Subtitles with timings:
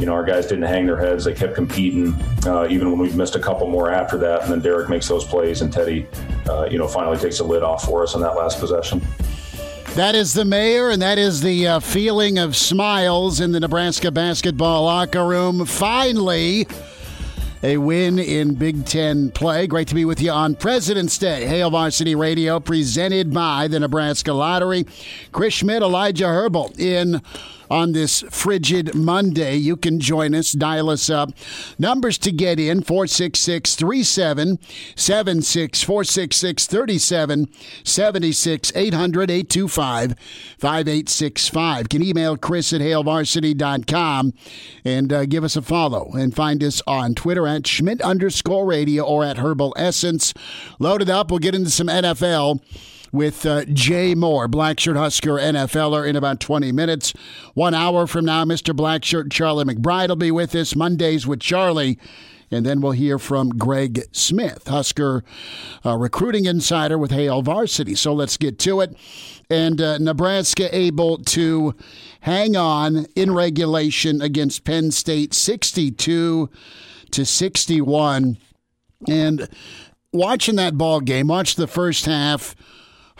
[0.00, 1.24] you know, our guys didn't hang their heads.
[1.24, 2.14] They kept competing,
[2.46, 4.42] uh, even when we missed a couple more after that.
[4.42, 6.06] And then Derrick makes those plays, and Teddy,
[6.48, 9.02] uh, you know, finally takes the lid off for us on that last possession.
[9.94, 14.10] That is the mayor, and that is the uh, feeling of smiles in the Nebraska
[14.10, 15.66] basketball locker room.
[15.66, 16.66] Finally,
[17.62, 19.66] a win in Big Ten play.
[19.66, 21.44] Great to be with you on President's Day.
[21.46, 24.86] Hail Varsity Radio, presented by the Nebraska Lottery.
[25.32, 27.20] Chris Schmitz, Elijah Herbal in
[27.70, 29.56] on this frigid Monday.
[29.56, 31.30] You can join us, dial us up.
[31.78, 40.14] Numbers to get in 466 3776 466 3776 800 825
[40.58, 41.88] 5865.
[41.88, 44.32] Can email Chris at hailvarsity.com
[44.84, 49.04] and uh, give us a follow and find us on Twitter at Schmitz underscore radio
[49.04, 50.34] or at Herbal Essence.
[50.78, 51.30] Load it up.
[51.30, 52.60] We'll get into some NFL
[53.12, 57.12] with uh, Jay Moore, Blackshirt Husker NFLer, in about 20 minutes.
[57.54, 58.74] One hour from now, Mr.
[58.74, 60.76] Blackshirt Charlie McBride will be with us.
[60.76, 61.98] Mondays with Charlie.
[62.52, 65.22] And then we'll hear from Greg Smith, Husker
[65.86, 67.94] uh, recruiting insider with Hail Varsity.
[67.94, 68.96] So let's get to it.
[69.48, 71.74] And uh, Nebraska able to
[72.22, 76.50] hang on in regulation against Penn State 62
[77.12, 78.36] to 61.
[79.08, 79.48] And
[80.12, 82.56] watching that ball game, watch the first half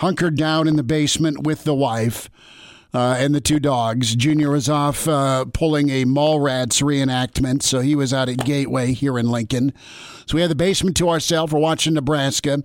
[0.00, 2.30] hunkered down in the basement with the wife.
[2.92, 4.16] Uh, and the two dogs.
[4.16, 9.16] Junior was off uh, pulling a Mallrats reenactment, so he was out at Gateway here
[9.16, 9.72] in Lincoln.
[10.26, 11.52] So we had the basement to ourselves.
[11.52, 12.64] We're watching Nebraska,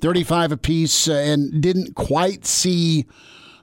[0.00, 3.04] 35 apiece, uh, and didn't quite see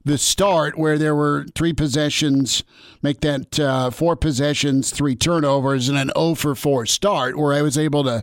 [0.06, 2.64] the start where there were three possessions,
[3.02, 7.64] make that uh, four possessions, three turnovers, and an 0 for 4 start where I
[7.64, 8.22] was able to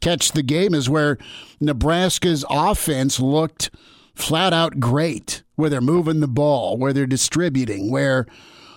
[0.00, 1.16] catch the game is where
[1.60, 3.70] Nebraska's offense looked–
[4.14, 8.26] flat out great, where they're moving the ball, where they're distributing, where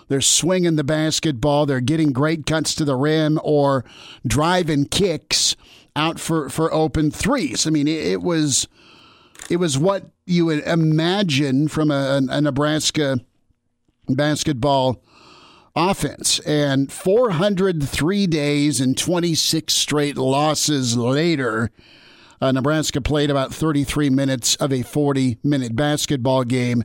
[0.08, 3.84] they're swinging the basketball, they're getting great cuts to the rim or
[4.26, 5.56] driving kicks
[5.96, 7.68] out for, for open threes.
[7.68, 8.68] I mean, it, it was
[9.50, 13.20] it was what you would imagine from a, a Nebraska
[14.10, 15.02] basketball
[15.76, 16.40] offense.
[16.40, 21.72] And 403 days and 26 straight losses later,
[22.42, 26.84] uh, Nebraska played about 33 minutes of a 40 minute basketball game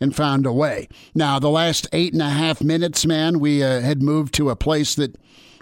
[0.00, 0.88] and found a way.
[1.14, 4.56] Now, the last eight and a half minutes, man, we uh, had moved to a
[4.56, 5.16] place that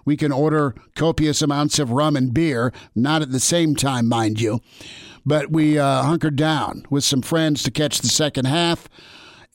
[0.05, 4.41] we can order copious amounts of rum and beer, not at the same time, mind
[4.41, 4.61] you.
[5.27, 8.89] But we uh, hunkered down with some friends to catch the second half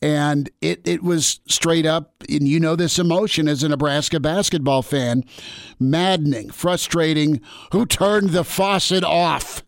[0.04, 4.82] and it it was straight up and you know this emotion as a Nebraska basketball
[4.82, 5.24] fan
[5.80, 7.40] maddening frustrating
[7.72, 9.64] who turned the faucet off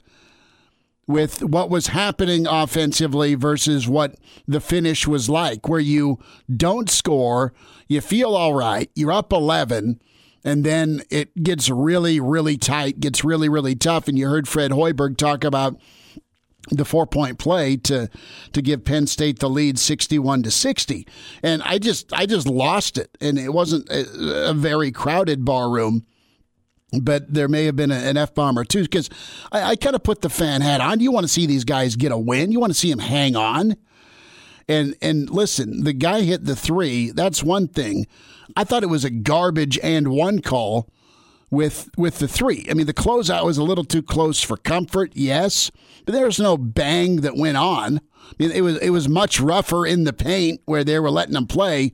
[1.07, 4.15] with what was happening offensively versus what
[4.45, 6.19] the finish was like where you
[6.53, 7.53] don't score
[7.87, 10.01] you feel all right you're up 11
[10.43, 14.09] and then it gets really really tight gets really really tough.
[14.09, 15.79] And you heard Fred Hoiberg talk about
[16.71, 18.09] the four point play to
[18.53, 21.07] to give Penn State the lead 61 to 60
[21.43, 25.69] and I just I just lost it and it wasn't a, a very crowded bar
[25.69, 26.05] room
[27.01, 29.09] but there may have been an F bomb or two because
[29.51, 30.99] I, I kind of put the fan hat on.
[30.99, 32.51] You want to see these guys get a win.
[32.51, 33.75] You want to see them hang on.
[34.67, 37.11] And and listen, the guy hit the three.
[37.11, 38.07] That's one thing.
[38.55, 40.89] I thought it was a garbage and one call
[41.55, 42.67] with with the three.
[42.69, 45.71] I mean, the closeout was a little too close for comfort, yes,
[46.05, 47.97] but there was no bang that went on.
[47.97, 51.33] I mean, it was it was much rougher in the paint where they were letting
[51.33, 51.91] them play.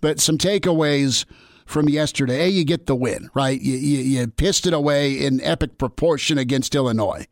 [0.00, 1.24] But some takeaways
[1.66, 2.44] from yesterday.
[2.44, 3.60] A, you get the win, right?
[3.60, 7.26] You, you, you pissed it away in epic proportion against Illinois.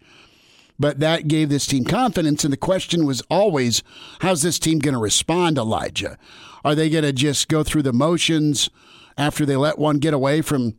[0.78, 2.42] But that gave this team confidence.
[2.42, 3.82] And the question was always,
[4.20, 6.18] how's this team going to respond, Elijah?
[6.64, 8.68] Are they going to just go through the motions
[9.16, 10.74] after they let one get away from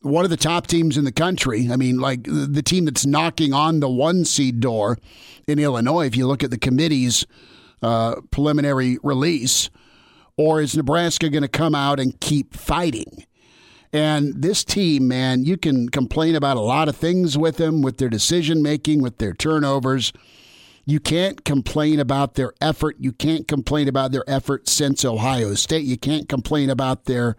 [0.00, 1.68] one of the top teams in the country.
[1.70, 4.98] I mean, like the team that's knocking on the one seed door
[5.46, 7.26] in Illinois, if you look at the committee's
[7.82, 9.70] uh, preliminary release.
[10.36, 13.24] Or is Nebraska going to come out and keep fighting?
[13.92, 17.98] And this team, man, you can complain about a lot of things with them, with
[17.98, 20.12] their decision making, with their turnovers.
[20.84, 22.96] You can't complain about their effort.
[22.98, 25.84] You can't complain about their effort since Ohio State.
[25.84, 27.34] You can't complain about their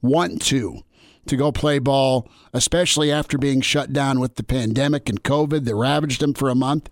[0.00, 0.82] want to
[1.26, 5.74] to go play ball, especially after being shut down with the pandemic and COVID that
[5.74, 6.88] ravaged them for a month.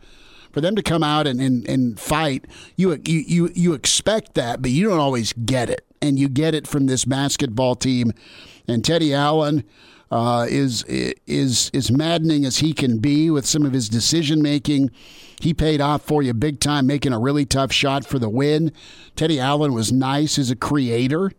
[0.53, 2.45] For them to come out and, and, and fight,
[2.75, 6.57] you, you you you expect that, but you don't always get it, and you get
[6.57, 8.13] it from this basketball team.
[8.67, 9.63] And Teddy Allen
[10.11, 14.91] uh, is is is maddening as he can be with some of his decision making.
[15.41, 18.73] He paid off for you big time, making a really tough shot for the win.
[19.15, 21.31] Teddy Allen was nice as a creator,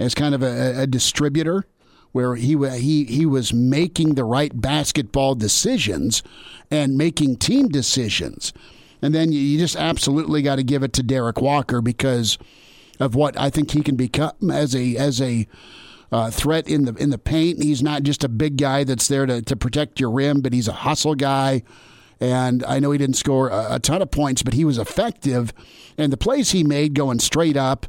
[0.00, 1.64] as kind of a, a distributor
[2.12, 6.22] where he he he was making the right basketball decisions
[6.70, 8.52] and making team decisions.
[9.00, 12.38] And then you just absolutely got to give it to Derrick Walker because
[13.00, 15.48] of what I think he can become as a as a
[16.12, 17.62] uh, threat in the in the paint.
[17.62, 20.68] He's not just a big guy that's there to, to protect your rim, but he's
[20.68, 21.62] a hustle guy.
[22.20, 25.52] And I know he didn't score a, a ton of points, but he was effective.
[25.98, 27.86] And the plays he made going straight up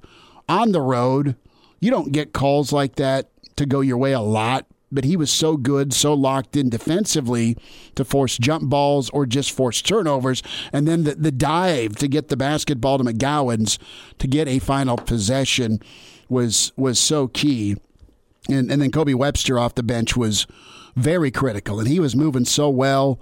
[0.50, 1.36] on the road,
[1.80, 5.32] you don't get calls like that to go your way a lot, but he was
[5.32, 7.58] so good, so locked in defensively
[7.96, 10.44] to force jump balls or just force turnovers.
[10.72, 13.80] And then the, the dive to get the basketball to McGowens
[14.20, 15.80] to get a final possession
[16.30, 17.78] was was so key.
[18.50, 20.46] And, and then Kobe Webster off the bench was
[20.96, 21.80] very critical.
[21.80, 23.20] And he was moving so well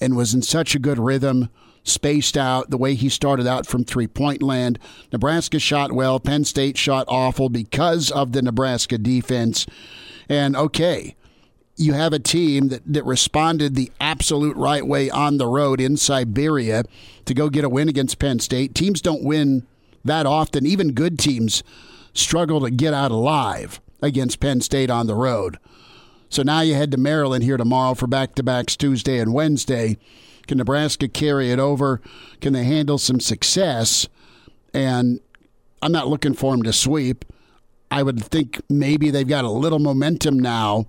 [0.00, 1.48] and was in such a good rhythm
[1.88, 4.78] spaced out the way he started out from three point land.
[5.12, 6.20] Nebraska shot well.
[6.20, 9.66] Penn State shot awful because of the Nebraska defense.
[10.28, 11.16] And okay,
[11.76, 15.96] you have a team that, that responded the absolute right way on the road in
[15.96, 16.84] Siberia
[17.24, 18.74] to go get a win against Penn State.
[18.74, 19.66] Teams don't win
[20.04, 20.66] that often.
[20.66, 21.62] Even good teams
[22.12, 25.58] struggle to get out alive against Penn State on the road.
[26.28, 29.98] So now you head to Maryland here tomorrow for back to backs Tuesday and Wednesday.
[30.48, 32.00] Can Nebraska carry it over?
[32.40, 34.08] Can they handle some success?
[34.74, 35.20] And
[35.82, 37.24] I'm not looking for them to sweep.
[37.90, 40.86] I would think maybe they've got a little momentum now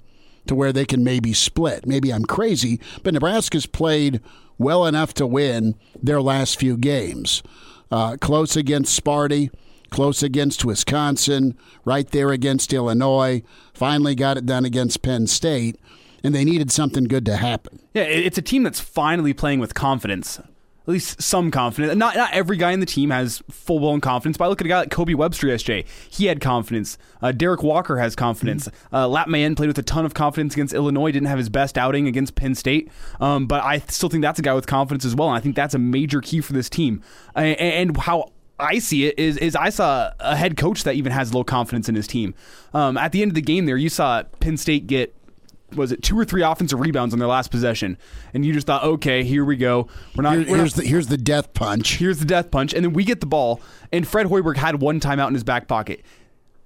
[0.47, 1.85] to where they can maybe split.
[1.85, 4.21] Maybe I'm crazy, but Nebraska's played
[4.57, 7.43] well enough to win their last few games.
[7.91, 9.49] Uh, close against Sparty,
[9.89, 13.43] close against Wisconsin, right there against Illinois.
[13.73, 15.77] Finally got it done against Penn State
[16.23, 17.79] and they needed something good to happen.
[17.93, 20.39] Yeah, it's a team that's finally playing with confidence.
[20.39, 21.95] At least some confidence.
[21.95, 24.65] Not not every guy in the team has full blown confidence, but I look at
[24.65, 25.85] a guy like Kobe Webster yesterday.
[26.09, 26.97] He had confidence.
[27.21, 28.67] Uh, Derrick Walker has confidence.
[28.67, 28.95] Mm-hmm.
[28.95, 31.11] Uh, Lat Mayen played with a ton of confidence against Illinois.
[31.11, 32.89] Didn't have his best outing against Penn State,
[33.19, 35.27] um, but I still think that's a guy with confidence as well.
[35.27, 37.03] And I think that's a major key for this team.
[37.35, 41.11] and, and how I see it is is I saw a head coach that even
[41.11, 42.35] has low confidence in his team.
[42.73, 45.15] Um, at the end of the game, there you saw Penn State get
[45.75, 47.97] was it two or three offensive rebounds on their last possession,
[48.33, 49.87] and you just thought, okay, here we go.
[50.15, 50.37] We're not.
[50.37, 51.97] Here, we're here's not, the here's the death punch.
[51.97, 53.61] Here's the death punch, and then we get the ball,
[53.91, 56.03] and Fred Hoiberg had one timeout in his back pocket.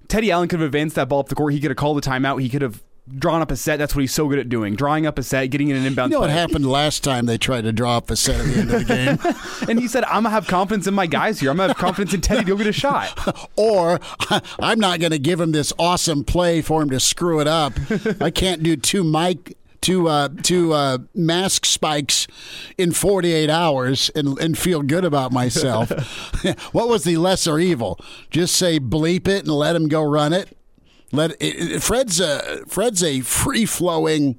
[0.08, 1.52] Teddy Allen could have advanced that ball up the court.
[1.52, 2.40] He could have called the timeout.
[2.40, 3.78] He could have drawn up a set.
[3.78, 4.74] That's what he's so good at doing.
[4.74, 6.12] Drawing up a set, getting in an inbound.
[6.12, 8.60] You know what happened last time they tried to draw up a set at the
[8.60, 9.68] end of the game?
[9.68, 11.50] and he said, I'm to have confidence in my guys here.
[11.50, 13.50] I'm to have confidence in Teddy to go get a shot.
[13.56, 14.00] or
[14.58, 17.74] I'm not to give him this awesome play for him to screw it up.
[18.20, 22.26] I can't do two Mike two uh, two uh, mask spikes
[22.78, 25.90] in 48 hours and, and feel good about myself.
[26.72, 28.00] what was the lesser evil?
[28.30, 30.56] Just say bleep it and let him go run it.
[31.14, 34.38] Let it, Fred's a Fred's a free flowing,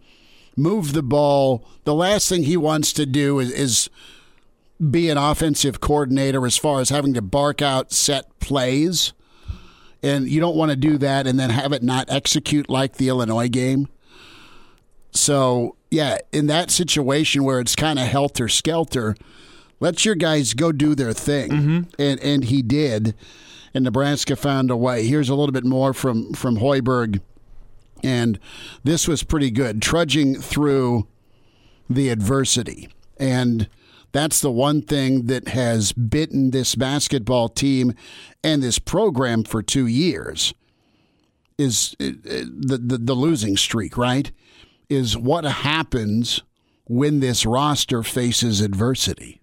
[0.55, 1.67] move the ball.
[1.83, 3.89] The last thing he wants to do is, is
[4.91, 9.13] be an offensive coordinator as far as having to bark out set plays.
[10.03, 13.07] And you don't want to do that and then have it not execute like the
[13.07, 13.87] Illinois game.
[15.11, 19.15] So, yeah, in that situation where it's kind of helter skelter,
[19.79, 21.51] let your guys go do their thing.
[21.51, 21.81] Mm-hmm.
[21.97, 23.15] And and he did
[23.75, 25.05] and Nebraska found a way.
[25.05, 27.19] Here's a little bit more from from Hoiberg,
[28.03, 28.39] and
[28.83, 31.07] this was pretty good, trudging through
[31.87, 33.69] the adversity, and
[34.13, 37.93] that's the one thing that has bitten this basketball team
[38.43, 40.53] and this program for two years
[41.57, 44.31] is uh, the, the, the losing streak, right?
[44.89, 46.41] Is what happens
[46.85, 49.41] when this roster faces adversity.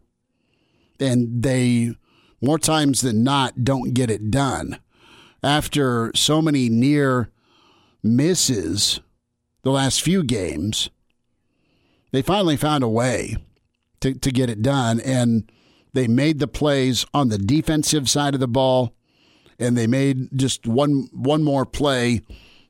[0.99, 1.97] And they
[2.43, 4.79] more times than not don't get it done.
[5.43, 7.31] After so many near
[8.03, 9.01] misses
[9.63, 10.91] the last few games,
[12.11, 13.37] they finally found a way
[14.01, 15.01] to, to get it done.
[15.01, 15.51] And
[15.93, 18.95] they made the plays on the defensive side of the ball,
[19.59, 22.23] and they made just one one more play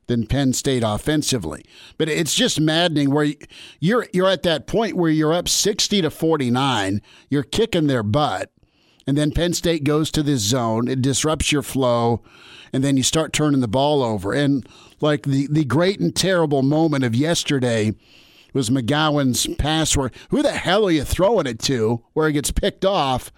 [0.07, 1.63] than Penn State offensively.
[1.97, 3.33] But it's just maddening where
[3.79, 8.51] you're you're at that point where you're up 60 to 49, you're kicking their butt,
[9.05, 12.21] and then Penn State goes to this zone, it disrupts your flow,
[12.71, 14.33] and then you start turning the ball over.
[14.33, 14.67] And
[15.01, 17.93] like the the great and terrible moment of yesterday
[18.53, 22.03] was McGowens pass where who the hell are you throwing it to?
[22.13, 23.31] Where he gets picked off,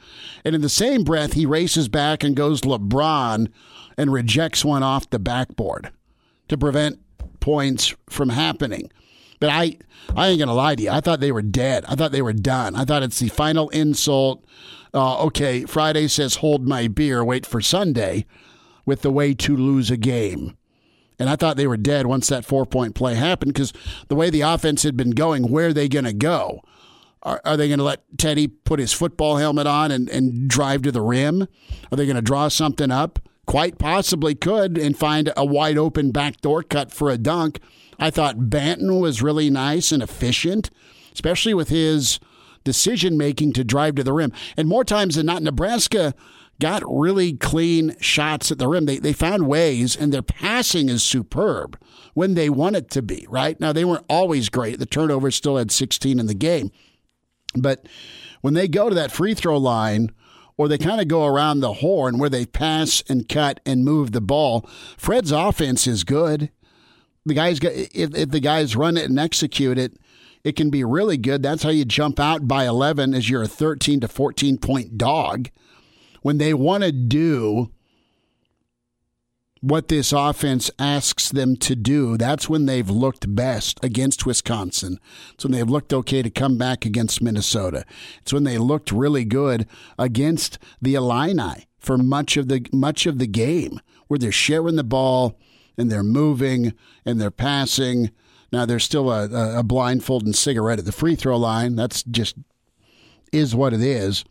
[0.43, 3.51] and in the same breath he races back and goes LeBron
[3.97, 5.91] and rejects one off the backboard
[6.49, 6.99] to prevent
[7.39, 8.91] points from happening.
[9.39, 9.77] But I,
[10.15, 10.89] I ain't gonna lie to you.
[10.89, 11.85] I thought they were dead.
[11.87, 12.75] I thought they were done.
[12.75, 14.43] I thought it's the final insult.
[14.93, 18.25] Uh, okay, Friday says hold my beer, wait for Sunday,
[18.85, 20.55] with the way to lose a game.
[21.19, 23.73] And I thought they were dead once that four point play happened because
[24.07, 26.61] the way the offense had been going, where are they to go?
[27.23, 30.83] Are, are they going to let Teddy put his football helmet on and, and drive
[30.83, 31.47] to the rim?
[31.91, 33.19] Are they going to draw something up?
[33.47, 37.59] Quite possibly could and find a wide open backdoor cut for a dunk.
[37.99, 40.69] I thought Banton was really nice and efficient,
[41.13, 42.19] especially with his
[42.63, 44.33] decision making to drive to the rim.
[44.57, 46.13] And more times than not, Nebraska
[46.59, 48.85] got really clean shots at the rim.
[48.85, 51.79] They, they found ways, and their passing is superb
[52.13, 53.59] when they want it to be, right?
[53.59, 54.79] Now, they weren't always great.
[54.79, 56.71] The turnovers still had 16 in the game.
[57.55, 57.87] But
[58.41, 60.11] when they go to that free throw line,
[60.57, 64.11] or they kind of go around the horn where they pass and cut and move
[64.11, 64.61] the ball,
[64.97, 66.49] Fred's offense is good.
[67.25, 69.97] The guys, if, if the guys run it and execute it,
[70.43, 71.41] it can be really good.
[71.41, 75.49] That's how you jump out by 11 as you're a 13 to 14 point dog
[76.25, 77.69] when they want to do
[79.61, 84.99] what this offense asks them to do, that's when they've looked best against Wisconsin.
[85.35, 87.85] It's when they've looked okay to come back against Minnesota.
[88.23, 89.67] It's when they looked really good
[89.99, 94.83] against the Illini for much of the much of the game, where they're sharing the
[94.83, 95.39] ball
[95.77, 96.73] and they're moving
[97.05, 98.11] and they're passing.
[98.51, 101.75] Now there's still a, a blindfold and cigarette at the free throw line.
[101.75, 102.35] That's just
[103.31, 104.23] is what it is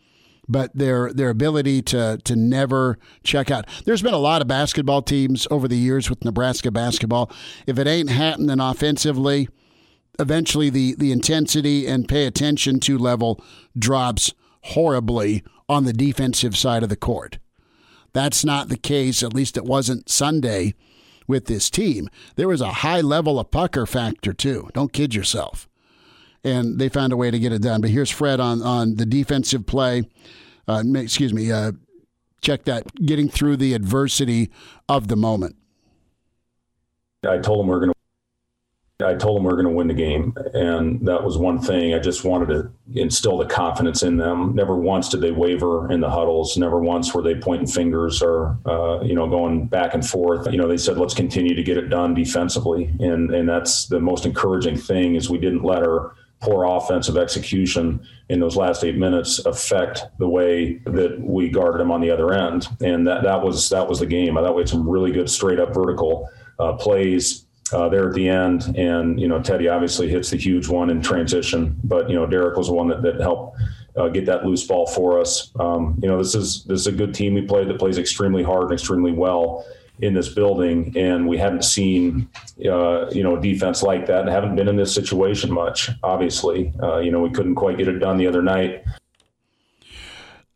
[0.49, 3.67] but their their ability to to never check out.
[3.85, 7.31] There's been a lot of basketball teams over the years with Nebraska basketball.
[7.67, 9.49] If it ain't happening offensively,
[10.19, 13.43] eventually the the intensity and pay attention to level
[13.79, 14.33] drops
[14.63, 17.39] horribly on the defensive side of the court.
[18.13, 20.75] That's not the case, at least it wasn't Sunday
[21.27, 22.09] with this team.
[22.37, 24.69] There was a high level of pucker factor too.
[24.75, 25.69] Don't kid yourself
[26.45, 27.81] and they found a way to get it done.
[27.81, 30.05] But here's Fred on on the defensive play.
[30.69, 31.51] Uh, excuse me.
[31.51, 31.73] Uh,
[32.41, 32.95] check that.
[32.95, 34.51] Getting through the adversity
[34.89, 35.57] of the moment.
[37.27, 37.94] I told him we are going to.
[39.03, 41.95] I told them we are going to win the game, and that was one thing.
[41.95, 44.55] I just wanted to instill the confidence in them.
[44.55, 46.57] Never once did they waver in the huddles.
[46.57, 50.47] Never once were they pointing fingers or uh, you know going back and forth.
[50.49, 53.99] You know, they said let's continue to get it done defensively, and and that's the
[53.99, 58.97] most encouraging thing is we didn't let our poor offensive execution in those last eight
[58.97, 62.69] minutes affect the way that we guarded them on the other end.
[62.81, 64.39] And that, that was that was the game.
[64.39, 66.29] I thought we had some really good straight up vertical
[66.61, 68.77] uh, plays uh, there at the end.
[68.77, 72.57] And, you know, Teddy obviously hits the huge one in transition, but, you know, Derrick
[72.57, 73.59] was the one that, that helped
[73.97, 75.51] uh, get that loose ball for us.
[75.59, 78.43] Um, you know, this is this is a good team we played that plays extremely
[78.43, 79.65] hard and extremely well
[80.01, 82.29] in this building, and we haven't seen
[82.69, 84.23] uh, you know a defense like that.
[84.23, 85.91] And haven't been in this situation much.
[86.03, 88.85] Obviously, uh, you know we couldn't quite get it done the other night.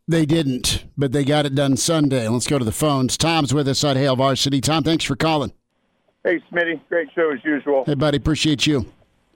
[0.07, 2.27] They didn't, but they got it done Sunday.
[2.27, 3.15] Let's go to the phones.
[3.15, 4.59] Tom's with us at Hail Varsity.
[4.59, 5.53] Tom, thanks for calling.
[6.23, 7.85] Hey, Smitty, great show as usual.
[7.85, 8.85] Hey, buddy, appreciate you.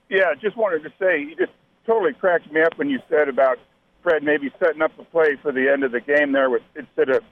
[0.10, 1.52] Yeah, just wanted to say you just
[1.86, 3.58] totally cracked me up when you said about
[4.02, 7.10] Fred maybe setting up the play for the end of the game there with instead
[7.10, 7.24] of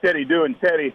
[0.00, 0.94] Teddy doing Teddy.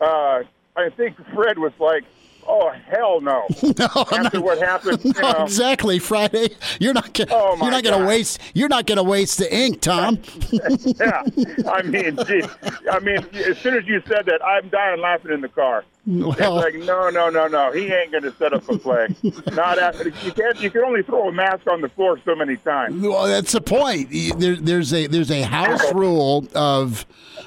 [0.00, 0.42] Uh,
[0.76, 2.04] I think Fred was like,
[2.48, 3.46] "Oh hell no!"
[3.78, 5.44] no After what happened, no, know.
[5.44, 5.98] exactly.
[5.98, 6.48] Friday,
[6.80, 9.54] you're not gonna, oh you're not going to waste you're not going to waste the
[9.54, 10.18] ink, Tom.
[10.50, 11.22] yeah,
[11.70, 12.46] I mean, geez,
[12.90, 15.84] I mean, as soon as you said that, I'm dying laughing in the car.
[16.06, 17.70] Well, it's like no, no, no, no.
[17.70, 19.08] He ain't going to set up a play.
[19.52, 20.58] Not after you can't.
[20.58, 23.02] You can only throw a mask on the floor so many times.
[23.02, 24.08] Well, that's the point.
[24.38, 27.04] There, there's a there's a house rule of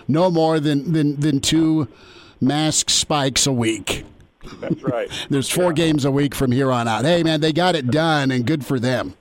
[0.07, 1.87] no more than than than two
[2.39, 4.05] mask spikes a week.
[4.59, 5.09] That's right.
[5.29, 5.73] There's four yeah.
[5.73, 7.05] games a week from here on out.
[7.05, 9.15] Hey, man, they got it done, and good for them.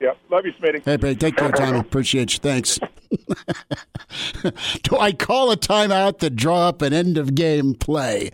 [0.00, 0.18] Yep.
[0.30, 0.84] Love you, Smitty.
[0.84, 1.78] Hey, buddy, take care, Tommy.
[1.78, 2.38] Appreciate you.
[2.38, 2.78] Thanks.
[4.82, 8.30] Do I call a timeout to draw up an end of game play?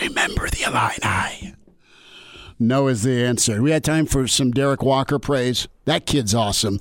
[0.00, 1.54] Remember the Illini.
[2.58, 3.60] No is the answer.
[3.60, 5.66] We had time for some Derrick Walker praise.
[5.84, 6.80] That kid's awesome.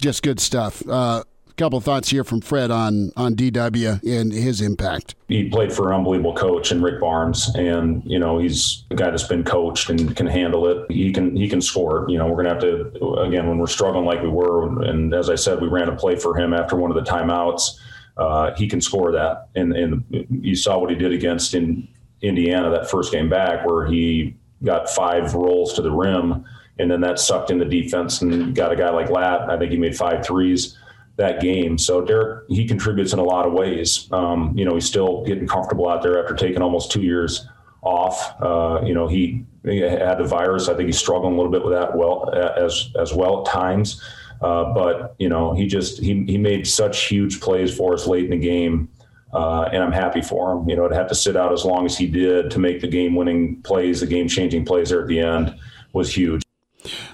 [0.00, 0.82] Just good stuff.
[0.88, 1.24] Uh,
[1.60, 5.14] couple thoughts here from Fred on on DW and his impact.
[5.28, 9.10] He played for an unbelievable coach in Rick Barnes, and you know he's a guy
[9.10, 10.90] that's been coached and can handle it.
[10.90, 12.06] He can he can score.
[12.08, 15.28] You know we're gonna have to again when we're struggling like we were, and as
[15.28, 17.78] I said, we ran a play for him after one of the timeouts.
[18.16, 21.86] Uh, he can score that, and and you saw what he did against in
[22.22, 26.42] Indiana that first game back, where he got five rolls to the rim,
[26.78, 29.50] and then that sucked in the defense and got a guy like Lat.
[29.50, 30.78] I think he made five threes
[31.20, 31.76] that game.
[31.78, 34.08] So Derrick, he contributes in a lot of ways.
[34.10, 37.46] Um, you know, he's still getting comfortable out there after taking almost two years
[37.82, 38.34] off.
[38.40, 40.68] Uh, you know, he, he, had the virus.
[40.68, 44.02] I think he's struggling a little bit with that well as as well at times.
[44.40, 48.24] Uh, but you know, he just he he made such huge plays for us late
[48.24, 48.88] in the game.
[49.32, 50.68] Uh, and I'm happy for him.
[50.68, 52.88] You know, to have to sit out as long as he did to make the
[52.88, 55.54] game-winning plays, the game-changing plays there at the end
[55.92, 56.42] was huge.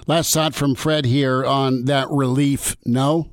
[0.07, 2.75] Last thought from Fred here on that relief.
[2.85, 3.29] No,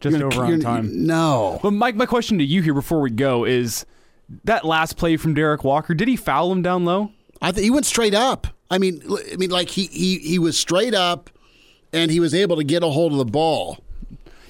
[0.00, 1.06] just over on time.
[1.06, 1.60] No.
[1.62, 3.84] But Mike, my question to you here before we go is
[4.44, 5.94] that last play from Derrick Walker.
[5.94, 7.12] Did he foul him down low?
[7.42, 8.46] I think he went straight up.
[8.70, 9.02] I mean,
[9.32, 11.30] I mean, like he he he was straight up,
[11.92, 13.78] and he was able to get a hold of the ball.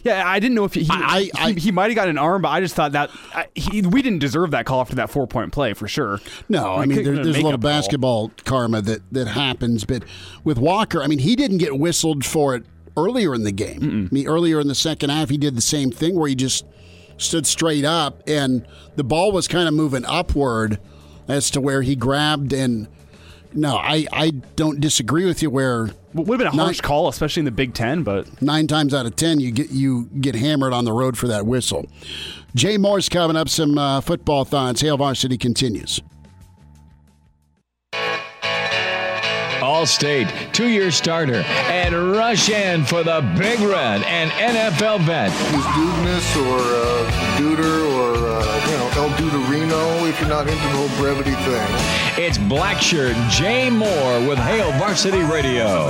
[0.03, 2.43] Yeah, I didn't know if he I, I, he, he might have got an arm,
[2.43, 5.27] but I just thought that I, he, we didn't deserve that call after that four
[5.27, 6.21] point play for sure.
[6.49, 8.45] No, I mean there, there's a little basketball call.
[8.45, 10.05] karma that that happens, but
[10.45, 12.65] with Walker, I mean he didn't get whistled for it
[12.97, 13.81] earlier in the game.
[13.81, 14.07] Mm-mm.
[14.07, 16.65] I mean, earlier in the second half, he did the same thing where he just
[17.17, 18.67] stood straight up and
[18.97, 20.79] the ball was kind of moving upward
[21.29, 22.89] as to where he grabbed and
[23.53, 25.51] no, I, I don't disagree with you.
[25.51, 28.95] Where would have been a harsh call, especially in the Big Ten, but nine times
[28.95, 31.87] out of ten, you get you get hammered on the road for that whistle.
[32.55, 33.49] Jay Moore's coming up.
[33.49, 34.81] Some uh, football thoughts.
[34.81, 36.01] Hail Varsity continues.
[39.81, 41.37] All-State, two-year starter,
[41.71, 45.31] and rush in for the Big Red and NFL vet.
[45.31, 50.61] Is Dudeness or uh, Duder or uh, you know El Duderino if you're not into
[50.61, 52.23] the whole brevity thing.
[52.23, 55.89] It's Blackshirt Jay Moore with Hail Varsity Radio.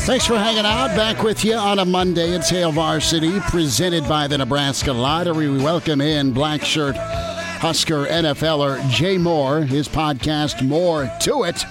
[0.00, 0.96] Thanks for hanging out.
[0.96, 2.30] Back with you on a Monday.
[2.30, 5.48] It's Hail Varsity, presented by the Nebraska Lottery.
[5.48, 9.60] We welcome in Black Shirt Husker NFLer Jay Moore.
[9.60, 11.64] His podcast, More to It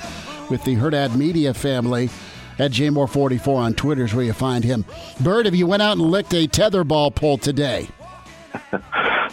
[0.49, 2.09] with the Herdad Media family
[2.57, 4.85] at JMore44 on Twitter is where you find him.
[5.21, 7.87] Bird, have you went out and licked a tetherball pole today?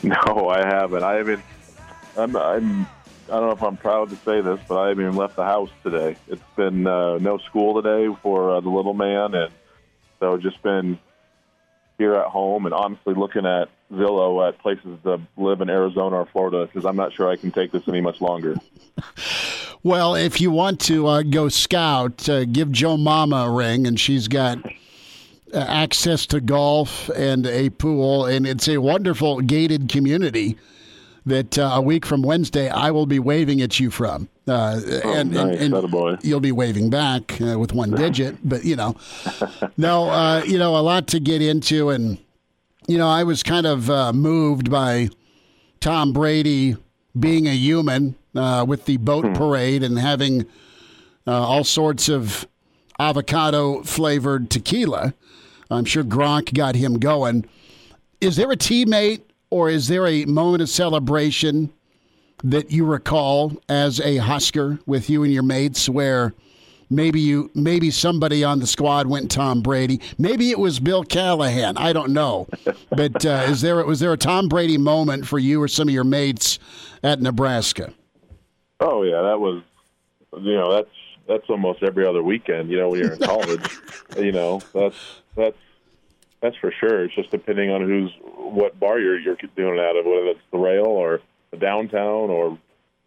[0.03, 1.03] no, I haven't.
[1.03, 1.43] I haven't.
[2.17, 2.87] I'm, I'm.
[3.29, 5.45] I don't know if I'm proud to say this, but I haven't even left the
[5.45, 6.17] house today.
[6.29, 9.53] It's been uh, no school today for uh, the little man, and
[10.21, 10.99] so just been
[11.99, 16.27] here at home and honestly looking at Zillow at places to live in Arizona or
[16.27, 18.55] Florida because I'm not sure I can take this any much longer.
[19.87, 24.01] Well, if you want to uh, go scout, uh, give Joe Mama a ring, and
[24.01, 24.59] she's got
[25.55, 30.59] uh, access to golf and a pool, and it's a wonderful gated community
[31.25, 34.29] that uh, a week from Wednesday I will be waving at you from.
[34.49, 35.61] Uh, oh, and, nice.
[35.61, 38.97] and, and you'll be waving back uh, with one digit, but you know,
[39.77, 42.19] no, uh, you know, a lot to get into, and
[42.89, 45.11] you know, I was kind of uh, moved by
[45.79, 46.77] Tom Brady
[47.17, 49.33] being a human uh, with the boat hmm.
[49.35, 50.47] parade and having
[51.27, 52.47] uh, all sorts of
[52.99, 55.15] avocado flavored tequila.
[55.71, 57.47] I'm sure Gronk got him going.
[58.21, 61.73] Is there a teammate or is there a moment of celebration
[62.45, 66.35] that you recall as a Husker with you and your mates where
[66.91, 71.77] maybe you maybe somebody on the squad went Tom Brady, maybe it was Bill Callahan,
[71.77, 72.47] I don't know.
[72.91, 75.95] But uh, is there was there a Tom Brady moment for you or some of
[75.95, 76.59] your mates
[77.03, 77.93] at Nebraska?
[78.81, 79.63] Oh yeah, that was
[80.39, 80.91] you know that's
[81.29, 82.71] that's almost every other weekend.
[82.71, 83.79] You know when you're in college,
[84.17, 84.97] you know that's
[85.35, 85.57] that's
[86.41, 87.05] that's for sure.
[87.05, 90.41] It's just depending on who's what bar you're you're doing it out of, whether it's
[90.53, 92.59] the rail or the downtown or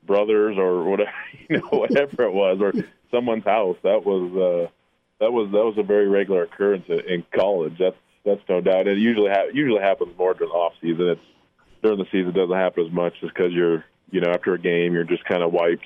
[0.04, 1.12] brothers or whatever
[1.50, 2.74] you know whatever it was or
[3.12, 3.78] someone's house.
[3.84, 4.72] That was uh,
[5.20, 7.76] that was that was a very regular occurrence in, in college.
[7.80, 8.88] That's that's no doubt.
[8.88, 11.10] It usually ha- usually happens more during the off season.
[11.10, 11.22] It's
[11.82, 14.60] during the season it doesn't happen as much just because you're you know, after a
[14.60, 15.86] game, you're just kind of wiped.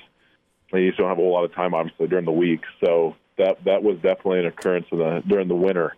[0.72, 2.62] And you just don't have a whole lot of time, obviously, during the week.
[2.80, 5.96] So that that was definitely an occurrence in the during the winter.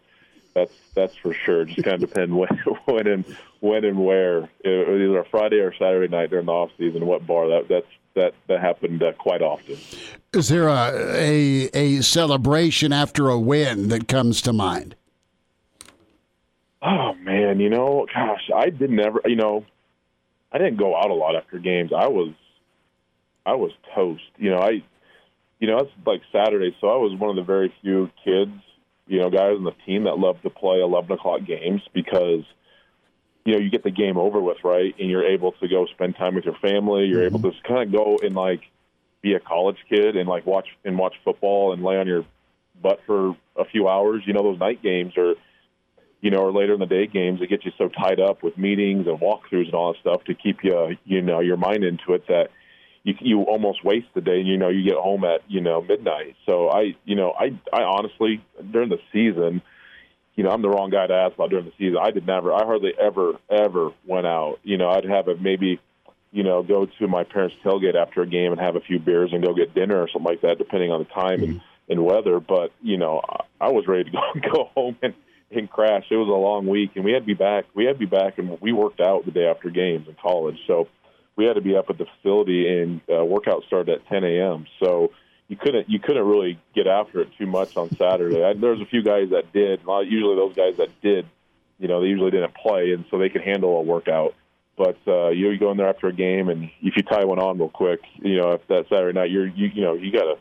[0.55, 1.65] That's that's for sure.
[1.65, 2.49] Just kind of depend when
[2.87, 3.25] when and
[3.61, 4.49] when and where.
[4.61, 7.07] It was either a Friday or Saturday night during the off season.
[7.07, 7.87] What bar that that's
[8.17, 9.77] that that happened uh, quite often.
[10.33, 14.97] Is there a, a a celebration after a win that comes to mind?
[16.83, 19.65] Oh man, you know, gosh, I did never, you know,
[20.53, 21.93] I didn't go out a lot after games.
[21.97, 22.33] I was
[23.45, 24.23] I was toast.
[24.39, 24.83] You know, I
[25.59, 28.53] you know, it's like Saturday, so I was one of the very few kids,
[29.07, 32.45] you know, guys on the team that loved to play 11 o'clock games because,
[33.45, 34.95] you know, you get the game over with, right?
[34.99, 37.07] And you're able to go spend time with your family.
[37.07, 37.37] You're mm-hmm.
[37.37, 38.61] able to just kind of go and like
[39.23, 42.27] be a college kid and like watch and watch football and lay on your
[42.83, 44.25] butt for a few hours.
[44.27, 45.37] You know, those night games or,
[46.21, 48.57] you know, or later in the day games that get you so tied up with
[48.57, 52.15] meetings and walkthroughs and all that stuff to keep you, you know, your mind into
[52.15, 52.51] it that
[53.07, 54.41] you you almost waste the day.
[54.41, 56.35] You know, you get home at you know midnight.
[56.45, 59.63] So I, you know, I I honestly during the season,
[60.35, 61.99] you know, I'm the wrong guy to ask about during the season.
[62.03, 64.59] I did never, I hardly ever ever went out.
[64.65, 65.81] You know, I'd have a maybe.
[66.33, 69.31] You know, go to my parents' tailgate after a game and have a few beers
[69.33, 71.93] and go get dinner or something like that, depending on the time and, mm-hmm.
[71.93, 72.41] and weather.
[72.41, 74.21] But you know, I, I was ready to go
[74.53, 75.15] go home and
[75.51, 76.05] and crash.
[76.11, 77.67] It was a long week, and we had to be back.
[77.75, 80.59] We had to be back, and we worked out the day after games in college.
[80.67, 80.89] So
[81.37, 84.67] we had to be up at the facility, and uh, workout started at 10 a.m.
[84.81, 85.13] So
[85.49, 88.43] you couldn't you couldn't really get after it too much on Saturday.
[88.43, 89.81] I, there was a few guys that did.
[89.87, 91.27] Usually those guys that did,
[91.79, 94.35] you know, they usually didn't play, and so they could handle a workout.
[94.77, 97.39] But uh, you, you go in there after a game, and if you tie one
[97.39, 100.37] on real quick, you know, if that Saturday night, you're you, you know you gotta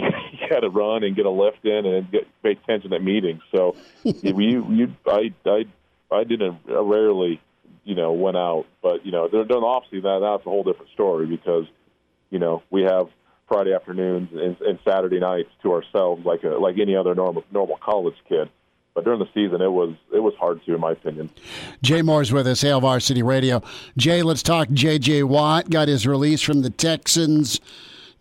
[0.00, 3.02] you, you got to run and get a lift in and get pay attention at
[3.02, 3.42] meetings.
[3.54, 5.64] So you, you, I, I,
[6.10, 7.40] I didn't I rarely,
[7.84, 10.64] you know, went out, but you know, during the off season, that, that's a whole
[10.64, 11.66] different story because,
[12.30, 13.08] you know, we have
[13.48, 17.78] Friday afternoons and, and Saturday nights to ourselves, like a, like any other normal normal
[17.78, 18.50] college kid.
[18.94, 21.30] But during the season, it was it was hard to, in my opinion.
[21.82, 23.62] Jay Moore's with us, Hail Varsity Radio.
[23.96, 24.68] Jay, let's talk.
[24.72, 25.22] J.J.
[25.22, 27.60] Watt got his release from the Texans.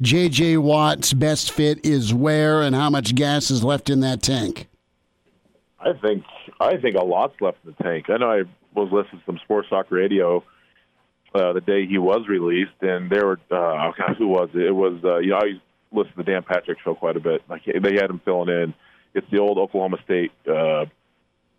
[0.01, 0.57] J.J.
[0.57, 4.67] Watt's best fit is where, and how much gas is left in that tank?
[5.79, 6.23] I think
[6.59, 8.09] I think a lot's left in the tank.
[8.09, 10.43] I know I was listening to some sports talk radio
[11.33, 14.61] uh, the day he was released, and there were uh, oh who was it?
[14.61, 17.41] It was uh, you know I listen to the Dan Patrick show quite a bit.
[17.49, 18.73] Like they had him filling in.
[19.13, 20.85] It's the old Oklahoma State uh,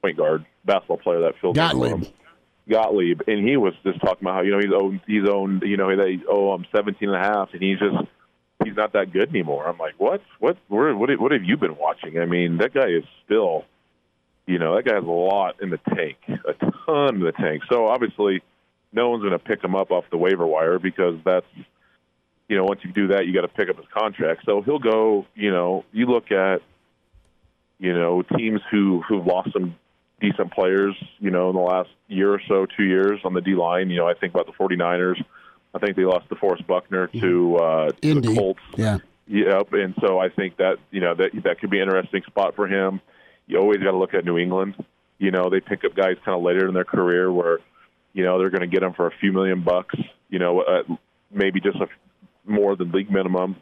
[0.02, 1.92] point guard basketball player that filled Gottlieb.
[1.92, 2.00] in.
[2.00, 2.14] for him.
[2.70, 5.76] Gottlieb, and he was just talking about how you know he's owned he's owned you
[5.76, 7.96] know they oh I'm 17 and a half, and he's just
[8.68, 9.66] he's not that good anymore.
[9.66, 12.18] I'm like, what what where, what what have you been watching?
[12.18, 13.64] I mean, that guy is still
[14.46, 17.62] you know that guy has a lot in the tank, a ton in the tank.
[17.70, 18.42] So obviously,
[18.92, 21.46] no one's going to pick him up off the waiver wire because that's
[22.48, 24.42] you know once you do that, you got to pick up his contract.
[24.44, 25.26] So he'll go.
[25.34, 26.62] You know, you look at
[27.78, 29.76] you know teams who who've lost some
[30.20, 30.96] decent players.
[31.18, 33.90] You know, in the last year or so, two years on the D line.
[33.90, 35.22] You know, I think about the 49ers.
[35.74, 38.60] I think they lost DeForest Buckner to, uh, to the Colts.
[38.76, 38.98] Yeah.
[39.28, 42.56] Yep, and so I think that you know that that could be an interesting spot
[42.56, 43.00] for him.
[43.46, 44.82] You always got to look at New England.
[45.18, 47.58] You know, they pick up guys kind of later in their career where,
[48.14, 49.96] you know, they're going to get them for a few million bucks.
[50.30, 50.82] You know, uh,
[51.30, 51.88] maybe just a,
[52.50, 53.56] more than league minimum.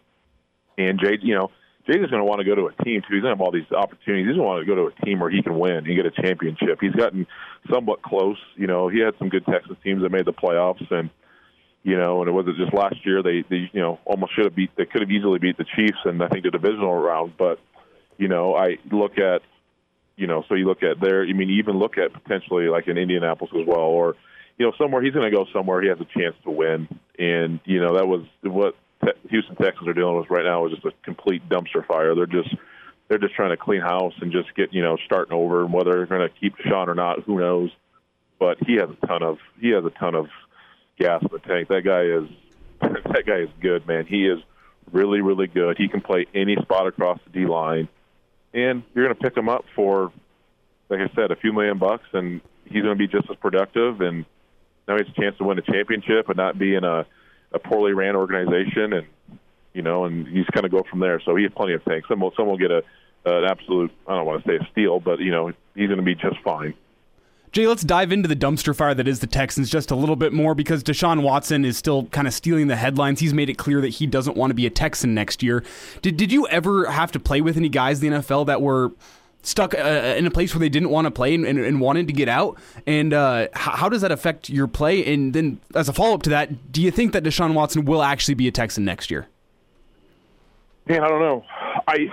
[0.78, 1.50] And Jay, you know,
[1.86, 3.14] Jay's going to want to go to a team too.
[3.14, 4.26] He's going to have all these opportunities.
[4.26, 6.06] He's going to want to go to a team where he can win and get
[6.06, 6.78] a championship.
[6.80, 7.26] He's gotten
[7.72, 8.38] somewhat close.
[8.54, 11.10] You know, he had some good Texas teams that made the playoffs and
[11.86, 13.22] you know, and it wasn't just last year.
[13.22, 14.70] They, they, you know, almost should have beat.
[14.76, 17.34] They could have easily beat the Chiefs, and I think the divisional round.
[17.38, 17.60] But,
[18.18, 19.42] you know, I look at,
[20.16, 21.22] you know, so you look at there.
[21.22, 24.16] I mean, even look at potentially like in Indianapolis as well, or,
[24.58, 26.88] you know, somewhere he's going to go somewhere he has a chance to win.
[27.20, 30.72] And you know, that was what te- Houston Texans are dealing with right now is
[30.72, 32.16] just a complete dumpster fire.
[32.16, 32.52] They're just
[33.08, 35.62] they're just trying to clean house and just get you know starting over.
[35.62, 37.70] And whether they're going to keep Sean or not, who knows?
[38.40, 40.26] But he has a ton of he has a ton of
[40.98, 41.68] gas in the tank.
[41.68, 42.28] That guy is
[42.80, 44.06] that guy is good, man.
[44.06, 44.38] He is
[44.92, 45.76] really, really good.
[45.78, 47.88] He can play any spot across the D line,
[48.52, 50.12] and you're going to pick him up for,
[50.88, 54.00] like I said, a few million bucks, and he's going to be just as productive.
[54.00, 54.24] And
[54.86, 57.06] now he has a chance to win a championship and not be in a,
[57.52, 59.06] a poorly ran organization, and
[59.72, 61.20] you know, and he's kind of go from there.
[61.24, 62.08] So he has plenty of tanks.
[62.08, 62.82] Some will, some will get a
[63.26, 63.90] an absolute.
[64.06, 66.40] I don't want to say a steal, but you know, he's going to be just
[66.44, 66.74] fine.
[67.56, 70.34] Jay, let's dive into the dumpster fire that is the Texans just a little bit
[70.34, 73.18] more because Deshaun Watson is still kind of stealing the headlines.
[73.18, 75.64] He's made it clear that he doesn't want to be a Texan next year.
[76.02, 78.92] Did did you ever have to play with any guys in the NFL that were
[79.40, 82.08] stuck uh, in a place where they didn't want to play and, and, and wanted
[82.08, 82.58] to get out?
[82.86, 85.10] And uh, how, how does that affect your play?
[85.10, 88.02] And then, as a follow up to that, do you think that Deshaun Watson will
[88.02, 89.28] actually be a Texan next year?
[90.86, 91.42] Man, I don't know.
[91.88, 92.08] I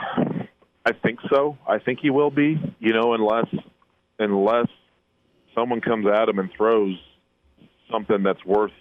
[0.85, 1.57] I think so.
[1.67, 2.57] I think he will be.
[2.79, 3.53] You know, unless
[4.19, 4.67] unless
[5.55, 6.97] someone comes at him and throws
[7.91, 8.71] something that's worth,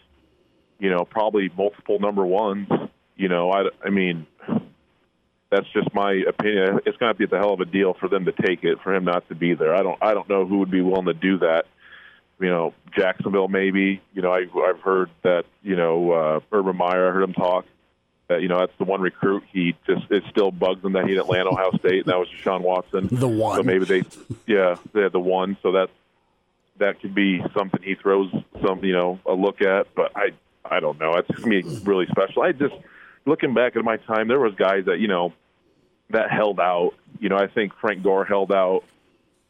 [0.78, 2.68] you know, probably multiple number ones.
[3.16, 4.26] You know, I, I mean,
[5.50, 6.80] that's just my opinion.
[6.86, 8.94] It's going to be the hell of a deal for them to take it, for
[8.94, 9.74] him not to be there.
[9.74, 11.66] I don't, I don't know who would be willing to do that.
[12.40, 14.00] You know, Jacksonville maybe.
[14.14, 15.44] You know, I, I've heard that.
[15.62, 17.08] You know, uh, Urban Meyer.
[17.08, 17.66] I heard him talk.
[18.30, 19.44] You know, that's the one recruit.
[19.52, 22.04] He just it still bugs him that he didn't land Ohio State.
[22.04, 23.08] And that was Deshaun Watson.
[23.12, 23.56] The one.
[23.56, 24.02] So maybe they,
[24.46, 25.58] yeah, they had the one.
[25.62, 25.92] So that's
[26.82, 28.30] that could be something he throws
[28.66, 29.94] some, you know, a look at.
[29.94, 30.30] But I,
[30.64, 31.14] I don't know.
[31.14, 32.42] It's gonna be really special.
[32.42, 32.74] I just
[33.24, 35.32] looking back at my time, there was guys that you know
[36.10, 36.92] that held out.
[37.20, 38.84] You know, I think Frank Gore held out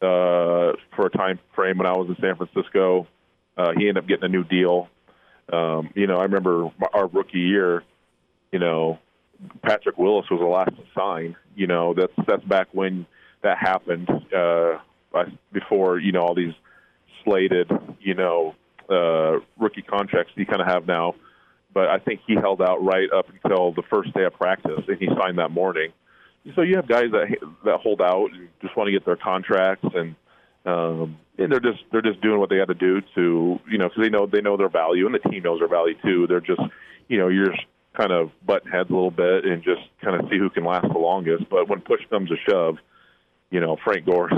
[0.01, 3.07] uh, for a time frame when I was in San Francisco.
[3.57, 4.89] Uh, he ended up getting a new deal.
[5.51, 7.83] Um, you know, I remember our rookie year.
[8.51, 8.99] You know,
[9.63, 11.35] Patrick Willis was the last to sign.
[11.55, 13.05] You know, that's that's back when
[13.41, 14.09] that happened.
[14.35, 14.79] Uh,
[15.51, 16.53] before you know all these
[17.23, 18.55] slated, you know,
[18.89, 21.15] uh, rookie contracts you kind of have now.
[21.73, 24.97] But I think he held out right up until the first day of practice, and
[24.99, 25.91] he signed that morning.
[26.55, 29.87] So you have guys that that hold out and just want to get their contracts,
[29.95, 30.15] and
[30.65, 33.87] um, and they're just they're just doing what they got to do to you know
[33.87, 36.27] because they know they know their value, and the team knows their value too.
[36.27, 36.61] They're just
[37.07, 37.65] you know you're just
[37.97, 40.87] kind of button heads a little bit and just kind of see who can last
[40.91, 41.45] the longest.
[41.49, 42.77] But when push comes to shove,
[43.49, 44.29] you know Frank Gore,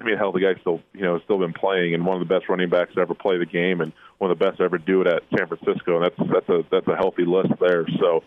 [0.00, 2.34] I mean, hell, the guy's still, you know, still been playing, and one of the
[2.34, 4.78] best running backs to ever play the game, and one of the best to ever
[4.78, 7.86] do it at San Francisco, and that's that's a that's a healthy list there.
[8.00, 8.24] So,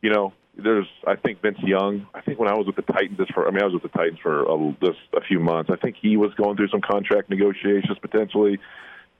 [0.00, 2.06] you know, there's I think Vince Young.
[2.14, 3.96] I think when I was with the Titans, for I mean, I was with the
[3.96, 5.70] Titans for a, just a few months.
[5.72, 8.58] I think he was going through some contract negotiations potentially.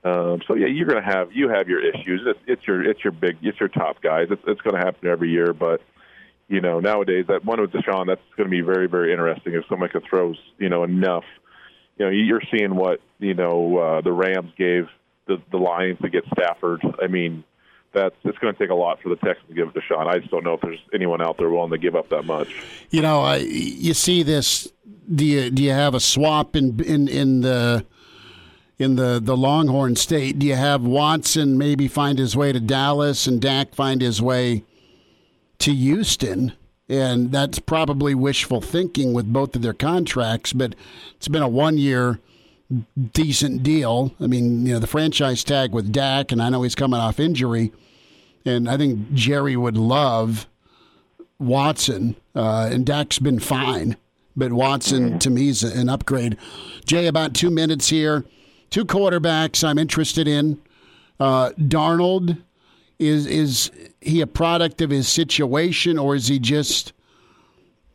[0.03, 2.21] Um, so yeah, you're going to have you have your issues.
[2.25, 4.27] It's, it's your it's your big it's your top guys.
[4.29, 5.81] It's, it's going to happen every year, but
[6.47, 9.65] you know nowadays that one with Deshaun, that's going to be very very interesting if
[9.69, 11.25] somebody could throw you know enough
[11.99, 14.87] you know, you're seeing what you know uh, the Rams gave
[15.27, 16.81] the the Lions to get Stafford.
[17.01, 17.43] I mean,
[17.93, 20.07] that's it's going to take a lot for the Texans to give it to Sean.
[20.07, 22.55] I just don't know if there's anyone out there willing to give up that much.
[22.89, 24.71] You know, uh, you see this.
[25.13, 27.85] Do you do you have a swap in in in the
[28.77, 30.39] in the the Longhorn State?
[30.39, 34.63] Do you have Watson maybe find his way to Dallas and Dak find his way
[35.59, 36.53] to Houston?
[36.89, 40.53] And that's probably wishful thinking with both of their contracts.
[40.53, 40.75] But
[41.15, 42.19] it's been a one-year
[43.13, 44.13] decent deal.
[44.19, 47.19] I mean, you know, the franchise tag with Dak, and I know he's coming off
[47.19, 47.71] injury,
[48.45, 50.47] and I think Jerry would love
[51.39, 53.95] Watson, uh, and Dak's been fine,
[54.35, 56.37] but Watson to me is an upgrade.
[56.85, 58.25] Jay, about two minutes here.
[58.69, 60.59] Two quarterbacks I'm interested in.
[61.19, 62.41] Uh, Darnold
[62.99, 66.93] is is he a product of his situation, or is he just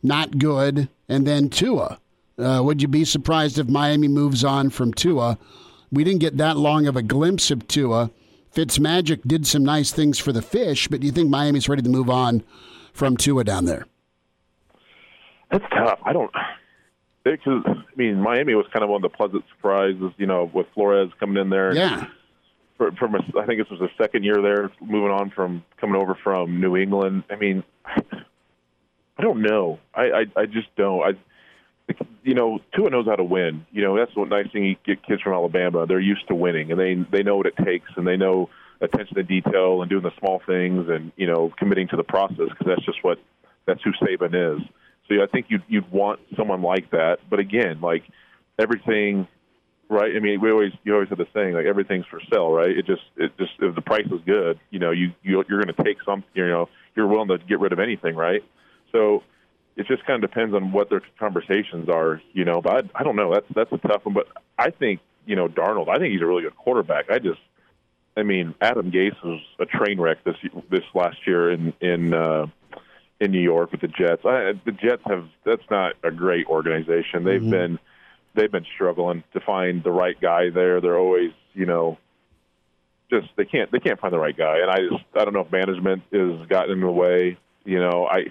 [0.03, 0.89] not good?
[1.07, 1.99] And then Tua.
[2.37, 5.37] Uh, would you be surprised if Miami moves on from Tua?
[5.91, 8.11] We didn't get that long of a glimpse of Tua.
[8.53, 11.89] Fitzmagic did some nice things for the fish, but do you think Miami's ready to
[11.89, 12.43] move on
[12.91, 13.85] from Tua down there?
[15.51, 15.99] That's tough.
[16.03, 16.31] I don't.
[17.23, 20.67] Because I mean, Miami was kind of one of the pleasant surprises, you know, with
[20.73, 21.73] Flores coming in there.
[21.73, 22.07] Yeah
[22.77, 26.17] from a, I think this was the second year there, moving on from coming over
[26.23, 27.23] from New England.
[27.29, 29.79] I mean, I don't know.
[29.93, 31.01] I I, I just don't.
[31.01, 31.11] I
[32.23, 33.65] you know, Tua knows how to win.
[33.71, 34.65] You know, that's the nice thing.
[34.65, 37.55] You get kids from Alabama; they're used to winning, and they they know what it
[37.63, 38.49] takes, and they know
[38.81, 42.49] attention to detail and doing the small things, and you know, committing to the process
[42.49, 43.19] because that's just what
[43.65, 44.67] that's who Saban is.
[45.07, 47.19] So yeah, I think you'd you'd want someone like that.
[47.29, 48.03] But again, like
[48.57, 49.27] everything
[49.89, 50.15] right?
[50.15, 52.69] I mean, we always you always have the saying like everything's for sale, right?
[52.69, 55.75] It just it just if the price is good, you know, you, you you're going
[55.75, 58.43] to take some, you know, you're willing to get rid of anything, right?
[58.91, 59.23] So
[59.75, 62.61] it just kind of depends on what their conversations are, you know.
[62.61, 63.33] But I, I don't know.
[63.33, 64.13] That's that's a tough one.
[64.13, 65.89] But I think you know Darnold.
[65.89, 67.09] I think he's a really good quarterback.
[67.09, 67.41] I just,
[68.17, 70.37] I mean, Adam Gase was a train wreck this
[70.69, 72.13] this last year in in.
[72.13, 72.47] uh
[73.19, 74.23] in New York with the Jets.
[74.25, 77.23] I, the Jets have that's not a great organization.
[77.23, 77.49] They've mm-hmm.
[77.49, 77.79] been
[78.35, 80.81] they've been struggling to find the right guy there.
[80.81, 81.97] They're always, you know,
[83.09, 84.59] just they can't they can't find the right guy.
[84.59, 87.37] And I just I don't know if management is gotten in the way.
[87.63, 88.25] You know, I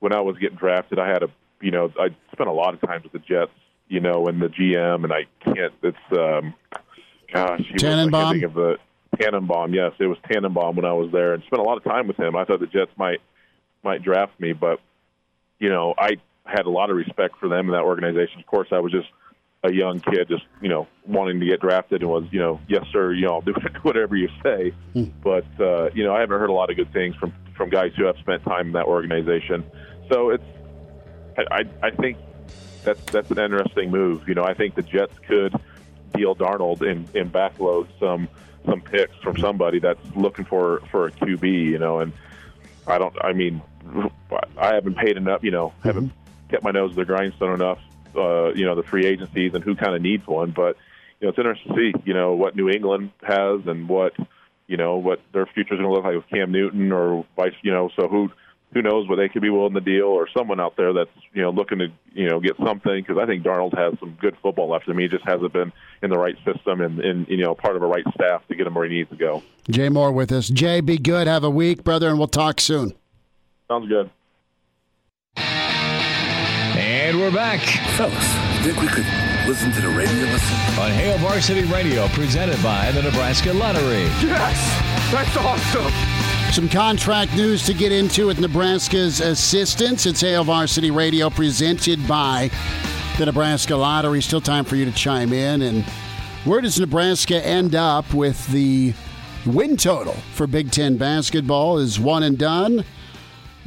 [0.00, 1.28] when I was getting drafted, I had a
[1.60, 3.52] you know I spent a lot of time with the Jets.
[3.90, 5.72] You know, and the GM, and I can't.
[5.82, 6.52] It's um,
[7.32, 8.34] gosh, Tannenbaum.
[8.34, 8.76] Was, of the
[9.18, 9.72] Tannenbaum.
[9.72, 12.18] Yes, it was Tannenbaum when I was there, and spent a lot of time with
[12.18, 12.36] him.
[12.36, 13.20] I thought the Jets might
[13.82, 14.80] might draft me, but
[15.58, 18.40] you know, I had a lot of respect for them and that organization.
[18.40, 19.08] Of course, I was just
[19.64, 22.84] a young kid just you know wanting to get drafted and was you know yes
[22.92, 25.04] sir you know I'll do whatever you say hmm.
[25.22, 27.92] but uh, you know I haven't heard a lot of good things from from guys
[27.96, 29.64] who have spent time in that organization
[30.10, 30.44] so it's
[31.36, 32.18] I I think
[32.84, 35.54] that's that's an interesting move you know I think the Jets could
[36.14, 38.28] deal Darnold and and backload some
[38.64, 42.12] some picks from somebody that's looking for for a QB you know and
[42.86, 43.60] I don't I mean
[44.56, 46.50] I haven't paid enough you know haven't mm-hmm.
[46.50, 47.80] kept my nose to the grindstone enough
[48.16, 50.50] uh, you know the free agencies and who kind of needs one.
[50.50, 50.76] But
[51.20, 54.14] you know it's interesting to see you know what New England has and what
[54.68, 57.54] you know, what their future is going to look like with Cam Newton or vice,
[57.62, 58.30] you know, so who
[58.74, 61.40] who knows what they could be willing to deal or someone out there that's you
[61.40, 64.68] know looking to you know get something because I think Darnold has some good football
[64.68, 64.98] left in him.
[64.98, 67.86] He just hasn't been in the right system and, and you know part of a
[67.86, 69.42] right staff to get him where he needs to go.
[69.70, 70.48] Jay Moore with us.
[70.48, 71.26] Jay, be good.
[71.26, 72.92] Have a week, brother, and we'll talk soon.
[73.68, 74.10] Sounds good.
[77.08, 77.60] And we're back
[77.96, 78.14] Fellas,
[78.62, 79.06] think we could
[79.48, 80.78] listen to the radio listen?
[80.78, 84.02] on Hail Varsity Radio, presented by the Nebraska Lottery.
[84.20, 85.90] Yes, that's awesome.
[86.52, 90.04] Some contract news to get into with Nebraska's assistants.
[90.04, 92.50] It's Hail Varsity Radio presented by
[93.16, 94.20] the Nebraska Lottery.
[94.20, 95.62] Still time for you to chime in.
[95.62, 95.84] And
[96.44, 98.92] where does Nebraska end up with the
[99.46, 101.78] win total for Big Ten basketball?
[101.78, 102.84] Is one and done?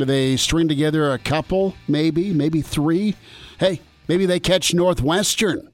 [0.01, 3.15] Do they string together a couple, maybe, maybe three?
[3.59, 5.71] Hey, maybe they catch Northwestern,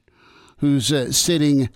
[0.58, 1.70] who's uh, sitting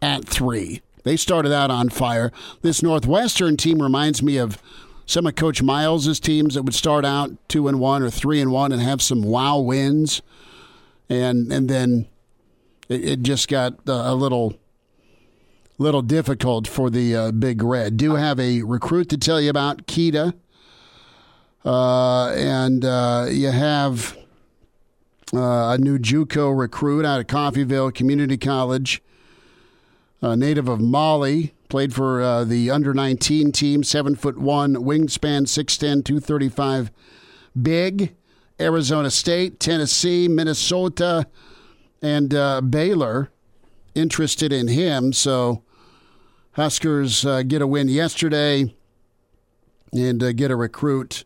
[0.00, 0.82] at three.
[1.02, 2.30] They started out on fire.
[2.62, 4.62] This Northwestern team reminds me of
[5.04, 8.52] some of Coach Miles's teams that would start out two and one or three and
[8.52, 10.22] one and have some wow wins,
[11.08, 12.06] and and then
[12.88, 14.54] it, it just got uh, a little
[15.76, 17.96] little difficult for the uh, Big Red.
[17.96, 20.32] Do have a recruit to tell you about Keita, uh,
[21.64, 24.16] and uh, you have
[25.34, 29.02] uh, a new JUCO recruit out of Coffeyville Community College
[30.22, 35.42] a native of Mali, played for uh, the under 19 team, seven foot one, wingspan
[35.42, 36.90] 6'10, 235
[37.60, 38.14] big.
[38.60, 41.26] Arizona State, Tennessee, Minnesota,
[42.02, 43.30] and uh, Baylor
[43.94, 45.14] interested in him.
[45.14, 45.62] So
[46.52, 48.74] Huskers uh, get a win yesterday
[49.94, 51.24] and uh, get a recruit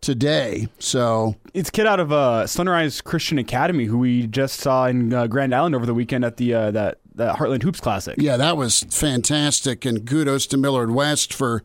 [0.00, 0.68] today.
[0.78, 5.12] So It's a kid out of uh, Sunrise Christian Academy who we just saw in
[5.12, 8.14] uh, Grand Island over the weekend at the uh, that that Heartland Hoops Classic.
[8.18, 11.62] Yeah, that was fantastic, and kudos to Millard West for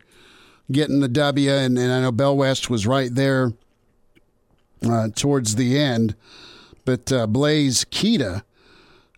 [0.70, 1.50] getting the W.
[1.50, 3.52] And, and I know Bell West was right there
[4.84, 6.16] uh, towards the end,
[6.84, 8.42] but uh, Blaise Keita,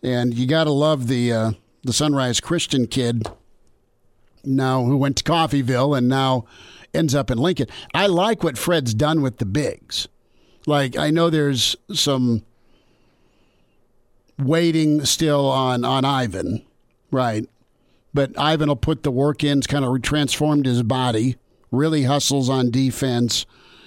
[0.03, 1.53] and you got to love the uh,
[1.83, 3.27] the Sunrise Christian kid
[4.45, 6.45] now who went to Coffeyville and now
[6.97, 7.69] ends up in Lincoln.
[7.95, 10.09] I like what Fred's done with the bigs.
[10.67, 12.43] Like I know there's some
[14.39, 16.65] waiting still on on Yvan,
[17.11, 17.49] right?
[18.13, 19.61] But Yvan will put the work in.
[19.63, 21.37] Kind of transformed his body.
[21.71, 23.45] Really hustles on defense,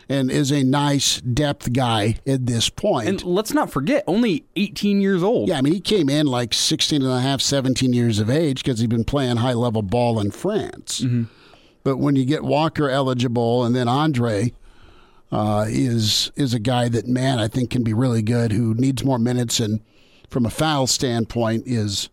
[0.10, 3.08] and is a nice depth guy at this point.
[3.08, 5.48] And let's not forget, only 18 years old.
[5.48, 8.64] yeah, I mean, he came in like 16 and a half, 17 years of age
[8.64, 11.02] because he'd been playing high level ball in France.
[11.02, 11.24] Mm-hmm.
[11.84, 14.54] But when you get Walker eligible and then Andre
[15.32, 19.04] uh, is is a guy that, man, I think can be really good who needs
[19.04, 19.82] more minutes and
[20.30, 22.10] from a foul standpoint is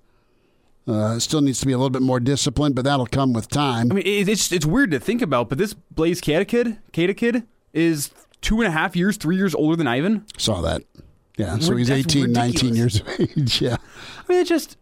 [0.86, 3.90] uh, still needs to be a little bit more disciplined, but that'll come with time.
[3.90, 7.42] I mean, it's it's weird to think about, but this Blaise Keita kid, Keita kid,
[7.72, 10.24] is two and a half years, three years older than Yvan.
[10.38, 10.82] Saw that.
[11.36, 13.60] Yeah, so he's That's 18, 19 years of age.
[13.60, 13.76] Yeah.
[13.76, 14.78] I mean, it just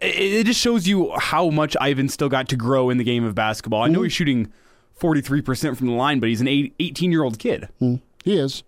[0.00, 3.24] it, it just shows you how much Yvan still got to grow in the game
[3.24, 3.82] of basketball.
[3.82, 4.04] I know mm-hmm.
[4.04, 4.52] he's shooting
[4.98, 7.68] 43% from the line, but he's an 18 year old kid.
[7.80, 7.96] Mm-hmm.
[8.24, 8.62] He is.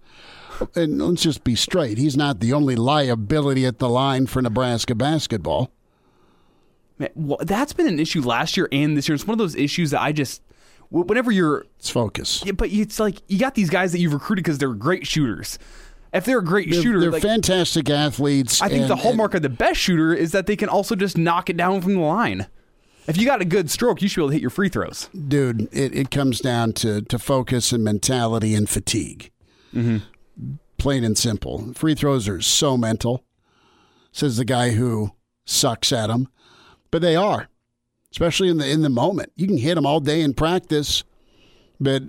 [0.74, 1.98] And let's just be straight.
[1.98, 5.70] He's not the only liability at the line for Nebraska basketball.
[6.98, 9.14] Man, well, that's been an issue last year and this year.
[9.14, 10.42] It's one of those issues that I just,
[10.90, 12.42] whenever you're, It's focus.
[12.44, 15.58] yeah, but it's like you got these guys that you've recruited because they're great shooters.
[16.12, 18.60] If they're a great They're, shooter, they're like, fantastic athletes.
[18.60, 21.16] I think the and- hallmark of the best shooter is that they can also just
[21.16, 22.46] knock it down from the line.
[23.08, 25.08] If you got a good stroke, you should be able to hit your free throws.
[25.26, 29.32] dude, it, it comes down to, to focus and mentality and fatigue.
[29.74, 29.98] Mm-hmm.
[30.78, 31.72] Plain and simple.
[31.74, 33.24] Free throws are so mental,
[34.12, 35.12] says the guy who
[35.44, 36.28] sucks at them.
[36.90, 37.48] But they are,
[38.12, 39.32] especially in the in the moment.
[39.34, 41.04] You can hit them all day in practice,
[41.80, 42.02] but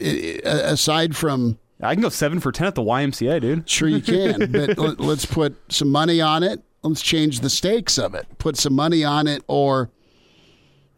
[0.00, 3.68] i i aside from I can go seven for 10 at the YMCA, dude.
[3.68, 6.62] Sure, you can, but let- let's put some money on it.
[6.82, 8.26] Let's change the stakes of it.
[8.38, 9.90] Put some money on it, or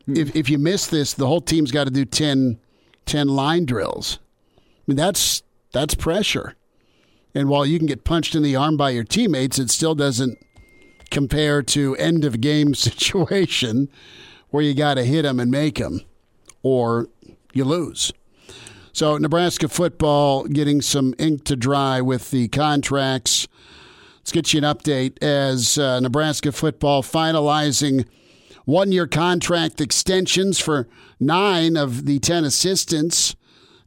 [0.06, 0.16] hmm.
[0.16, 2.58] if if you miss this, the whole team's got to do 10,
[3.06, 4.18] 10 line drills.
[4.58, 6.54] I mean, that's that's pressure.
[7.34, 10.38] And while you can get punched in the arm by your teammates, it still doesn't
[11.10, 13.88] compare to end of game situation
[14.50, 16.02] where you got to hit them and make them,
[16.62, 17.08] or
[17.52, 18.12] you lose.
[18.92, 23.46] So Nebraska football getting some ink to dry with the contracts.
[24.18, 28.06] Let's get you an update as uh, Nebraska football finalizing
[28.64, 30.88] one-year contract extensions for
[31.18, 33.34] nine of the ten assistants,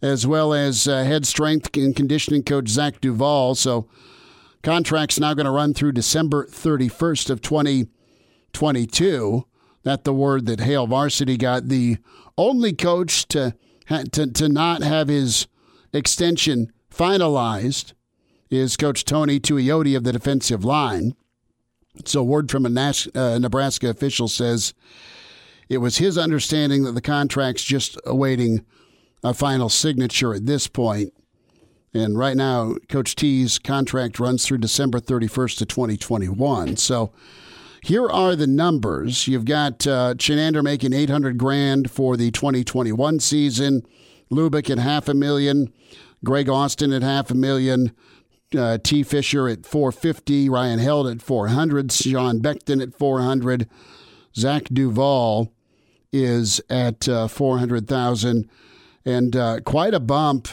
[0.02, 3.56] as well as uh, head strength and conditioning coach Zach Duval.
[3.56, 3.88] So
[4.64, 9.46] contracts now going to run through December 31st of 2022.
[9.84, 11.98] That the word that Hail Varsity got the
[12.38, 13.54] only coach to
[13.88, 15.48] to to not have his
[15.94, 17.94] extension finalized
[18.50, 21.16] is Coach Tony Tuioti of the defensive line.
[22.06, 24.74] So, word from a Nash, uh, Nebraska official says
[25.70, 28.66] it was his understanding that the contract's just awaiting
[29.24, 31.14] a final signature at this point.
[31.94, 36.78] And right now, Coach T's contract runs through December 31st to 2021.
[36.78, 37.12] So
[37.84, 39.28] here are the numbers.
[39.28, 43.86] You've got uh, Chinander making 800 grand for the 2021 season,
[44.32, 45.72] Lubick at half a million,
[46.24, 47.92] Greg Austin at half a million,
[48.58, 49.04] uh, T.
[49.04, 53.68] Fisher at 450, Ryan Held at 400, Sean Beckton at 400,
[54.34, 55.52] Zach Duval
[56.14, 58.50] is at uh, 400,000,
[59.04, 60.48] and uh, quite a bump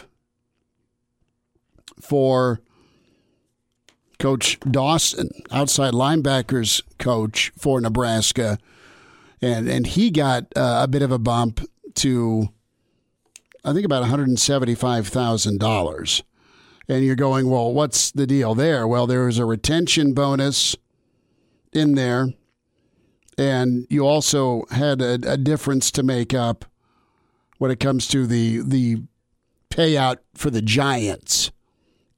[2.00, 2.60] for
[4.20, 8.58] Coach Dawson, outside linebackers coach for Nebraska,
[9.42, 11.60] and and he got uh, a bit of a bump
[11.94, 12.50] to,
[13.64, 16.22] I think about one hundred and seventy five thousand dollars.
[16.86, 18.86] And you're going, well, what's the deal there?
[18.86, 20.76] Well, there was a retention bonus
[21.72, 22.34] in there,
[23.38, 26.64] and you also had a, a difference to make up
[27.58, 29.02] when it comes to the the
[29.70, 31.52] payout for the Giants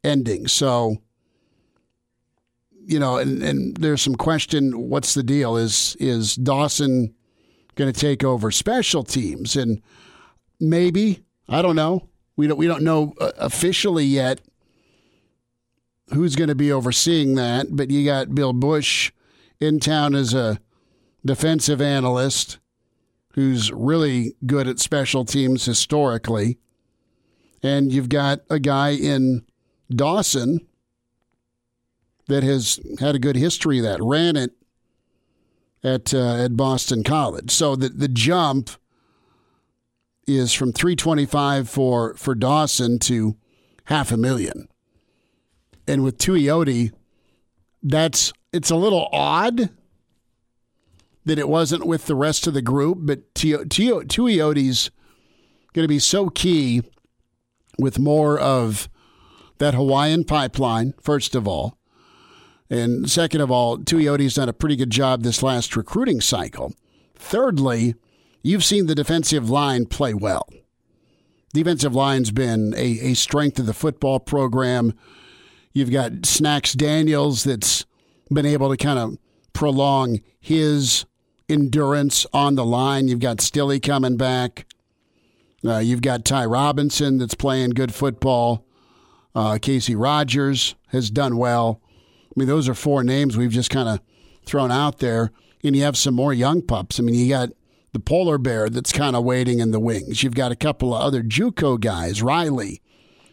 [0.03, 0.49] ending.
[0.49, 0.97] So,
[2.85, 5.57] you know, and, and there's some question what's the deal?
[5.57, 7.15] Is is Dawson
[7.75, 9.57] going to take over special teams?
[9.57, 9.81] And
[10.61, 12.09] maybe, I don't know.
[12.37, 14.41] We don't we don't know uh, officially yet
[16.13, 19.13] who's going to be overseeing that, but you got Bill Bush
[19.61, 20.59] in town as a
[21.25, 22.59] defensive analyst
[23.35, 26.59] who's really good at special teams historically.
[27.63, 29.47] And you've got a guy in
[29.89, 30.67] Dawson
[32.29, 34.53] that has had a good history that, ran it
[35.83, 37.51] at uh, at Boston College.
[37.51, 38.71] So the the jump
[40.27, 43.37] is from 325 for for Dawson to
[43.85, 44.69] half a million.
[45.87, 46.93] And with Tuioti,
[47.83, 49.71] that's it's a little odd
[51.25, 54.91] that it wasn't with the rest of the group, but Tuioti's
[55.73, 56.83] going to be so key
[57.79, 58.89] with more of
[59.59, 61.79] that Hawaiian pipeline, first of all.
[62.73, 66.73] And second of all, Tuioti's done a pretty good job this last recruiting cycle.
[67.15, 67.95] Thirdly,
[68.43, 70.49] you've seen the defensive line play well.
[71.53, 74.95] Defensive line's been a, a strength of the football program.
[75.75, 77.85] You've got Snacks Daniels that's
[78.33, 79.19] been able to kind of
[79.53, 81.05] prolong his
[81.51, 83.07] endurance on the line.
[83.07, 84.65] You've got Stille coming back.
[85.63, 88.65] Uh, you've got Ty Robinson that's playing good football.
[89.35, 91.83] Uh, Casey Rogers has done well.
[92.33, 94.01] I mean, those are four names we've just kind of
[94.47, 95.31] thrown out there.
[95.63, 96.99] And you have some more young pups.
[96.99, 97.51] I mean, you got
[97.93, 100.23] the polar bear that's kind of waiting in the wings.
[100.23, 102.81] You've got a couple of other JUCO guys, Riley,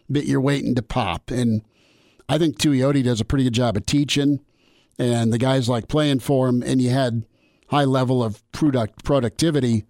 [0.08, 1.30] that you're waiting to pop.
[1.30, 1.62] And
[2.28, 4.40] I think Tuioti does a pretty good job of teaching,
[4.98, 6.62] and the guys like playing for him.
[6.62, 7.24] And you had
[7.68, 9.86] high level of product productivity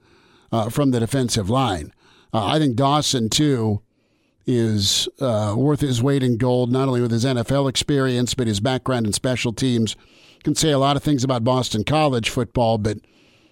[0.52, 1.92] uh, from the defensive line.
[2.32, 3.82] Uh, I think Dawson too
[4.51, 8.61] is uh, worth his weight in gold, not only with his NFL experience, but his
[8.61, 9.96] background in special teams.
[10.42, 12.98] Can say a lot of things about Boston College football, but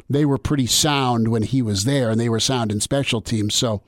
[0.08, 3.54] they were pretty sound when he was there, and they were sound in special teams.
[3.54, 3.82] So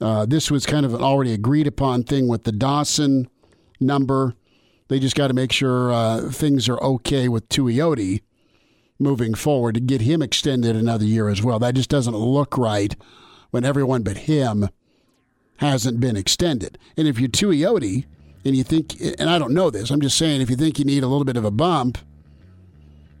[0.00, 3.28] uh, this was kind of an already agreed upon thing with the Dawson
[3.80, 4.34] number.
[4.88, 8.22] They just got to make sure uh, things are okay with Tuioti
[8.98, 11.58] moving forward to get him extended another year as well.
[11.58, 12.94] That just doesn't look right
[13.50, 14.68] when everyone but him
[15.58, 16.78] hasn't been extended.
[16.96, 18.04] And if you're too Tuioti
[18.44, 20.84] and you think, and I don't know this, I'm just saying, if you think you
[20.84, 21.98] need a little bit of a bump,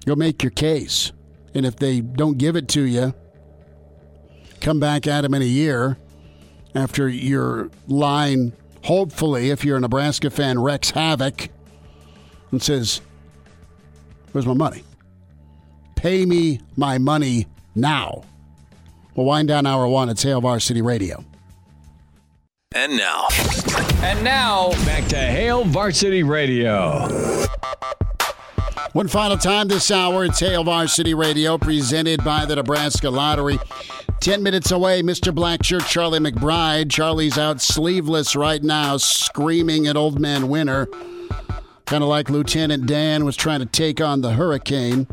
[0.04, 1.12] go make your case.
[1.54, 3.14] And if they don't give it to you,
[4.60, 5.96] come back at them in a year
[6.74, 8.52] after your line,
[8.84, 11.48] hopefully, if you're a Nebraska fan, wrecks havoc
[12.50, 13.00] and says,
[14.32, 14.82] Where's my money?
[15.94, 18.24] Pay me my money now.
[19.14, 21.24] We'll wind down hour one at Hail Varsity Radio.
[22.76, 23.26] And now.
[24.02, 27.08] And now, back to Hail Varsity Radio.
[28.92, 33.58] One final time this hour, it's Hail Varsity Radio, presented by the Nebraska Lottery.
[34.20, 35.34] Ten minutes away, Mr.
[35.34, 36.90] Blackshirt Charlie McBride.
[36.90, 40.86] Charlie's out sleeveless right now, screaming at Old Man Winter.
[41.86, 45.06] Kind of like Lieutenant Dan was trying to take on the hurricane.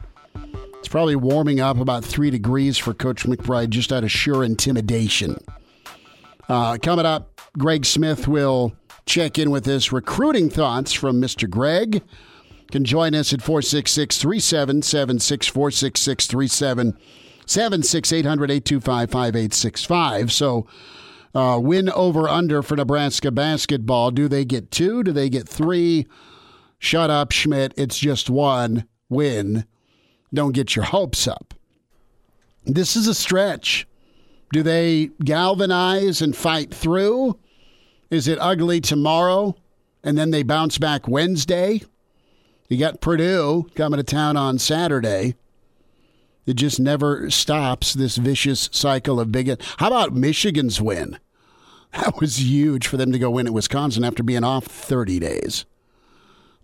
[0.80, 5.38] It's probably warming up about three degrees for Coach McBride just out of sheer intimidation.
[6.50, 8.74] Uh, coming up, Greg Smith will
[9.06, 11.50] check in with his recruiting thoughts from Mr.
[11.50, 11.96] Greg.
[11.96, 12.02] You
[12.72, 16.26] Can join us at 466 377 466
[17.46, 20.32] 768 825 5865.
[20.32, 20.66] So,
[21.36, 24.12] uh, win over under for Nebraska basketball.
[24.12, 25.04] Do they get two?
[25.04, 26.08] Do they get three?
[26.80, 27.76] Shut up, Schmitz.
[27.78, 29.66] It's just one win.
[30.34, 31.54] Don't get your hopes up.
[32.66, 33.88] This is a stretch.
[34.52, 37.40] Do they galvanize and fight through?
[38.10, 39.56] Is it ugly tomorrow
[40.04, 41.82] and then they bounce back Wednesday?
[42.70, 45.36] You got Purdue coming to town on Saturday.
[46.46, 49.62] It just never stops this vicious cycle of bigot.
[49.78, 51.18] How about Michigan's win?
[51.94, 55.66] That was huge for them to go win at Wisconsin after being off 30 days.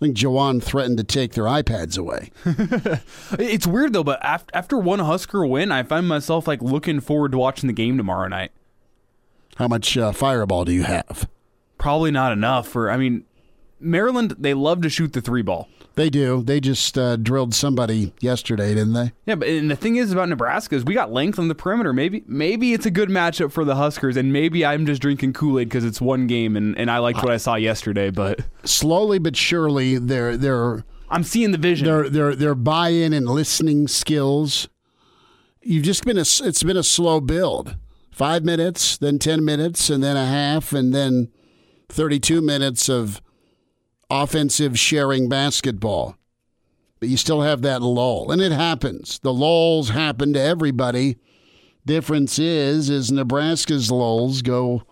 [0.02, 2.32] I think Juwan threatened to take their iPads away.
[3.38, 7.38] it's weird though, but after one Husker win, I find myself like looking forward to
[7.38, 8.52] watching the game tomorrow night.
[9.60, 11.28] How much uh, fireball do you have?
[11.78, 12.89] Probably not enough for.
[12.89, 13.26] I mean,
[13.78, 15.68] Maryland they love to shoot the three ball.
[15.95, 16.41] They do.
[16.41, 19.12] They just uh, drilled somebody yesterday, didn't they?
[19.26, 21.91] Yeah, but and the thing is about Nebraska is we got length on the perimeter.
[21.91, 25.60] Maybe maybe it's a good matchup for the Huskers, and maybe I'm just drinking Kool
[25.60, 28.12] Aid because it's one game, and, and I liked what I saw yesterday.
[28.12, 30.86] But slowly but surely, they're they're.
[31.10, 31.86] I'm seeing the vision.
[31.86, 34.70] Their their their buy-in and listening skills.
[35.62, 36.22] You've just been a.
[36.22, 37.76] It's been a slow build.
[38.20, 41.30] Five minutes, then ten minutes, and then a half, and then
[41.88, 43.22] thirty-two minutes of
[44.09, 46.17] offensive sharing basketball.
[46.99, 48.30] But you still have that lull.
[48.30, 49.20] And it happens.
[49.20, 51.15] The lulls happen to everybody.
[51.86, 54.84] Difference is, is Nebraska's lulls go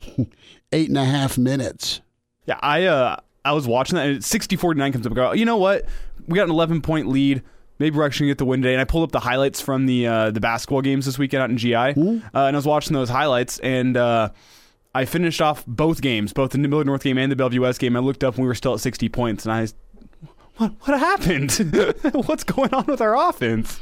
[0.72, 2.00] eight and a half minutes.
[2.44, 5.58] Yeah, I uh I was watching that and 60-49 comes up and go, you know
[5.58, 5.84] what?
[6.26, 7.44] We got an eleven point lead.
[7.78, 8.74] Maybe we're actually gonna get the win today.
[8.74, 11.50] And I pulled up the highlights from the uh, the basketball games this weekend out
[11.50, 11.74] in GI.
[11.74, 14.30] Uh, and I was watching those highlights and uh,
[14.94, 17.94] I finished off both games, both the Millard North game and the Bellevue West game.
[17.96, 19.68] I looked up and we were still at 60 points, and I,
[20.56, 21.52] what what happened?
[22.26, 23.78] What's going on with our offense?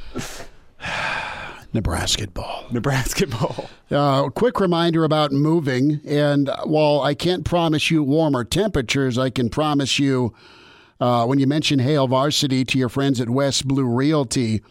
[1.72, 2.64] Nebraska ball.
[2.70, 3.68] Nebraska ball.
[3.90, 9.49] Uh, quick reminder about moving, and while I can't promise you warmer temperatures, I can
[9.49, 10.34] promise you
[11.01, 14.62] uh, when you mention Hail Varsity to your friends at West Blue Realty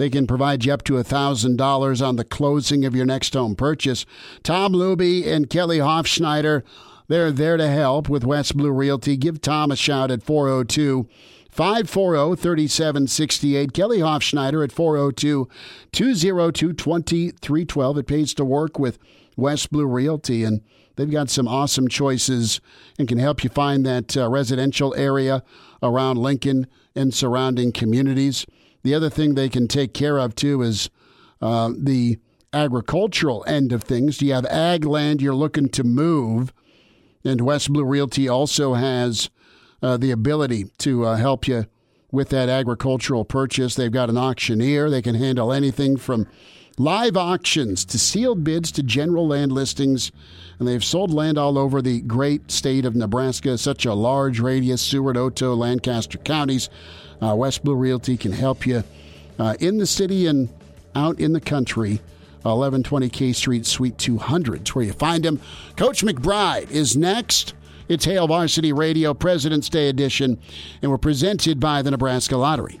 [0.00, 4.06] they can provide you up to $1,000 on the closing of your next home purchase.
[4.42, 6.62] Tom Luby and Kelly Hofschneider,
[7.08, 9.18] they're there to help with West Blue Realty.
[9.18, 11.06] Give Tom a shout at 402
[11.50, 13.74] 540 3768.
[13.74, 15.46] Kelly Hofschneider at 402
[15.92, 17.98] 202 2312.
[17.98, 18.98] It pays to work with
[19.36, 20.62] West Blue Realty, and
[20.96, 22.62] they've got some awesome choices
[22.98, 25.42] and can help you find that uh, residential area
[25.82, 28.46] around Lincoln and surrounding communities.
[28.82, 30.90] The other thing they can take care of too is
[31.40, 32.18] uh, the
[32.52, 34.18] agricultural end of things.
[34.18, 36.52] Do you have ag land you're looking to move?
[37.24, 39.30] And West Blue Realty also has
[39.82, 41.66] uh, the ability to uh, help you
[42.10, 43.74] with that agricultural purchase.
[43.74, 44.90] They've got an auctioneer.
[44.90, 46.26] They can handle anything from
[46.80, 50.10] live auctions to sealed bids to general land listings.
[50.58, 54.80] And they've sold land all over the great state of Nebraska, such a large radius,
[54.80, 56.70] Seward, Otoe, Lancaster counties.
[57.20, 58.82] Uh, West Blue Realty can help you
[59.38, 60.48] uh, in the city and
[60.94, 62.00] out in the country.
[62.42, 65.38] 1120 K Street, Suite 200 is where you find him.
[65.76, 67.52] Coach McBride is next.
[67.88, 70.38] It's Hail Varsity Radio President's Day edition,
[70.80, 72.80] and we're presented by the Nebraska Lottery.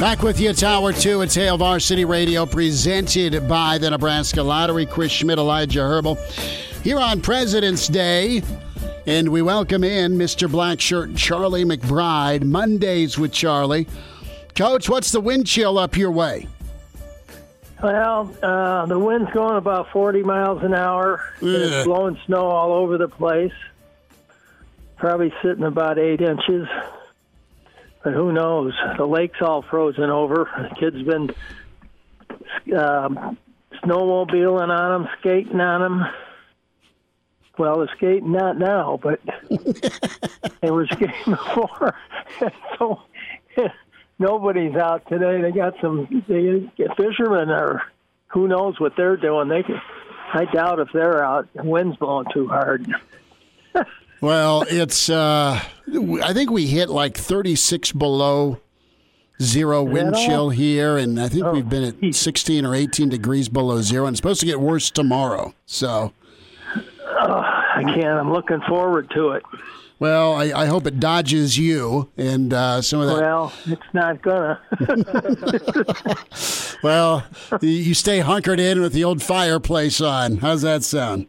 [0.00, 1.22] Back with you, Tower 2.
[1.22, 4.86] It's Hail Varsity Radio, presented by the Nebraska Lottery.
[4.86, 6.14] Chris Schmitz, Elijah Herbal.
[6.84, 8.42] Here on President's Day,
[9.08, 10.48] and we welcome in Mr.
[10.48, 12.44] Blackshirt Charlie McBride.
[12.44, 13.88] Mondays with Charlie.
[14.54, 16.46] Coach, what's the wind chill up your way?
[17.82, 21.24] Well, uh, the wind's going about 40 miles an hour.
[21.42, 23.52] It's blowing snow all over the place.
[24.96, 26.68] Probably sitting about eight inches.
[28.02, 28.72] But who knows?
[28.96, 30.48] The lake's all frozen over.
[30.70, 31.30] The kids been
[32.78, 33.36] um,
[33.82, 36.06] snowmobiling on them, skating on them.
[37.58, 39.20] Well, they're skating not now, but
[40.62, 41.96] they were skating before.
[42.78, 43.02] so
[44.18, 45.40] nobody's out today.
[45.42, 47.82] They got some they get fishermen, or
[48.28, 49.48] who knows what they're doing.
[49.48, 49.80] They can,
[50.32, 51.48] I doubt if they're out.
[51.54, 52.86] The wind's blowing too hard.
[54.20, 55.08] Well, it's.
[55.08, 55.60] Uh,
[56.22, 58.60] I think we hit like 36 below
[59.40, 63.48] zero wind chill here, and I think Oh, we've been at 16 or 18 degrees
[63.48, 65.54] below zero, and it's supposed to get worse tomorrow.
[65.66, 66.12] So,
[67.06, 68.18] I can't.
[68.18, 69.44] I'm looking forward to it.
[70.00, 73.20] well, I, I hope it dodges you and uh, some of that.
[73.20, 74.60] Well, it's not gonna.
[76.80, 77.24] Well,
[77.60, 80.36] you stay hunkered in with the old fireplace on.
[80.36, 81.26] How's that sound?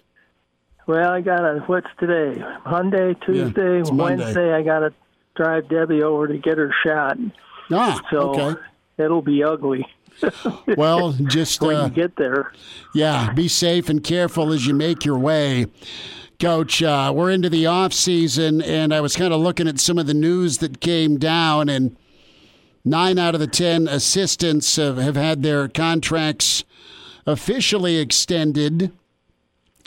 [0.89, 2.43] Well, I got a What's today?
[2.65, 3.93] Monday, Tuesday, Monday.
[4.23, 4.53] Wednesday.
[4.53, 4.93] I got to
[5.35, 7.17] drive Debbie over to get her shot.
[7.71, 8.59] Ah, So okay.
[8.97, 9.85] it'll be ugly
[10.75, 12.51] Well, just when uh, you get there.
[12.95, 15.67] yeah, be safe and careful as you make your way.
[16.39, 19.97] Coach, uh, we're into the off season, and I was kind of looking at some
[19.99, 21.95] of the news that came down, and
[22.83, 26.63] nine out of the ten assistants have, have had their contracts
[27.27, 28.91] officially extended,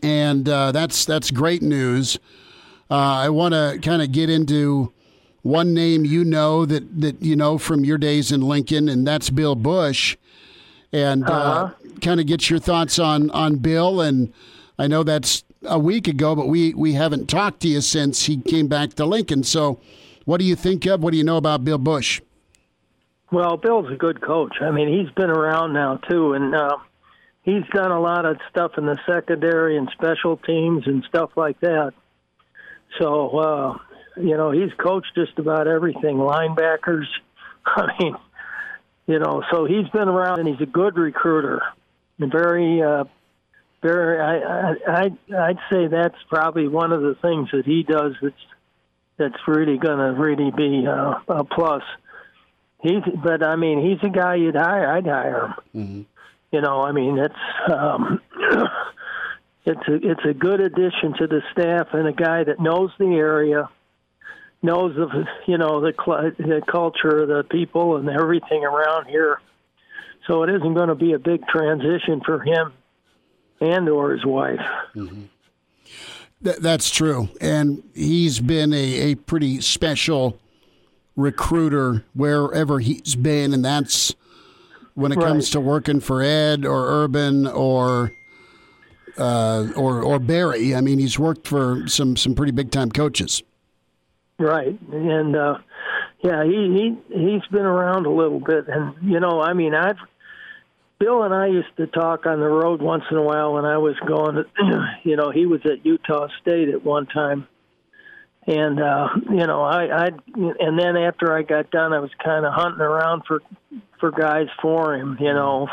[0.02, 2.18] and uh, that's that's great news.
[2.90, 4.92] Uh, I want to kind of get into
[5.42, 9.30] one name you know that that you know from your days in Lincoln, and that's
[9.30, 10.16] Bill Bush,
[10.92, 14.00] and uh, kind of get your thoughts on on Bill.
[14.00, 14.32] And
[14.78, 18.38] I know that's a week ago, but we we haven't talked to you since he
[18.38, 19.42] came back to Lincoln.
[19.42, 19.80] So,
[20.24, 21.02] what do you think of?
[21.02, 22.20] What do you know about Bill Bush?
[23.30, 24.56] Well, Bill's a good coach.
[24.60, 26.76] I mean, he's been around now too, and uh,
[27.42, 31.60] he's done a lot of stuff in the secondary and special teams and stuff like
[31.60, 31.92] that.
[32.98, 33.78] So, uh,
[34.16, 36.16] you know, he's coached just about everything.
[36.16, 37.06] Linebackers.
[37.66, 38.14] I mean,
[39.06, 41.62] you know, so he's been around, and he's a good recruiter.
[42.18, 43.04] And very, uh,
[43.82, 44.20] very.
[44.20, 48.34] I, I, I, I'd say that's probably one of the things that he does that's
[49.18, 51.82] that's really going to really be uh, a plus.
[52.80, 54.92] He's, but I mean, he's a guy you'd hire.
[54.92, 56.06] I'd hire him.
[56.52, 58.20] You know, I mean, it's um,
[59.64, 63.06] it's a it's a good addition to the staff and a guy that knows the
[63.06, 63.70] area,
[64.62, 65.10] knows of
[65.46, 69.40] you know the cl- the culture, the people, and everything around here.
[70.26, 72.74] So it isn't going to be a big transition for him
[73.60, 74.60] and or his wife.
[76.44, 80.38] Th- that's true, and he's been a, a pretty special
[81.16, 84.14] recruiter wherever he's been, and that's
[84.94, 88.12] when it comes to working for Ed or Urban or
[89.18, 90.74] uh, or or Barry.
[90.74, 93.42] I mean, he's worked for some some pretty big time coaches.
[94.38, 95.58] Right, and uh,
[96.22, 99.98] yeah, he he he's been around a little bit, and you know, I mean, I've
[101.02, 103.78] Bill and I used to talk on the road once in a while when I
[103.78, 104.36] was going.
[104.36, 104.44] To,
[105.04, 107.48] You know, he was at Utah State at one time,
[108.46, 112.44] and uh, you know, I I and then after I got done, I was kind
[112.44, 113.40] of hunting around for
[114.00, 115.68] for guys for him, you know,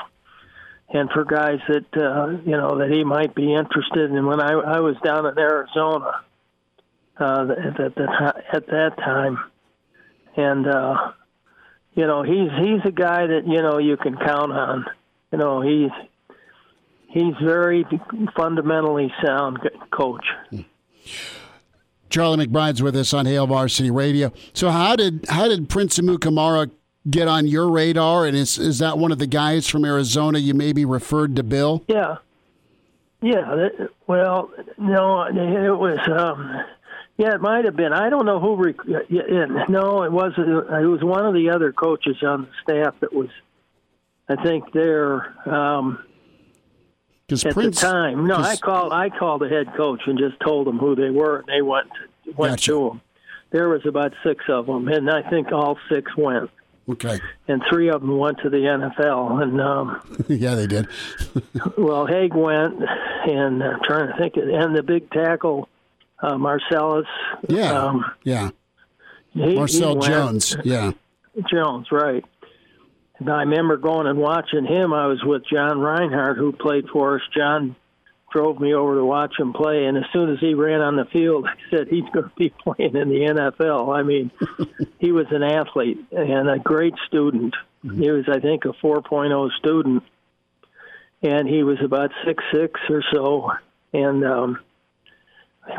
[0.90, 4.26] and for guys that uh, you know that he might be interested in.
[4.26, 6.22] When I I was down in Arizona
[7.20, 9.40] uh, at, at, the, at that time,
[10.38, 11.12] and uh,
[11.96, 14.86] you know he's he's a guy that you know you can count on.
[15.32, 15.92] You know he's
[17.08, 17.84] he's very
[18.36, 19.58] fundamentally sound
[19.92, 20.26] coach.
[22.10, 24.32] Charlie McBride's with us on Hail Varsity Radio.
[24.54, 26.72] So how did how did Prince Amukamara
[27.10, 28.26] get on your radar?
[28.26, 31.84] And is is that one of the guys from Arizona you maybe referred to Bill?
[31.88, 32.18] Yeah,
[33.22, 33.70] yeah.
[34.08, 36.00] Well, no, it was.
[36.10, 36.64] Um,
[37.18, 37.92] yeah, it might have been.
[37.92, 38.56] I don't know who.
[38.56, 40.32] Rec- no, it was.
[40.38, 43.30] It was one of the other coaches on the staff that was.
[44.30, 46.04] I think there um,
[47.30, 48.26] Because at Prince the time.
[48.26, 48.92] No, I called.
[48.92, 51.88] I called the head coach and just told them who they were, and they went
[52.36, 52.72] went Gotcha.
[52.72, 53.02] to them.
[53.52, 56.50] There was about six of them, and I think all six went,
[56.90, 57.20] Okay.
[57.48, 59.44] and three of them went to the NFL.
[59.44, 60.88] And um, yeah, they did.
[61.78, 62.82] well, Haig went,
[63.28, 65.70] and uh, trying to think, and the big tackle,
[66.22, 67.08] uh, Marcellus.
[67.48, 67.72] Yeah.
[67.74, 68.50] um, yeah.
[69.34, 70.08] he, Marcel he.
[70.08, 70.58] Jones.
[70.64, 70.94] Yeah.
[71.52, 72.26] Jones, right.
[73.20, 74.94] And I remember going and watching him.
[74.94, 77.22] I was with John Reinhardt, who played for us.
[77.36, 77.76] John
[78.32, 81.06] drove me over to watch him play, and as soon as he ran on the
[81.06, 83.96] field, I said he's going to be playing in the NFL.
[83.96, 84.32] I mean,
[85.00, 87.56] he was an athlete and a great student.
[87.82, 90.04] He was, I think, a 4.0 student,
[91.22, 93.52] and he was about six six or so,
[93.94, 94.60] and um,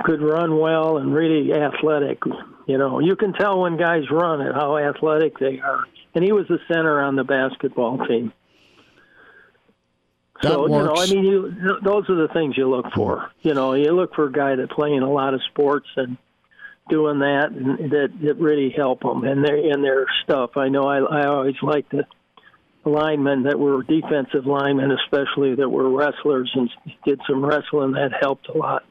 [0.05, 2.23] could run well and really athletic.
[2.67, 5.85] You know, you can tell when guys run and how athletic they are.
[6.15, 8.33] And he was the center on the basketball team.
[10.43, 13.31] That so you know, I mean, you th- those are the things you look for.
[13.43, 16.17] You know, you look for a guy that playing a lot of sports and
[16.89, 20.57] doing that, and that that really help them and their in their stuff.
[20.57, 22.07] I know I I always liked the
[22.85, 26.71] linemen that were defensive linemen, especially that were wrestlers and
[27.05, 27.93] did some wrestling.
[27.93, 28.85] That helped a lot.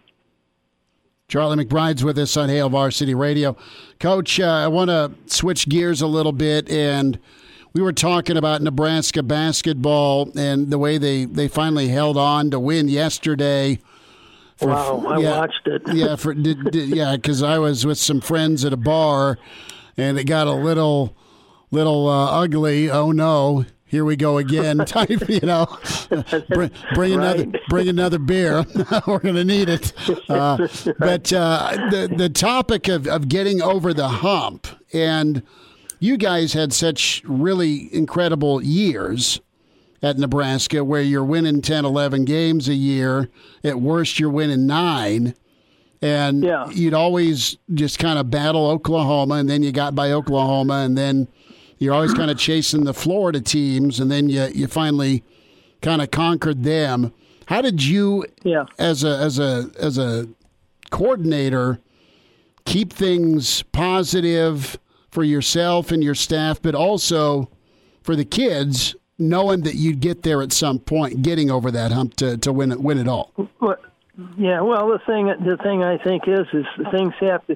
[1.30, 3.56] Charlie McBride's with us on Hail Varsity Radio.
[4.00, 7.20] Coach, uh, I want to switch gears a little bit, and
[7.72, 12.60] we were talking about Nebraska basketball and the way they, they finally held on to
[12.60, 13.78] win yesterday.
[14.58, 15.84] For, wow, I yeah, watched it.
[15.94, 19.38] yeah, for did, did, yeah, because I was with some friends at a bar,
[19.98, 21.16] and it got a little
[21.70, 22.90] little uh, ugly.
[22.90, 24.78] Oh no, here we go again.
[24.86, 25.68] Type, you know,
[26.50, 28.66] bring, bring another bring another beer.
[29.08, 29.94] We're going to need it.
[30.30, 30.68] Uh,
[30.98, 35.44] but uh, the the topic of of getting over the hump and
[36.00, 39.42] you guys had such really incredible years
[40.02, 43.30] at Nebraska where you're winning 10, 11 games a year.
[43.64, 45.36] At worst, you're winning nine.
[46.02, 46.70] And yeah.
[46.70, 51.28] you'd always just kind of battle Oklahoma, and then you got by Oklahoma, and then
[51.80, 55.24] you're always kind of chasing the Florida teams, and then you, you finally
[55.82, 57.12] kind of conquered them.
[57.48, 58.66] How did you, yeah.
[58.78, 60.28] as a as a as a
[60.92, 61.80] coordinator,
[62.66, 64.78] keep things positive?
[65.12, 67.50] for yourself and your staff, but also
[68.02, 72.16] for the kids, knowing that you'd get there at some point, getting over that hump
[72.16, 73.34] to, to win it, win it all.
[73.60, 73.78] Well,
[74.38, 77.56] yeah, well, the thing the thing I think is is things have to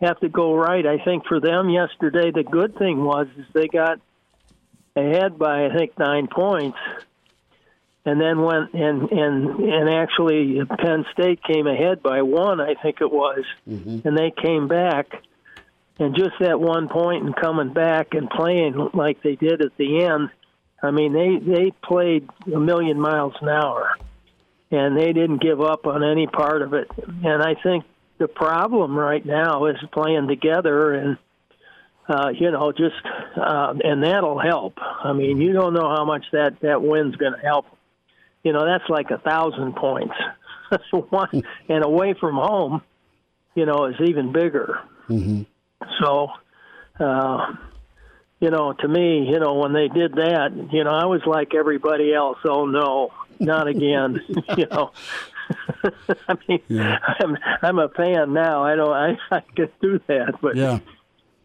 [0.00, 0.86] have to go right.
[0.86, 4.00] I think for them yesterday, the good thing was is they got
[4.96, 6.78] ahead by I think nine points,
[8.04, 13.00] and then went and and and actually Penn State came ahead by one, I think
[13.00, 14.06] it was, mm-hmm.
[14.06, 15.10] and they came back
[15.98, 20.04] and just that one point and coming back and playing like they did at the
[20.04, 20.30] end.
[20.82, 23.96] I mean, they they played a million miles an hour,
[24.70, 26.90] and they didn't give up on any part of it.
[27.06, 27.84] And I think
[28.18, 31.18] the problem right now is playing together and.
[32.06, 33.00] Uh, you know, just
[33.34, 34.74] uh, and that'll help.
[34.76, 37.64] I mean, you don't know how much that that win's going to help.
[38.42, 40.12] You know, that's like a thousand points.
[40.90, 42.82] one and away from home,
[43.54, 44.80] you know, is even bigger.
[45.08, 45.42] Mm-hmm.
[46.00, 46.28] So,
[46.98, 47.54] uh,
[48.40, 51.54] you know, to me, you know, when they did that, you know, I was like
[51.54, 52.38] everybody else.
[52.44, 54.20] Oh no, not again.
[54.56, 54.92] you know.
[56.28, 56.98] I mean, yeah.
[57.20, 58.62] I'm I'm a fan now.
[58.62, 60.80] I don't I I can do that, but yeah.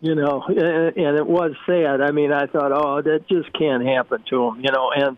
[0.01, 1.99] You know, and, and it was sad.
[1.99, 5.17] I mean, I thought, oh, that just can't happen to him, You know, and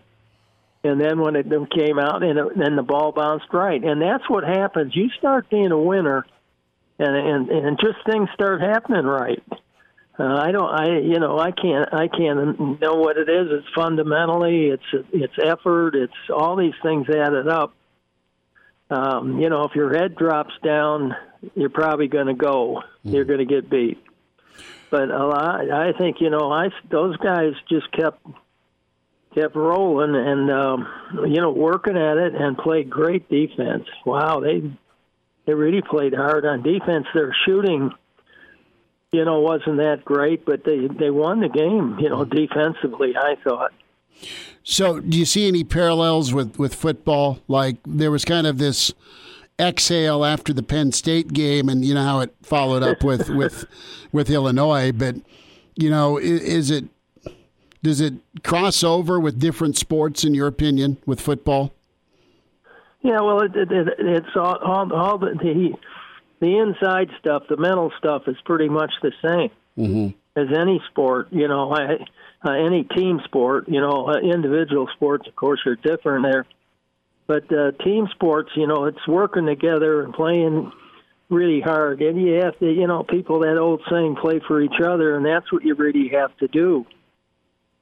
[0.84, 4.28] and then when it came out, and it, and the ball bounced right, and that's
[4.28, 4.96] what happens.
[4.96, 6.26] You start being a winner
[7.02, 9.44] and and and just things start happening right.
[10.20, 13.48] Uh, I don't, I you know, I can't, I can't know what it is.
[13.50, 17.74] It's fundamentally, it's it's effort, it's all these things added up.
[18.92, 21.16] Um, you know, if your head drops down,
[21.56, 22.84] you're probably going to go.
[23.06, 23.14] Mm.
[23.14, 24.04] You're going to get beat.
[24.90, 28.20] But a lot, I think you know, I those guys just kept
[29.34, 30.88] kept rolling and um,
[31.30, 33.88] you know working at it and played great defense.
[34.06, 34.62] Wow, they
[35.46, 37.08] they really played hard on defense.
[37.14, 37.92] Their shooting,
[39.14, 41.98] you know, wasn't that great, but they they won the game.
[42.02, 43.72] You know, defensively, I thought.
[44.64, 47.40] So, do you see any parallels with with football?
[47.48, 48.94] Like there was kind of this
[49.60, 53.66] exhale after the Penn State game, and you know how it followed up with with
[54.12, 54.92] with Illinois.
[54.92, 55.16] But
[55.76, 56.86] you know, is, is it
[57.84, 61.74] does it cross over with different sports in your opinion with football?
[63.02, 65.74] Yeah, well, it, it, it, it's all, all, all the, the
[66.40, 70.40] the inside stuff, the mental stuff is pretty much the same mm-hmm.
[70.40, 71.28] as any sport.
[71.32, 71.98] You know, I,
[72.44, 73.66] uh, any team sport.
[73.68, 76.46] You know, uh, individual sports, of course, are different there,
[77.28, 80.72] but uh, team sports, you know, it's working together and playing
[81.30, 82.02] really hard.
[82.02, 85.26] And you have to, you know, people that old saying, play for each other, and
[85.26, 86.86] that's what you really have to do.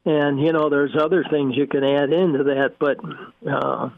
[0.05, 2.97] And you know, there's other things you can add into that, but.
[3.47, 3.89] Uh,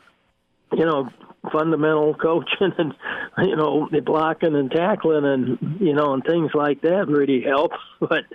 [0.73, 1.09] you know,
[1.51, 2.93] fundamental coaching and
[3.39, 7.71] you know blocking and tackling and you know and things like that really help.
[7.99, 8.25] But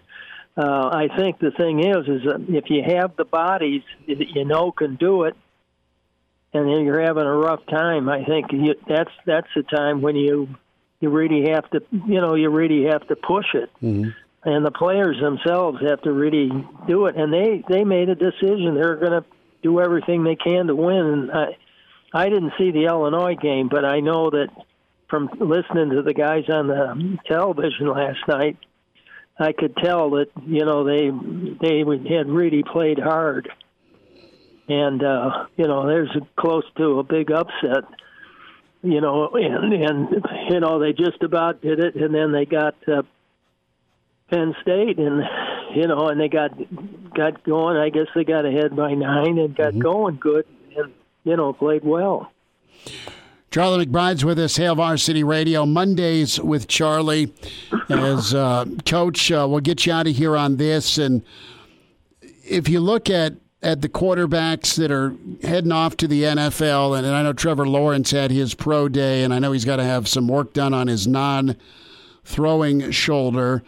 [0.56, 4.44] uh, I think the thing is, is that if you have the bodies that you
[4.44, 5.36] know can do it,
[6.54, 10.16] and then you're having a rough time, I think you, that's that's the time when
[10.16, 10.48] you
[11.00, 13.70] you really have to you know you really have to push it.
[13.82, 14.10] Mm-hmm.
[14.44, 16.50] And the players themselves have to really
[16.86, 18.76] do it, and they they made a decision.
[18.76, 19.24] They're going to
[19.62, 20.96] do everything they can to win.
[20.96, 21.56] And I,
[22.14, 24.48] I didn't see the Illinois game, but I know that
[25.08, 28.56] from listening to the guys on the television last night,
[29.38, 31.10] I could tell that you know they
[31.60, 33.50] they had really played hard,
[34.68, 37.84] and uh, you know there's close to a big upset,
[38.82, 42.76] you know, and and you know they just about did it, and then they got
[42.88, 43.02] uh,
[44.30, 45.22] Penn State, and
[45.74, 46.52] you know, and they got
[47.14, 47.76] got going.
[47.76, 49.80] I guess they got ahead by nine and got mm-hmm.
[49.80, 52.32] going good, and you know, played well.
[53.56, 57.32] Charlie McBride's with us, Hail Varsity Radio, Mondays with Charlie.
[57.88, 60.98] As uh, coach, uh, we'll get you out of here on this.
[60.98, 61.22] And
[62.20, 63.32] if you look at
[63.62, 67.66] at the quarterbacks that are heading off to the NFL, and, and I know Trevor
[67.66, 70.74] Lawrence had his pro day, and I know he's got to have some work done
[70.74, 71.56] on his non
[72.26, 73.62] throwing shoulder.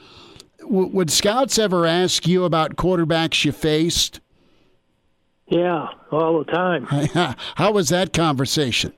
[0.61, 4.21] W- would scouts ever ask you about quarterbacks you faced?
[5.47, 6.85] Yeah, all the time.
[7.55, 8.93] How was that conversation?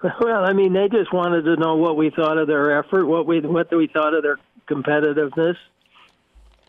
[0.20, 3.26] Well, I mean, they just wanted to know what we thought of their effort, what
[3.26, 4.38] we what we thought of their
[4.68, 5.56] competitiveness.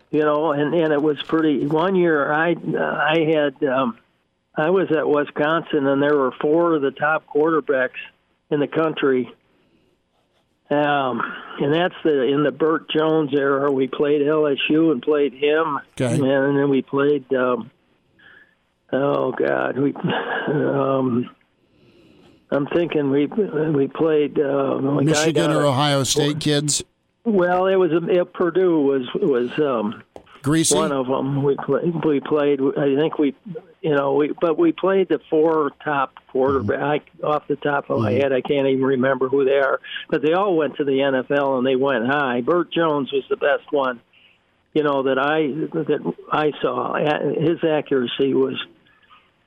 [0.10, 1.68] You know, and and it was pretty.
[1.68, 4.00] One year, I I had um,
[4.56, 8.00] I was at Wisconsin, and there were four of the top quarterbacks
[8.50, 9.32] in the country.
[10.72, 11.22] Um,
[11.60, 13.72] and that's the in the Bert Jones era.
[13.72, 16.14] We played LSU and played him, Okay.
[16.16, 17.32] and then we played.
[17.34, 17.70] Um,
[18.92, 19.94] oh God, we.
[20.50, 21.30] Um,
[22.52, 26.84] I'm thinking we we played uh, Michigan or Ohio State kids?
[27.24, 30.04] Well, it was it, Purdue was was um,
[30.42, 30.76] Greasy?
[30.76, 31.44] one of them.
[31.44, 32.04] We played.
[32.04, 32.60] We played.
[32.78, 33.36] I think we,
[33.82, 36.80] you know, we but we played the four top quarterback.
[37.24, 39.80] I, off the top of my head, I can't even remember who they are.
[40.10, 42.42] But they all went to the NFL and they went high.
[42.42, 44.00] Bert Jones was the best one.
[44.74, 45.48] You know that I
[45.84, 46.96] that I saw.
[46.96, 48.56] His accuracy was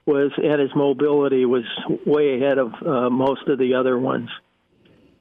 [0.06, 1.64] was and his mobility was
[2.06, 4.28] way ahead of uh, most of the other ones.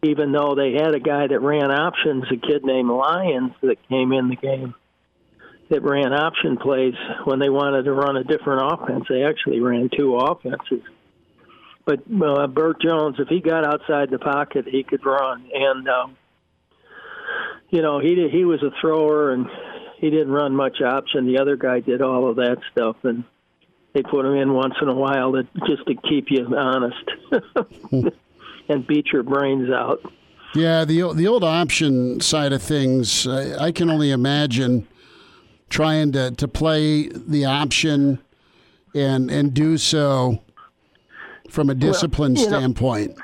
[0.04, 4.12] Even though they had a guy that ran options, a kid named Lyons that came
[4.12, 4.74] in the game
[5.70, 9.06] that ran option plays when they wanted to run a different offense.
[9.08, 10.82] They actually ran two offenses.
[11.86, 15.50] But uh, Bert Jones, if he got outside the pocket, he could run.
[15.54, 16.18] And um,
[17.70, 19.48] you know, he did, he was a thrower and
[20.00, 21.26] he didn't run much option.
[21.26, 23.24] The other guy did all of that stuff, and
[23.94, 27.10] they put them in once in a while to just to keep you honest
[27.90, 28.08] hmm.
[28.70, 30.02] and beat your brains out.
[30.54, 34.88] Yeah, the the old option side of things, I, I can only imagine
[35.70, 38.20] trying to, to play the option
[38.94, 40.42] and and do so
[41.50, 43.18] from a discipline know- standpoint.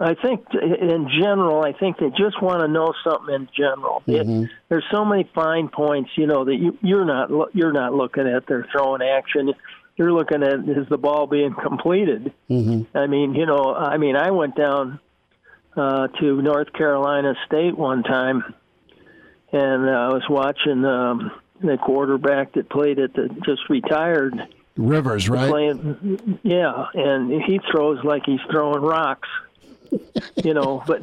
[0.00, 4.02] I think in general, I think they just want to know something in general.
[4.06, 7.94] It, there's so many fine points, you know, that you, you're not lo- you're not
[7.94, 9.52] looking at their throwing action.
[9.96, 12.32] You're looking at is the ball being completed.
[12.50, 12.96] Mm-hmm.
[12.96, 14.98] I mean, you know, I mean, I went down
[15.76, 18.54] uh, to North Carolina State one time,
[19.52, 21.30] and uh, I was watching um,
[21.60, 24.34] the quarterback that played at the just retired
[24.76, 25.48] Rivers, right?
[25.48, 26.40] playing.
[26.42, 29.28] Yeah, and he throws like he's throwing rocks.
[30.36, 31.02] You know, but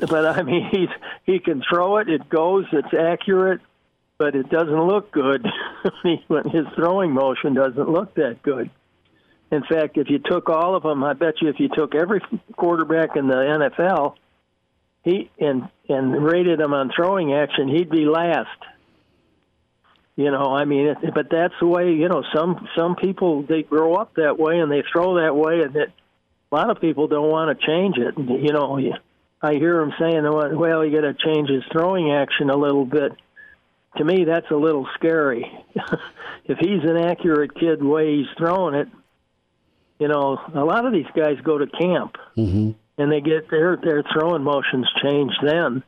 [0.00, 0.88] but I mean, he's
[1.24, 2.08] he can throw it.
[2.08, 2.66] It goes.
[2.72, 3.60] It's accurate,
[4.18, 5.46] but it doesn't look good.
[6.02, 8.70] His throwing motion doesn't look that good.
[9.50, 12.20] In fact, if you took all of them, I bet you if you took every
[12.56, 14.14] quarterback in the NFL,
[15.04, 18.48] he and and rated them on throwing action, he'd be last.
[20.16, 21.92] You know, I mean, it, but that's the way.
[21.92, 25.62] You know, some some people they grow up that way and they throw that way,
[25.62, 25.92] and it,
[26.50, 28.14] a lot of people don't want to change it.
[28.18, 28.78] You know,
[29.42, 33.12] I hear them saying, "Well, you got to change his throwing action a little bit."
[33.96, 35.50] To me, that's a little scary.
[36.44, 38.88] if he's an accurate kid, the way he's throwing it,
[39.98, 42.70] you know, a lot of these guys go to camp Mm-hmm.
[43.02, 45.82] and they get their their throwing motions changed then,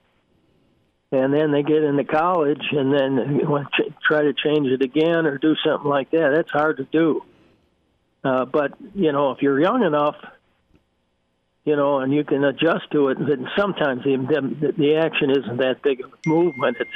[1.12, 4.82] and then they get into college and then want to ch- try to change it
[4.82, 6.32] again or do something like that.
[6.34, 7.22] That's hard to do.
[8.24, 10.16] Uh, but you know, if you're young enough,
[11.70, 15.58] you know, and you can adjust to it, then sometimes the the, the action isn't
[15.58, 16.76] that big of a movement.
[16.80, 16.90] It's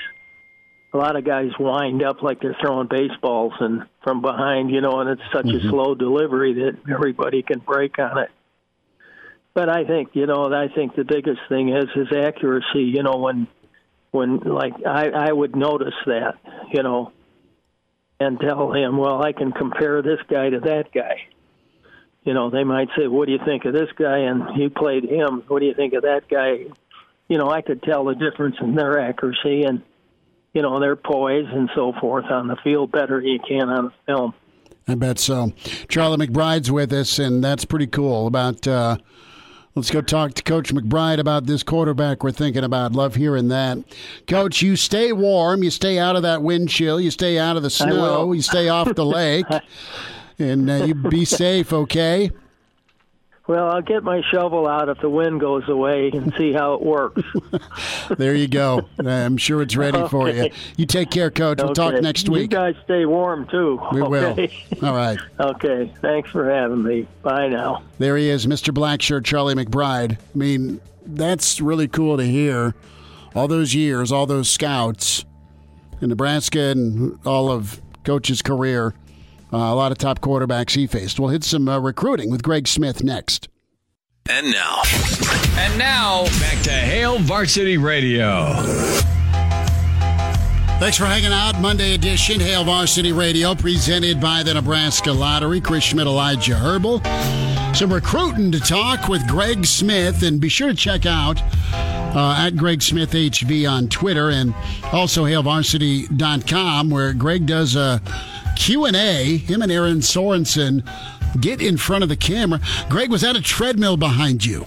[0.93, 4.99] a lot of guys wind up like they're throwing baseballs and from behind, you know,
[4.99, 5.71] and it's such a mm-hmm.
[5.71, 8.31] slow delivery that everybody can break on it.
[9.55, 12.83] But I think, you know, I think the biggest thing is his accuracy.
[12.83, 13.47] You know, when
[14.11, 16.35] when like I I would notice that,
[16.73, 17.13] you know,
[18.19, 21.29] and tell him, well, I can compare this guy to that guy.
[22.25, 25.05] You know, they might say, "What do you think of this guy?" And you played
[25.05, 25.43] him.
[25.49, 26.65] What do you think of that guy?
[27.29, 29.83] You know, I could tell the difference in their accuracy and
[30.55, 33.87] you know their poise and so forth on the field better than you can on
[33.87, 34.35] a film.
[34.87, 35.53] I bet so.
[35.89, 38.27] Charlie McBride's with us, and that's pretty cool.
[38.27, 38.99] About uh,
[39.75, 42.93] let's go talk to Coach McBride about this quarterback we're thinking about.
[42.93, 43.79] Love hearing that,
[44.29, 44.63] Coach.
[44.63, 45.63] You stay warm.
[45.63, 47.01] You stay out of that wind chill.
[47.01, 48.33] You stay out of the snow.
[48.33, 49.47] You stay off the lake,
[50.39, 51.73] and uh, you be safe.
[51.73, 52.31] Okay.
[53.47, 56.83] Well, I'll get my shovel out if the wind goes away and see how it
[56.83, 57.23] works.
[58.19, 58.87] There you go.
[58.99, 60.51] I'm sure it's ready for you.
[60.77, 61.59] You take care, Coach.
[61.63, 62.43] We'll talk next week.
[62.43, 63.81] You guys stay warm too.
[63.93, 64.37] We will.
[64.83, 65.19] All right.
[65.41, 65.91] Okay.
[66.03, 67.07] Thanks for having me.
[67.23, 67.83] Bye now.
[67.99, 68.75] There he is, Mr.
[68.75, 70.13] Blackshirt, Charlie McBride.
[70.19, 72.75] I mean, that's really cool to hear.
[73.35, 75.25] All those years, all those scouts
[76.03, 78.95] in Nebraska and all of coach's career.
[79.55, 81.21] Uh, a lot of top quarterbacks he faced.
[81.21, 83.49] We'll hit some uh, recruiting with Greg Smith next.
[84.29, 84.83] And now.
[85.57, 88.53] And now, back to Hail Varsity Radio.
[90.81, 91.61] Thanks for hanging out.
[91.61, 95.61] Monday edition, Hail Varsity Radio, presented by the Nebraska Lottery.
[95.61, 97.01] Chris Schmitz, Elijah Herbal.
[97.75, 101.41] Some recruiting to talk with Greg Smith, and be sure to check out
[101.73, 104.53] uh, at Greg Smith HV on Twitter and
[104.93, 108.03] also HailVarsity.com, where Greg does a
[108.57, 109.37] Q&A.
[109.39, 110.87] Him and Erin Sorensen
[111.41, 112.61] get in front of the camera.
[112.89, 114.65] Greg, was that a treadmill behind you?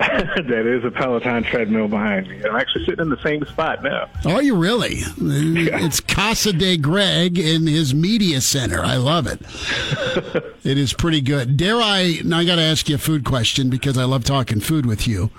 [0.00, 2.42] that is a Peloton treadmill behind me.
[2.42, 4.08] I'm actually sitting in the same spot now.
[4.24, 5.00] Are you really?
[5.20, 8.82] It's Casa de Greg in his media center.
[8.82, 9.40] I love it.
[10.64, 11.58] it is pretty good.
[11.58, 12.20] Dare I?
[12.24, 15.06] Now I got to ask you a food question because I love talking food with
[15.06, 15.30] you.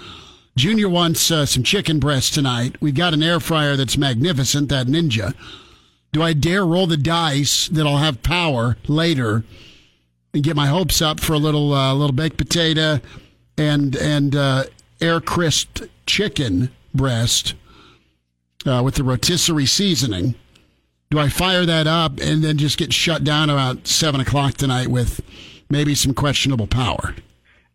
[0.55, 2.75] Junior wants uh, some chicken breast tonight.
[2.81, 5.33] We've got an air fryer that's magnificent, that Ninja.
[6.11, 9.45] Do I dare roll the dice that I'll have power later
[10.33, 12.99] and get my hopes up for a little uh, little baked potato
[13.57, 14.63] and and uh,
[14.99, 17.53] air crisp chicken breast
[18.65, 20.35] uh, with the rotisserie seasoning?
[21.11, 24.87] Do I fire that up and then just get shut down about seven o'clock tonight
[24.87, 25.21] with
[25.69, 27.15] maybe some questionable power?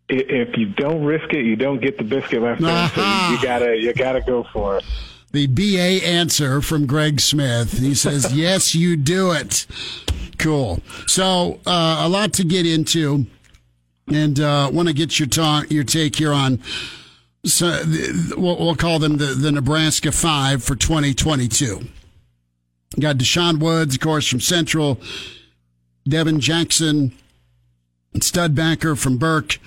[0.09, 2.63] If you don't risk it, you don't get the biscuit left.
[2.63, 3.29] Uh-huh.
[3.29, 4.85] So you gotta you gotta go for it
[5.33, 7.79] the BA answer from Greg Smith.
[7.79, 9.67] He says, Yes, you do it.
[10.39, 10.81] Cool.
[11.07, 13.27] So, uh, a lot to get into.
[14.09, 16.61] And uh, want to get your talk, your take here on.
[17.45, 17.83] So
[18.37, 21.81] we'll, we'll call them the, the Nebraska Five for 2022.
[23.01, 25.01] Got Deshaun Woods, of course, from Central.
[26.09, 27.13] Devin Jackson,
[28.21, 29.59] stud backer from Burke.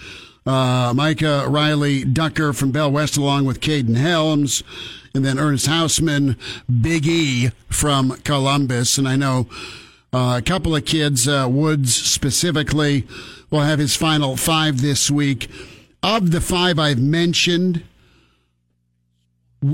[0.45, 4.64] Uh, Micah Riley Ducker from Bell West, along with Caden Helms
[5.20, 6.38] and then Ernest Hausmann,
[6.82, 8.97] Big E from Columbus.
[8.97, 9.47] And I know
[10.13, 13.05] uh, a couple of kids, uh, Woods specifically,
[13.51, 15.51] will have his final five this week.
[16.01, 17.84] Of the five I've mentioned,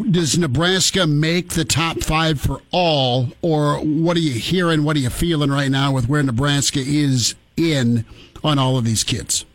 [0.09, 4.83] does Nebraska make the top five for all, or what are you hearing?
[4.83, 8.03] What are you feeling right now with where Nebraska is in
[8.43, 9.45] on all of these kids?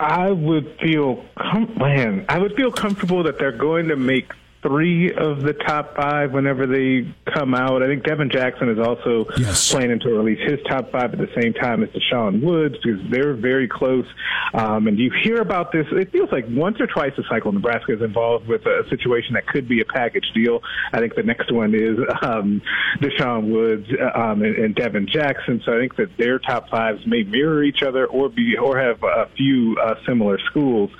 [0.00, 4.32] I would feel, com- man, I would feel comfortable that they're going to make
[4.66, 7.82] three of the top five whenever they come out.
[7.82, 9.70] I think Devin Jackson is also yes.
[9.70, 13.34] planning to release his top five at the same time as Deshaun Woods because they're
[13.34, 14.06] very close.
[14.54, 17.92] Um, and you hear about this, it feels like once or twice a cycle Nebraska
[17.92, 20.60] is involved with a situation that could be a package deal.
[20.92, 22.62] I think the next one is um,
[23.00, 25.60] Deshaun Woods um, and, and Devin Jackson.
[25.66, 29.02] So I think that their top fives may mirror each other or be or have
[29.02, 30.90] a few uh, similar schools.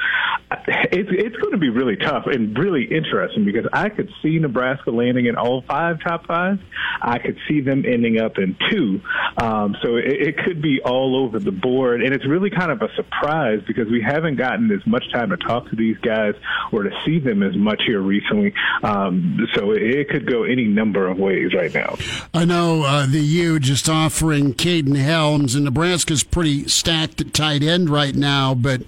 [0.68, 4.90] It's, it's going to be really tough and really interesting because I could see Nebraska
[4.90, 6.60] landing in all five top fives.
[7.00, 9.00] I could see them ending up in two.
[9.36, 12.02] Um, so it, it could be all over the board.
[12.02, 15.36] And it's really kind of a surprise because we haven't gotten as much time to
[15.36, 16.34] talk to these guys
[16.72, 18.54] or to see them as much here recently.
[18.82, 21.96] Um, so it, it, could go any number of ways right now.
[22.32, 27.62] I know uh, the U just offering Caden Helms, and Nebraska's pretty stacked at tight
[27.62, 28.82] end right now, but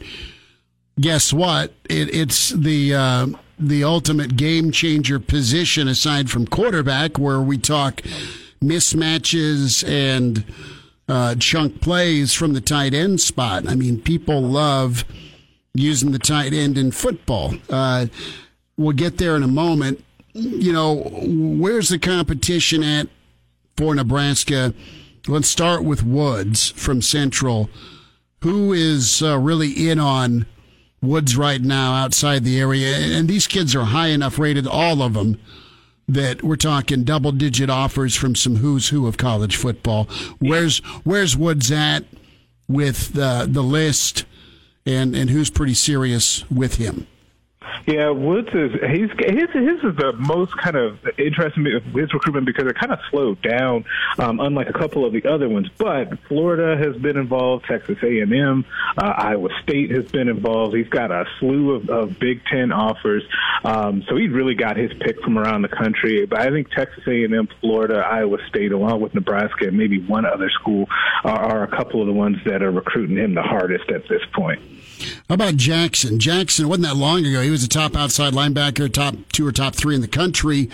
[1.01, 1.73] guess what?
[1.89, 3.27] It, it's the uh,
[3.59, 8.03] the ultimate game changer position aside from quarterback, where we talk
[8.63, 10.45] mismatches and
[11.09, 13.69] uh, chunk plays from the tight end spot.
[13.69, 15.05] I mean, people love
[15.75, 17.55] using the tight end in football.
[17.69, 18.07] Uh,
[18.77, 20.05] we'll get there in a moment.
[20.33, 20.95] You know,
[21.25, 23.09] where's the competition at
[23.77, 24.75] for Nebraska?
[25.29, 27.71] Let's start with Woods from Central.
[28.43, 30.47] Who is uh, really in on
[31.07, 32.97] Woods right now outside the area.
[32.97, 35.41] And these kids are high enough rated, all of them,
[36.09, 40.05] that we're talking double digit offers from some who's who of college football.
[40.39, 42.05] Where's where's Woods at
[42.69, 44.25] with the the list
[44.85, 47.07] and, and who's pretty serious with him?
[47.87, 52.67] Yeah, Woods is he's his his is the most kind of interesting his recruitment because
[52.67, 53.85] it kind of slowed down,
[54.19, 55.69] um, unlike a couple of the other ones.
[55.79, 58.65] But Florida has been involved, Texas A and M,
[58.99, 60.75] uh, Iowa State has been involved.
[60.75, 63.23] He's got a slew of, of Big Ten offers,
[63.65, 66.27] um, so he's really got his pick from around the country.
[66.27, 70.01] But I think Texas A and M, Florida, Iowa State, along with Nebraska and maybe
[70.01, 70.89] one other school,
[71.25, 74.23] are, are a couple of the ones that are recruiting him the hardest at this
[74.33, 74.61] point.
[75.29, 76.19] How about Jackson?
[76.19, 77.43] Jackson wasn't that long ago.
[77.43, 80.71] He was a top outside linebacker, top two or top three in the country.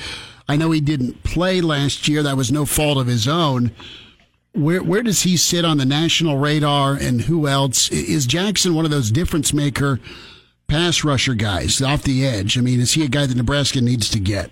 [0.48, 2.22] I know he didn't play last year.
[2.22, 3.72] That was no fault of his own.
[4.54, 8.74] Where where does he sit on the national radar, and who else is Jackson?
[8.74, 9.98] One of those difference maker
[10.66, 12.58] pass rusher guys off the edge.
[12.58, 14.50] I mean, is he a guy that Nebraska needs to get?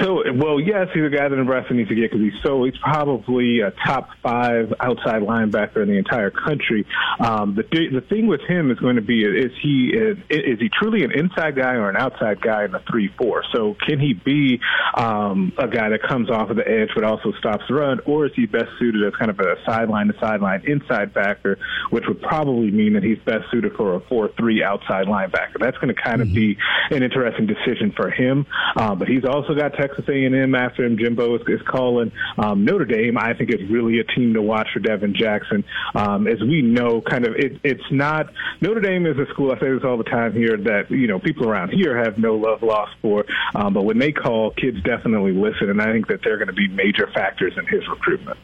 [0.00, 2.76] So, well, yes, he's a guy that Nebraska needs to get because he's so he's
[2.78, 6.86] probably a top five outside linebacker in the entire country.
[7.18, 10.68] Um, the the thing with him is going to be is he is, is he
[10.68, 13.42] truly an inside guy or an outside guy in the three four?
[13.52, 14.60] So, can he be
[14.94, 18.26] um, a guy that comes off of the edge but also stops the run, or
[18.26, 21.58] is he best suited as kind of a sideline to sideline inside backer,
[21.90, 25.58] which would probably mean that he's best suited for a four three outside linebacker?
[25.58, 26.34] That's going to kind of mm-hmm.
[26.34, 26.58] be
[26.90, 28.46] an interesting decision for him.
[28.76, 30.98] Uh, but he's also got Texas A&M after him.
[30.98, 33.18] Jimbo is, is calling um, Notre Dame.
[33.18, 35.64] I think it's really a team to watch for Devin Jackson.
[35.94, 39.52] Um, as we know, kind of it, it's not Notre Dame is a school.
[39.52, 42.36] I say this all the time here that you know people around here have no
[42.36, 46.20] love lost for, um, but when they call, kids definitely listen, and I think that
[46.22, 48.38] they're going to be major factors in his recruitment.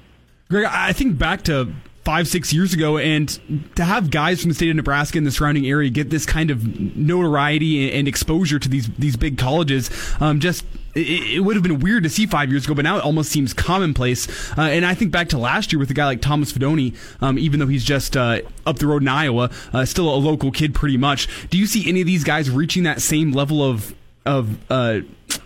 [0.49, 1.73] Greg, I think back to
[2.09, 3.39] five, six years ago, and
[3.77, 6.51] to have guys from the state of Nebraska and the surrounding area get this kind
[6.51, 11.81] of notoriety and exposure to these these big colleges, um, just it, would have been
[11.81, 14.27] weird to see five years ago, but now it almost seems commonplace.
[14.57, 17.39] Uh, and I think back to last year with a guy like Thomas Fidone, um,
[17.39, 20.75] even though he's just uh, up the road in Iowa, uh, still a local kid
[20.75, 21.29] pretty much.
[21.51, 23.95] Do you see any of these guys reaching that same level of
[24.25, 25.01] of uh,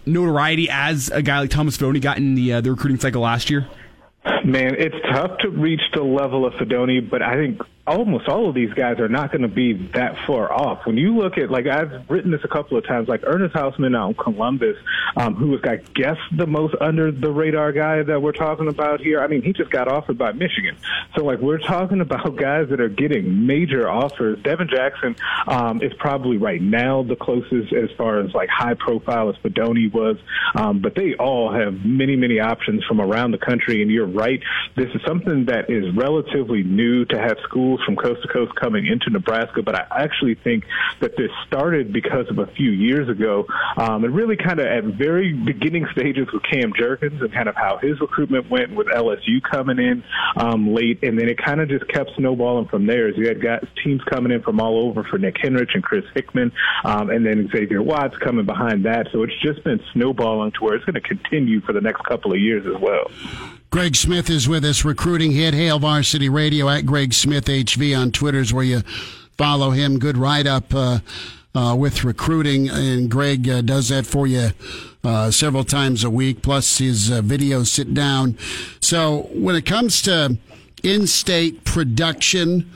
[0.06, 3.50] notoriety as a guy like Thomas Fidone got in the uh, the recruiting cycle last
[3.50, 3.66] year?
[4.24, 8.54] Man, it's tough to reach the level of Fidone, but I think almost all of
[8.54, 10.86] these guys are not going to be that far off.
[10.86, 13.96] When you look at, like, I've written this a couple of times, like Ernest Hausmann
[13.96, 14.76] out in Columbus,
[15.16, 19.00] um, who was, I guess, the most under the radar guy that we're talking about
[19.00, 19.20] here.
[19.20, 20.76] I mean, he just got offered by Michigan.
[21.16, 24.40] So, like, we're talking about guys that are getting major offers.
[24.42, 25.16] Devin Jackson
[25.48, 29.92] um, is probably right now the closest as far as, like, high profile as Fidone
[29.92, 30.18] was.
[30.54, 33.82] Um, but they all have many, many options from around the country.
[33.82, 34.40] And you're right.
[34.76, 38.54] This is something that is relatively new to have schools schools from coast to coast
[38.56, 40.64] coming into Nebraska, but I actually think
[41.00, 43.46] that this started because of a few years ago.
[43.76, 47.54] Um, and really kind of at very beginning stages with Cam Jurgens and kind of
[47.54, 50.04] how his recruitment went with LSU coming in
[50.36, 51.02] um, late.
[51.02, 54.02] And then it kind of just kept snowballing from there as you had got teams
[54.04, 56.52] coming in from all over for Nick Henrich and Chris Hickman,
[56.84, 59.08] um, and then Xavier Watts coming behind that.
[59.12, 62.32] So it's just been snowballing to where it's going to continue for the next couple
[62.32, 63.10] of years as well.
[63.72, 68.12] Greg Smith is with us, recruiting hit Hail Varsity Radio at Greg Smith HV on
[68.12, 68.82] Twitter's where you
[69.38, 69.98] follow him.
[69.98, 70.98] Good write up uh,
[71.54, 74.50] uh, with recruiting, and Greg uh, does that for you
[75.02, 76.42] uh, several times a week.
[76.42, 78.36] Plus his uh, videos sit down.
[78.80, 80.36] So when it comes to
[80.82, 82.70] in-state production.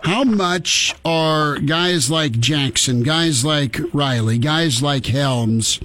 [0.00, 5.80] How much are guys like Jackson, guys like Riley, guys like Helms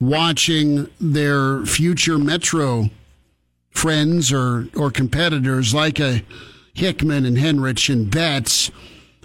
[0.00, 2.88] watching their future Metro
[3.72, 6.22] friends or, or competitors like a
[6.74, 8.70] Hickman and Henrich and Betts,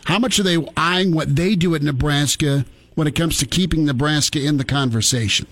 [0.05, 3.85] how much are they eyeing what they do at Nebraska when it comes to keeping
[3.85, 5.47] Nebraska in the conversation?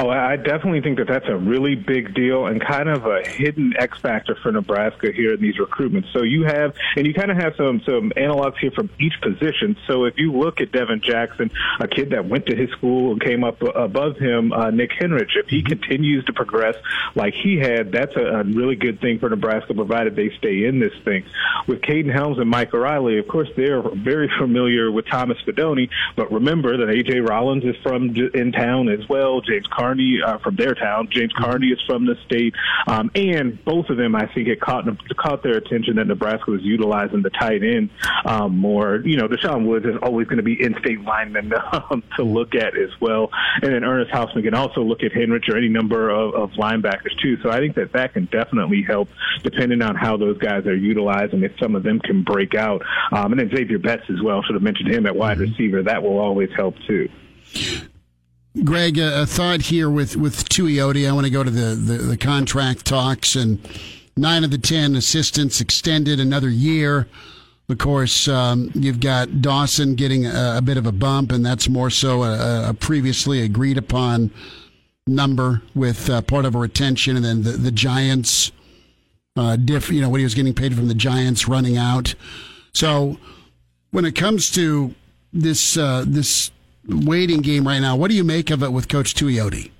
[0.00, 3.74] Oh, I definitely think that that's a really big deal and kind of a hidden
[3.76, 6.12] X factor for Nebraska here in these recruitments.
[6.12, 9.76] So you have, and you kind of have some some analogs here from each position.
[9.88, 13.20] So if you look at Devin Jackson, a kid that went to his school and
[13.20, 16.76] came up above him, uh, Nick Henrich, if he continues to progress
[17.16, 20.78] like he had, that's a, a really good thing for Nebraska, provided they stay in
[20.78, 21.24] this thing.
[21.66, 26.30] With Caden Helms and Micah Riley, of course, they're very familiar with Thomas Fidone, but
[26.30, 29.40] remember that AJ Rollins is from in town as well.
[29.40, 31.08] James Carter Carney uh, from their town.
[31.10, 31.44] James mm-hmm.
[31.44, 32.54] Carney is from the state,
[32.86, 34.84] um, and both of them I think it caught
[35.16, 37.90] caught their attention that Nebraska was utilizing the tight end
[38.24, 38.96] um, more.
[38.96, 42.76] You know, Deshaun Woods is always going to be in-state lineman um, to look at
[42.76, 43.30] as well,
[43.62, 47.18] and then Ernest Hausmann can also look at Henrich or any number of, of linebackers
[47.22, 47.40] too.
[47.42, 49.08] So I think that that can definitely help,
[49.42, 52.82] depending on how those guys are utilized and if some of them can break out.
[53.12, 54.42] Um, and then Xavier Betts as well.
[54.42, 55.50] Should have mentioned him at wide mm-hmm.
[55.50, 55.82] receiver.
[55.82, 57.08] That will always help too.
[58.64, 61.08] Greg, a, thought here with with Tuioti.
[61.08, 63.58] I want to go to the, the, the contract talks and
[64.16, 67.08] nine of the ten assistants extended another year.
[67.68, 71.68] Of course, um, you've got Dawson getting a, a, bit of a bump, and that's
[71.68, 74.30] more so a, a previously agreed upon
[75.06, 78.52] number with uh, part of a retention, and then the, the Giants,
[79.36, 82.14] uh, diff, you know, what he was getting paid from the Giants running out.
[82.72, 83.18] So
[83.90, 84.94] when it comes to
[85.32, 86.50] this uh, this
[86.86, 87.96] waiting game right now.
[87.96, 89.70] What do you make of it with Coach Tuioti?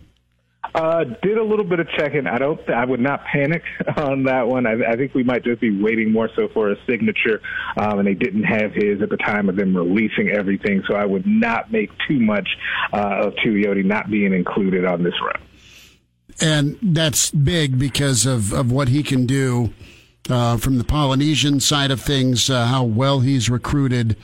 [0.75, 2.27] Uh, did a little bit of checking.
[2.27, 2.61] I don't.
[2.69, 3.63] I would not panic
[3.97, 4.67] on that one.
[4.67, 7.41] I, I think we might just be waiting more so for a signature,
[7.77, 10.83] um, and they didn't have his at the time of them releasing everything.
[10.87, 12.49] So I would not make too much
[12.93, 15.41] uh, of Tuioti not being included on this run.
[16.41, 19.73] And that's big because of of what he can do
[20.29, 22.51] uh, from the Polynesian side of things.
[22.51, 24.17] Uh, how well he's recruited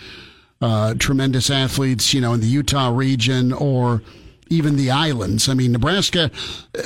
[0.65, 4.03] uh, tremendous athletes, you know, in the Utah region or
[4.49, 5.47] even the islands.
[5.47, 6.31] I mean, Nebraska,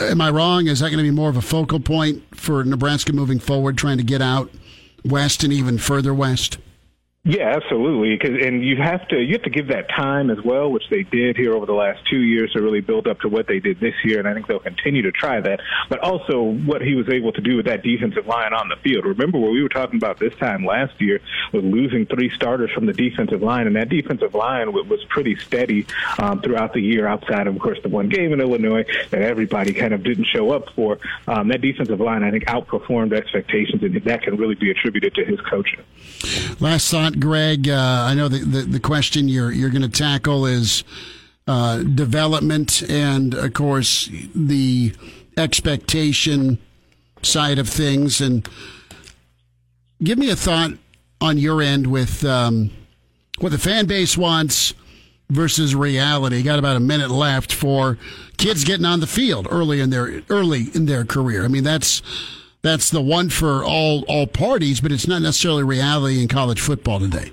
[0.00, 0.66] am I wrong?
[0.66, 3.98] Is that going to be more of a focal point for Nebraska moving forward, trying
[3.98, 4.50] to get out
[5.04, 6.58] west and even further west?
[7.28, 8.16] Yeah, absolutely.
[8.16, 11.02] Cause, and you have to you have to give that time as well, which they
[11.02, 13.78] did here over the last two years to really build up to what they did
[13.80, 15.60] this year, and I think they'll continue to try that.
[15.90, 19.04] But also what he was able to do with that defensive line on the field.
[19.04, 21.20] Remember what we were talking about this time last year
[21.52, 25.86] was losing three starters from the defensive line, and that defensive line was pretty steady
[26.18, 27.06] um, throughout the year.
[27.06, 30.50] Outside of, of course, the one game in Illinois that everybody kind of didn't show
[30.52, 34.70] up for, um, that defensive line I think outperformed expectations, and that can really be
[34.70, 35.84] attributed to his coaching.
[36.58, 37.68] Last thought Greg.
[37.68, 40.84] Uh, I know the, the, the question you're you're going to tackle is
[41.46, 44.94] uh, development, and of course the
[45.36, 46.58] expectation
[47.22, 48.20] side of things.
[48.20, 48.48] And
[50.02, 50.72] give me a thought
[51.20, 52.70] on your end with um,
[53.38, 54.74] what the fan base wants
[55.30, 56.42] versus reality.
[56.42, 57.98] Got about a minute left for
[58.36, 61.44] kids getting on the field early in their early in their career.
[61.44, 62.02] I mean, that's
[62.68, 67.00] that's the one for all all parties, but it's not necessarily reality in college football
[67.00, 67.32] today.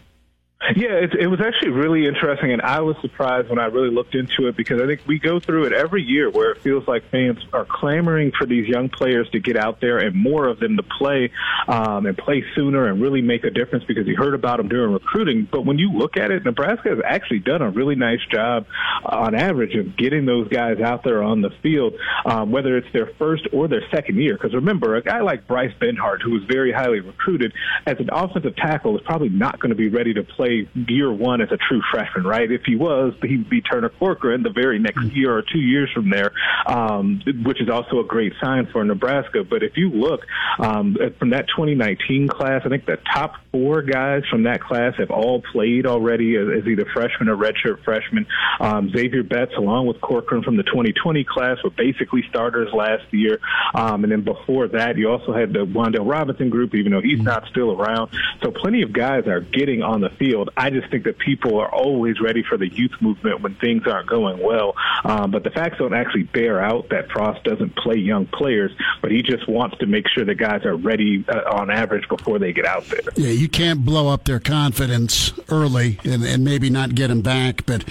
[0.75, 4.15] Yeah, it, it was actually really interesting, and I was surprised when I really looked
[4.15, 7.03] into it because I think we go through it every year where it feels like
[7.11, 10.77] fans are clamoring for these young players to get out there and more of them
[10.77, 11.31] to play
[11.67, 14.91] um, and play sooner and really make a difference because you heard about them during
[14.91, 15.47] recruiting.
[15.49, 18.65] But when you look at it, Nebraska has actually done a really nice job
[19.03, 21.93] uh, on average of getting those guys out there on the field,
[22.25, 24.33] um, whether it's their first or their second year.
[24.33, 27.53] Because remember, a guy like Bryce Benhart, who was very highly recruited
[27.85, 31.41] as an offensive tackle, is probably not going to be ready to play year one
[31.41, 32.51] as a true freshman, right?
[32.51, 35.17] If he was, he would be Turner Corcoran the very next mm-hmm.
[35.17, 36.31] year or two years from there,
[36.65, 39.43] um, which is also a great sign for Nebraska.
[39.43, 40.21] But if you look
[40.59, 45.11] um, from that 2019 class, I think the top four guys from that class have
[45.11, 48.25] all played already as, as either freshmen or redshirt freshmen.
[48.59, 53.39] Um, Xavier Betts, along with Corcoran from the 2020 class, were basically starters last year.
[53.73, 57.17] Um, and then before that, you also had the Wan'Dale Robinson group, even though he's
[57.17, 57.27] mm-hmm.
[57.27, 58.11] not still around.
[58.43, 60.57] So plenty of guys are getting on the field field.
[60.57, 64.07] I just think that people are always ready for the youth movement when things aren't
[64.07, 64.75] going well.
[65.03, 69.11] Um, but the facts don't actually bear out that Frost doesn't play young players, but
[69.11, 72.53] he just wants to make sure the guys are ready uh, on average before they
[72.53, 73.01] get out there.
[73.15, 77.65] Yeah, you can't blow up their confidence early and, and maybe not get them back,
[77.65, 77.83] but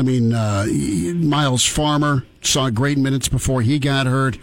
[0.00, 0.64] I mean, uh,
[1.14, 4.38] Myles Farmer saw great minutes before he got hurt.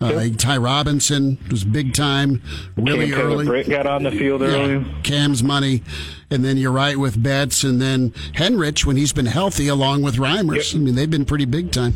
[0.00, 2.40] Uh, Ty Robinson was big time,
[2.76, 3.44] really Cam early.
[3.44, 4.74] Britt got on the field early.
[4.74, 5.82] Yeah, Cam's money,
[6.30, 10.14] and then you're right with Betts, and then Henrich when he's been healthy, along with
[10.14, 10.74] Reimers.
[10.74, 10.80] Yep.
[10.80, 11.94] I mean, they've been pretty big time.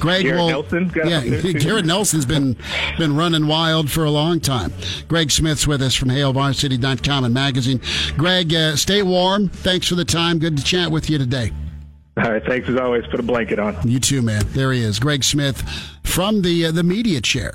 [0.00, 2.56] Greg, Garrett well, Nelson yeah, Garrett Nelson's been
[2.98, 4.72] been running wild for a long time.
[5.06, 7.80] Greg Smith's with us from HailVarsity.com and magazine.
[8.16, 9.48] Greg, uh, stay warm.
[9.48, 10.40] Thanks for the time.
[10.40, 11.52] Good to chat with you today.
[12.18, 13.06] All right, thanks as always.
[13.06, 13.76] Put a blanket on.
[13.88, 14.42] You too, man.
[14.48, 15.62] There he is, Greg Smith
[16.02, 17.54] from the uh, the media chair.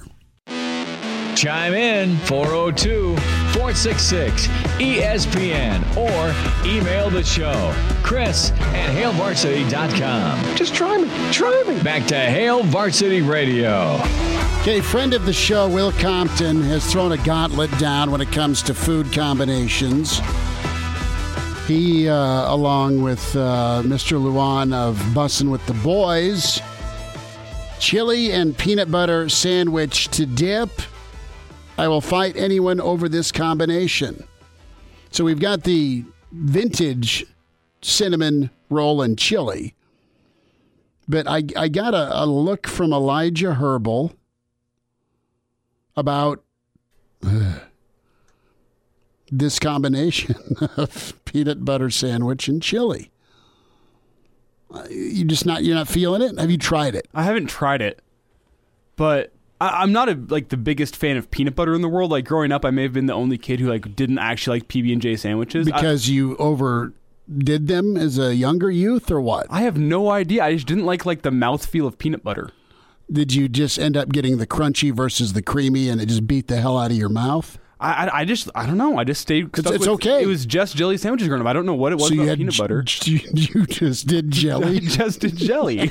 [1.35, 7.73] Chime in 402 466 ESPN or email the show
[8.03, 10.55] Chris at HailVarsity.com.
[10.55, 11.09] Just try me.
[11.33, 11.81] Try me.
[11.81, 13.99] Back to Hail Varsity Radio.
[14.61, 18.61] Okay, friend of the show, Will Compton, has thrown a gauntlet down when it comes
[18.63, 20.21] to food combinations.
[21.67, 24.21] He, uh, along with uh, Mr.
[24.21, 26.61] Lewan of Bussin' with the Boys,
[27.79, 30.69] chili and peanut butter sandwich to dip.
[31.77, 34.25] I will fight anyone over this combination.
[35.11, 36.03] So we've got the
[36.33, 37.25] vintage
[37.81, 39.73] cinnamon roll and chili.
[41.07, 44.13] But I, I got a, a look from Elijah Herbal
[45.95, 46.43] about.
[47.25, 47.59] Uh,
[49.37, 50.35] this combination
[50.77, 53.11] of peanut butter sandwich and chili.
[54.71, 56.39] Uh, you just not you're not feeling it.
[56.39, 57.07] Have you tried it?
[57.13, 58.01] I haven't tried it,
[58.95, 59.31] but
[59.61, 62.11] I, am not a, like the biggest fan of peanut butter in the world.
[62.11, 64.67] Like growing up, I may have been the only kid who like didn't actually like
[64.67, 69.47] PB and J sandwiches because I, you overdid them as a younger youth, or what?
[69.49, 70.43] I have no idea.
[70.43, 72.49] I just didn't like like the mouthfeel of peanut butter.
[73.11, 76.47] Did you just end up getting the crunchy versus the creamy, and it just beat
[76.47, 77.59] the hell out of your mouth?
[77.83, 78.97] I, I just I don't know.
[78.97, 79.49] I just stayed.
[79.57, 80.23] It's, it's okay.
[80.23, 81.47] It was just jelly sandwiches growing up.
[81.47, 82.85] I don't know what it was so about peanut butter.
[83.03, 84.79] You, you just did jelly.
[84.79, 85.79] just did jelly.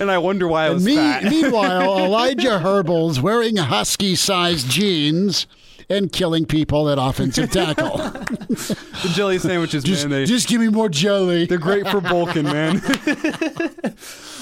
[0.00, 1.24] and I wonder why I was me, fat.
[1.24, 5.46] meanwhile, Elijah Herbal's wearing husky-sized jeans
[5.90, 7.98] and killing people at offensive tackle.
[7.98, 10.20] the jelly sandwiches, just, man.
[10.20, 11.44] They, just give me more jelly.
[11.44, 12.80] They're great for bulking, man.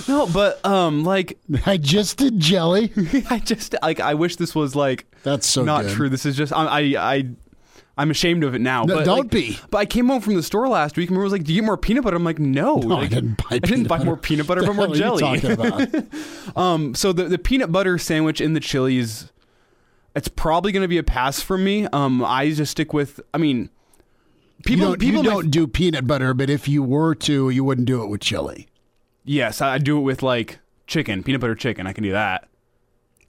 [0.06, 1.36] no, but um, like
[1.66, 2.93] I just did jelly.
[3.28, 5.93] I just like I wish this was like that's so not good.
[5.93, 6.09] true.
[6.09, 7.15] This is just I I.
[7.17, 7.31] I
[8.01, 8.85] I'm ashamed of it now.
[8.85, 9.59] No, but don't like- be.
[9.71, 11.67] But I came home from the store last week and was like, "Do you get
[11.67, 14.05] more peanut butter?" I'm like, "No, No, I didn't buy I didn't buy butter.
[14.07, 16.05] more peanut butter, but more hell are you jelly." about?
[16.57, 19.33] um, so the the peanut butter sandwich in the chili is,
[20.15, 21.87] it's probably going to be a pass for me.
[21.93, 23.19] Um, I just stick with.
[23.35, 23.69] I mean,
[24.65, 27.65] people you don't, people you don't do peanut butter, but if you were to, you
[27.65, 28.69] wouldn't do it with chili.
[29.25, 31.89] Yes, I do it with like chicken, peanut butter chicken.
[31.89, 32.49] I can do that.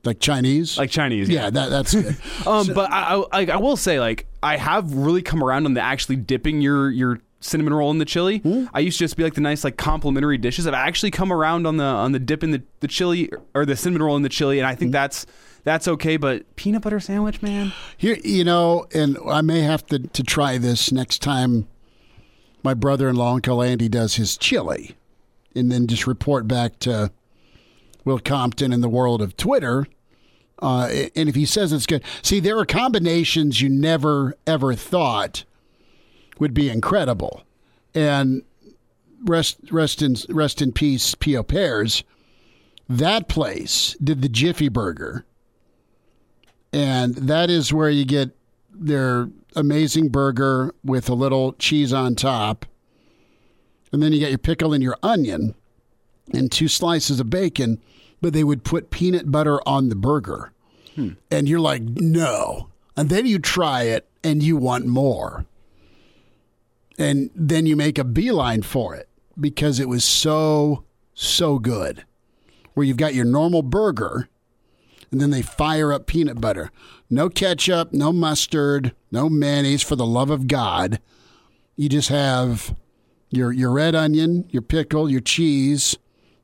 [0.05, 0.77] Like Chinese?
[0.77, 1.27] Like Chinese.
[1.29, 2.15] Yeah, that, that's good.
[2.47, 5.81] Um, but I, I I will say like I have really come around on the
[5.81, 8.39] actually dipping your your cinnamon roll in the chili.
[8.39, 8.65] Hmm?
[8.73, 10.67] I used to just be like the nice like complimentary dishes.
[10.67, 13.75] I've actually come around on the on the dip in the, the chili or the
[13.75, 14.79] cinnamon roll in the chili, and I Hmm?
[14.79, 15.25] think that's
[15.65, 16.15] that's okay.
[16.15, 17.73] But peanut butter sandwich, man.
[17.97, 21.67] Here, you know, and I may have to, to try this next time
[22.63, 24.95] my brother in law, Uncle Andy, does his chili,
[25.55, 27.11] and then just report back to
[28.05, 29.87] Will Compton in the world of Twitter.
[30.61, 35.45] Uh, and if he says it's good, see, there are combinations you never, ever thought
[36.37, 37.43] would be incredible.
[37.93, 38.43] And
[39.23, 41.43] rest, rest, in, rest in peace, P.O.
[41.43, 42.03] Pears.
[42.87, 45.25] That place did the Jiffy Burger
[46.71, 48.35] and that is where you get
[48.71, 52.65] their amazing burger with a little cheese on top.
[53.91, 55.55] And then you get your pickle and your onion
[56.33, 57.81] and two slices of bacon,
[58.21, 60.51] but they would put peanut butter on the burger.
[60.95, 61.11] Hmm.
[61.31, 62.69] And you're like, no.
[62.97, 65.45] And then you try it and you want more.
[66.97, 69.07] And then you make a beeline for it
[69.39, 70.83] because it was so,
[71.13, 72.03] so good.
[72.73, 74.27] Where you've got your normal burger
[75.11, 76.71] and then they fire up peanut butter.
[77.09, 80.99] No ketchup, no mustard, no mayonnaise for the love of God.
[81.75, 82.75] You just have
[83.29, 85.97] your your red onion, your pickle, your cheese,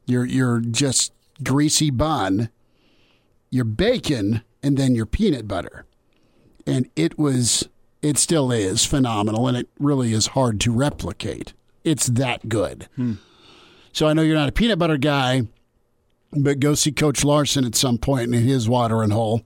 [0.06, 1.11] your your just
[1.44, 2.49] greasy bun,
[3.49, 5.86] your bacon, and then your peanut butter.
[6.65, 7.68] And it was
[8.02, 11.53] it still is phenomenal and it really is hard to replicate.
[11.84, 12.88] It's that good.
[12.95, 13.14] Hmm.
[13.91, 15.48] So I know you're not a peanut butter guy,
[16.32, 19.44] but go see Coach Larson at some point in his watering hole,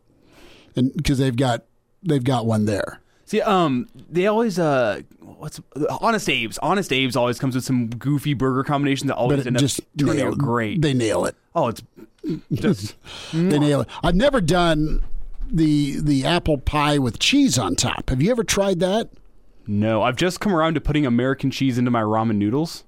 [0.75, 1.65] and because they've got
[2.01, 2.99] they've got one there.
[3.29, 5.61] See, um, they always uh, what's
[6.01, 6.57] Honest Abe's?
[6.63, 10.15] Honest Abe's always comes with some goofy burger combination that always end up just turning
[10.15, 10.81] nail- out great.
[10.81, 11.35] They nail it.
[11.53, 11.83] oh, it's
[12.51, 12.95] just
[13.31, 13.87] They nail it.
[14.01, 15.03] I've never done
[15.47, 18.09] the the apple pie with cheese on top.
[18.09, 19.11] Have you ever tried that?
[19.67, 20.01] no.
[20.01, 22.83] I've just come around to putting American cheese into my ramen noodles.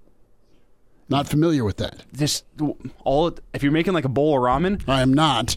[1.08, 2.04] Not familiar with that.
[2.16, 2.46] Just
[3.04, 5.56] all if you're making like a bowl of ramen, I am not.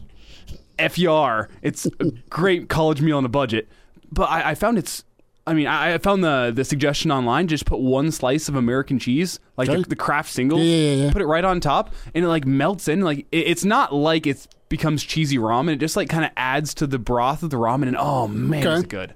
[0.78, 1.48] F you are.
[1.62, 3.66] It's a great college meal on a budget.
[4.14, 5.04] But I, I found it's.
[5.46, 7.48] I mean, I, I found the the suggestion online.
[7.48, 10.58] Just put one slice of American cheese, like the, the Kraft single.
[10.58, 11.12] Yeah, yeah, yeah.
[11.12, 13.02] Put it right on top, and it like melts in.
[13.02, 15.72] Like it, it's not like it becomes cheesy ramen.
[15.74, 18.66] It just like kind of adds to the broth of the ramen, and oh man,
[18.66, 18.78] Okay.
[18.78, 19.14] it's good.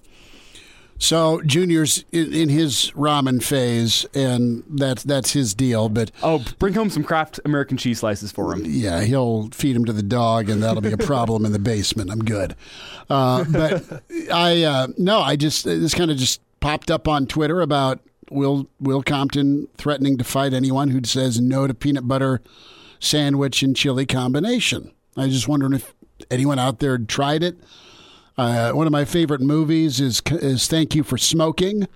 [1.01, 5.89] So Junior's in, his ramen phase, and that's that's his deal.
[5.89, 8.62] But Oh, bring home some Kraft American cheese slices for him.
[8.66, 12.11] yeah, he'll feed him to the dog, and that'll be a problem in the basement.
[12.11, 12.57] I'm good.
[13.09, 14.03] Uh, but
[14.33, 18.01] I uh, no, I just this kind of just popped up on Twitter about
[18.31, 22.43] Will Will Compton threatening to fight anyone who says no to peanut butter
[22.99, 24.91] sandwich and chili combination.
[25.16, 25.95] I was just wondering if
[26.31, 27.57] anyone out there tried it.
[28.39, 31.89] Uh, one of my favorite movies is is Thank You for Smoking,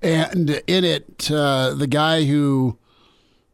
[0.00, 2.78] and in it, uh, the guy who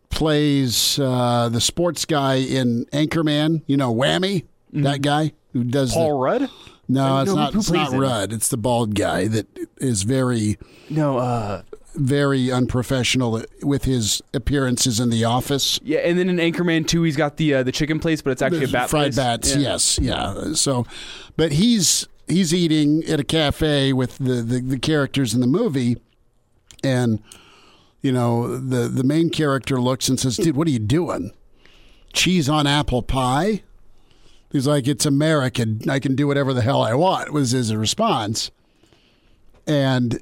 [0.08, 6.10] plays uh, the sports guy in Anchorman, you know, Whammy, that guy who does Paul
[6.10, 6.50] the, Rudd?
[6.88, 7.54] No, it's No, not.
[7.56, 7.98] It's not him?
[8.00, 8.32] Rudd.
[8.32, 9.46] It's the bald guy that
[9.78, 10.58] is very,
[10.88, 11.62] No, uh,
[11.96, 15.80] very unprofessional with his appearances in the office.
[15.82, 18.42] yeah, and then in Anchorman 2, he's got the uh, the chicken place, but it's
[18.42, 19.16] actually a bat fried place.
[19.16, 19.54] bats.
[19.56, 19.60] Yeah.
[19.60, 20.52] Yes, yeah.
[20.54, 20.86] So,
[21.36, 25.96] but he's he's eating at a cafe with the, the the characters in the movie,
[26.84, 27.22] and
[28.02, 31.32] you know the the main character looks and says, "Dude, what are you doing?
[32.12, 33.62] Cheese on apple pie?"
[34.52, 35.82] He's like, "It's American.
[35.90, 38.50] I can do whatever the hell I want." Was his response,
[39.66, 40.20] and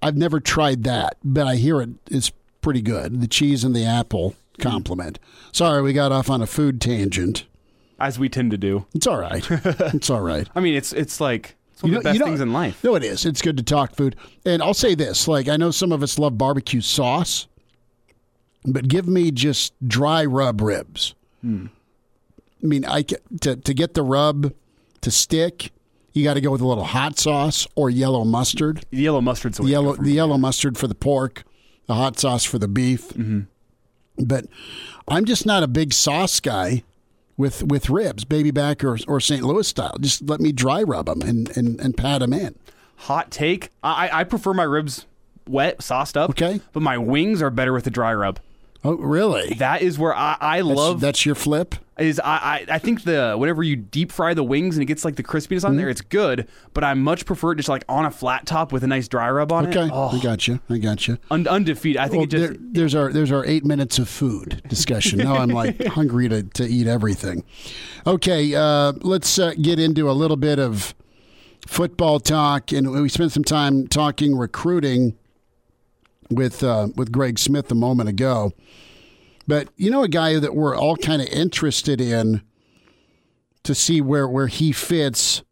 [0.00, 1.90] I've never tried that, but I hear it.
[2.06, 3.20] it is pretty good.
[3.20, 5.18] The cheese and the apple compliment.
[5.52, 7.46] Sorry, we got off on a food tangent.
[8.00, 8.86] As we tend to do.
[8.94, 9.44] It's all right.
[9.50, 10.48] it's all right.
[10.54, 12.82] I mean, it's it's like it's one of the best things in life.
[12.84, 13.26] No, it is.
[13.26, 14.14] It's good to talk food.
[14.44, 17.48] And I'll say this: like I know some of us love barbecue sauce,
[18.64, 21.14] but give me just dry rub ribs.
[21.40, 21.66] Hmm.
[22.62, 24.52] I mean, I to to get the rub
[25.00, 25.72] to stick,
[26.12, 28.84] you got to go with a little hot sauce or yellow mustard.
[28.90, 31.44] The yellow mustard's the The way to go yellow the yellow mustard for the pork,
[31.86, 33.08] the hot sauce for the beef.
[33.10, 33.40] Mm-hmm.
[34.24, 34.46] But
[35.06, 36.82] I'm just not a big sauce guy
[37.36, 39.42] with with ribs, baby back or or St.
[39.42, 39.96] Louis style.
[40.00, 42.56] Just let me dry rub them and and, and pat them in.
[42.96, 43.70] hot take.
[43.82, 45.06] I, I prefer my ribs
[45.48, 46.30] wet, sauced up.
[46.30, 46.60] Okay.
[46.72, 48.40] But my wings are better with the dry rub.
[48.84, 49.54] Oh, really?
[49.54, 51.00] That is where I, I That's- love.
[51.00, 51.74] That's your flip.
[51.98, 55.04] is I, I I think the whenever you deep fry the wings and it gets
[55.04, 55.78] like the crispiness on Mm-hmm.
[55.78, 56.46] there, it's good.
[56.74, 59.28] But I much prefer it just like on a flat top with a nice dry
[59.30, 59.90] rub on Okay, it.
[59.92, 60.60] Oh, I got you.
[60.70, 61.18] I got you.
[61.30, 62.00] un- undefeated.
[62.00, 65.18] I think Well, it just there, there's our there's our eight minutes of food discussion.
[65.18, 67.42] Now I'm like hungry to, to eat everything.
[68.06, 70.94] Okay, uh, let's uh, get into a little bit of
[71.66, 75.16] football talk, and we spent some time talking recruiting
[76.30, 78.52] with uh, with Greg Smith a moment ago.
[79.46, 82.42] But you know, a guy that we're all kind of interested in
[83.62, 85.42] to see where where he fits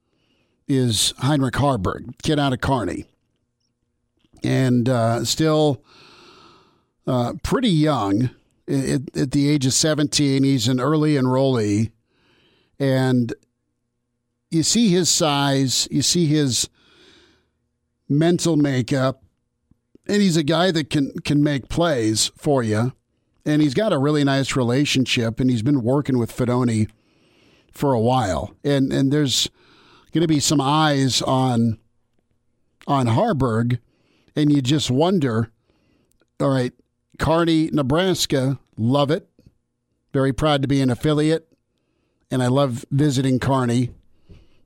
[0.68, 3.06] is Heinrich Haarberg, kid out of Kearney,
[4.42, 5.82] and uh, still
[7.06, 8.30] uh, pretty young
[8.68, 10.42] at, at the age of 17.
[10.42, 11.92] He's an early enrollee.
[12.78, 13.32] And
[14.50, 16.68] you see his size, you see his
[18.08, 19.22] mental makeup,
[20.08, 22.92] and he's a guy that can, can make plays for you.
[23.44, 26.90] And he's got a really nice relationship, and he's been working with Fidone
[27.72, 28.56] for a while.
[28.64, 29.48] And, and there's
[30.12, 31.78] going to be some eyes on
[32.88, 33.80] on Haarberg,
[34.36, 35.50] and you just wonder
[36.38, 36.72] all right,
[37.18, 39.28] Kearney, Nebraska, love it.
[40.12, 41.48] Very proud to be an affiliate.
[42.30, 43.90] And I love visiting Kearney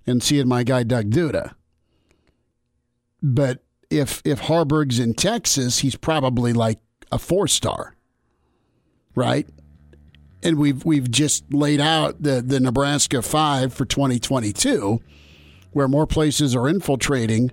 [0.07, 1.55] and seeing my guy Doug Duda.
[3.23, 6.79] But if if Haarberg's in Texas, he's probably like
[7.13, 7.97] a four star.
[9.15, 9.49] Right?
[10.43, 15.01] And we've we've just laid out the, the Nebraska five for twenty twenty two,
[15.73, 17.51] where more places are infiltrating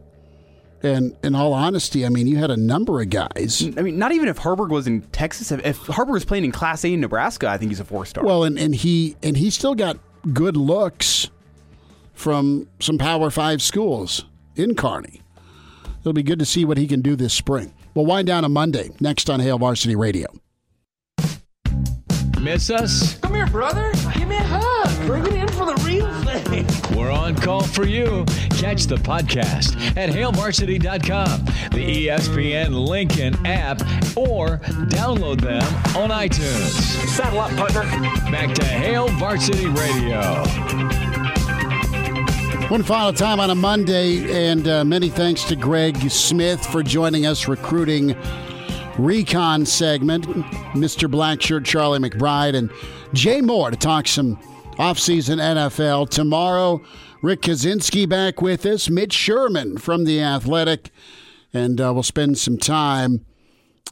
[0.84, 3.64] and in all honesty, I mean, you had a number of guys.
[3.77, 5.51] I mean, not even if Haarberg was in Texas.
[5.51, 8.05] If, if Haarberg was playing in Class A in Nebraska, I think he's a four
[8.05, 8.23] star.
[8.23, 9.97] Well, and, and he and he still got
[10.34, 11.30] good looks
[12.14, 15.22] from some Power Five schools in Kearney.
[16.02, 17.74] It'll be good to see what he can do this spring.
[17.94, 20.28] We'll wind down on Monday next on Hail Varsity Radio.
[22.41, 23.18] Miss us?
[23.19, 23.91] Come here, brother.
[24.14, 25.06] Give me a hug.
[25.07, 26.65] Bring it in for the real thing.
[26.95, 28.26] We're on call for you.
[28.52, 33.82] Catch the podcast at HailVarsity.com, the ESPN Lincoln app,
[34.15, 35.64] or download them
[35.98, 36.69] on iTunes.
[37.10, 37.82] Saddle up, partner.
[38.32, 40.44] Back to Hail Varsity Radio.
[42.69, 47.26] One final time on a Monday, and uh, many thanks to Greg Smith for joining
[47.26, 48.14] us recruiting
[48.98, 50.26] recon segment.
[50.76, 51.10] Mr.
[51.10, 52.69] Blackshirt, Charlie McBride, and
[53.14, 54.35] Jay Moore to talk some
[54.73, 56.10] offseason NFL.
[56.10, 56.81] Tomorrow,
[57.22, 60.91] Rick Kaczynski back with us, Mitch Sherman from The Athletic,
[61.53, 63.26] and uh, we'll spend some time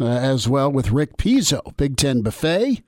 [0.02, 2.84] uh, as well with Rick Pizzo, Big Ten Buffet.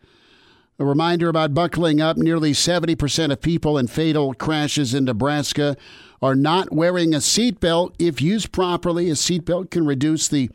[0.80, 2.18] A reminder about buckling up.
[2.18, 5.76] Nearly 70% of people in fatal crashes in Nebraska
[6.22, 7.96] are not wearing a seatbelt.
[7.98, 10.52] If used properly, a seatbelt can reduce the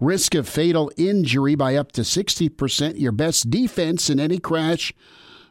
[0.00, 2.98] risk of fatal injury by up to 60%.
[2.98, 4.94] Your best defense in any crash.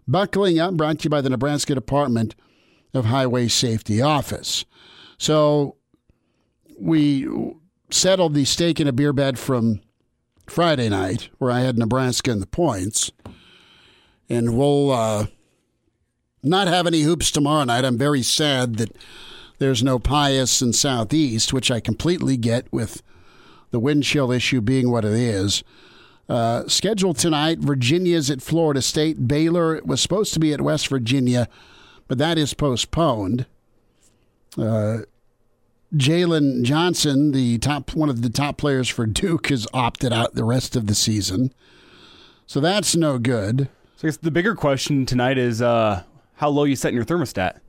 [0.07, 2.35] Buckling up, brought to you by the Nebraska Department
[2.93, 4.65] of Highway Safety Office.
[5.18, 5.77] So
[6.80, 7.27] we
[7.91, 9.81] settled the steak in a beer bed from
[10.47, 13.11] Friday night, where I had Nebraska in the points
[14.30, 15.27] and we'll uh,
[16.43, 17.85] not have any hoops tomorrow night.
[17.85, 18.95] I'm very sad that
[19.57, 23.02] there's no Pius in Southeast, which I completely get with
[23.72, 25.64] the wind chill issue being what it is.
[26.27, 29.27] Uh, scheduled tonight, Virginia's at Florida State.
[29.27, 31.47] Baylor was supposed to be at West Virginia,
[32.07, 33.45] but that is postponed.
[34.57, 34.99] Uh,
[35.93, 40.43] Jalen Johnson, the top one of the top players for Duke, has opted out the
[40.43, 41.53] rest of the season,
[42.47, 43.69] so that's no good.
[43.95, 46.03] So I guess the bigger question tonight is uh,
[46.35, 47.59] how low you set in your thermostat.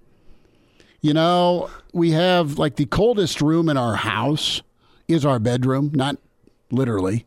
[1.01, 4.63] You know, we have like the coldest room in our house
[5.07, 6.17] is our bedroom, not
[6.71, 7.27] literally,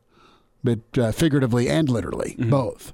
[0.63, 2.91] but uh, figuratively and literally, both.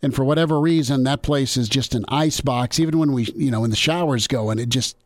[0.00, 2.80] And for whatever reason, that place is just an ice box.
[2.80, 4.96] Even when we, you know, when the showers go and it just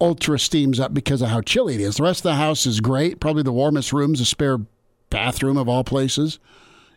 [0.00, 1.96] ultra steams up because of how chilly it is.
[1.96, 3.18] The rest of the house is great.
[3.18, 4.58] Probably the warmest room's a spare
[5.10, 6.38] bathroom of all places.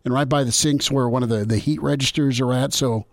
[0.09, 2.73] And right by the sinks where one of the, the heat registers are at.
[2.73, 3.05] So,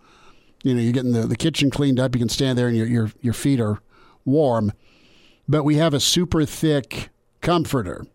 [0.63, 2.15] you know, you're getting the, the kitchen cleaned up.
[2.15, 3.77] You can stand there and your, your, your feet are
[4.25, 4.73] warm.
[5.47, 7.09] But we have a super thick
[7.41, 8.07] comforter.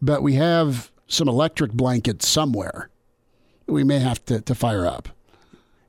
[0.00, 2.90] But we have some electric blankets somewhere.
[3.66, 5.08] We may have to, to fire up.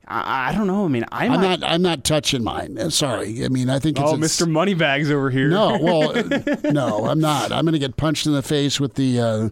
[0.07, 0.85] I, I don't know.
[0.85, 1.63] I mean, I I'm not.
[1.63, 2.79] I'm not touching mine.
[2.79, 3.45] Uh, Sorry.
[3.45, 4.49] I mean, I think it's Oh, it's- Mr.
[4.49, 5.49] Moneybags over here.
[5.49, 6.13] No, well,
[6.71, 7.51] no, I'm not.
[7.51, 9.49] I'm going to get punched in the face with the uh,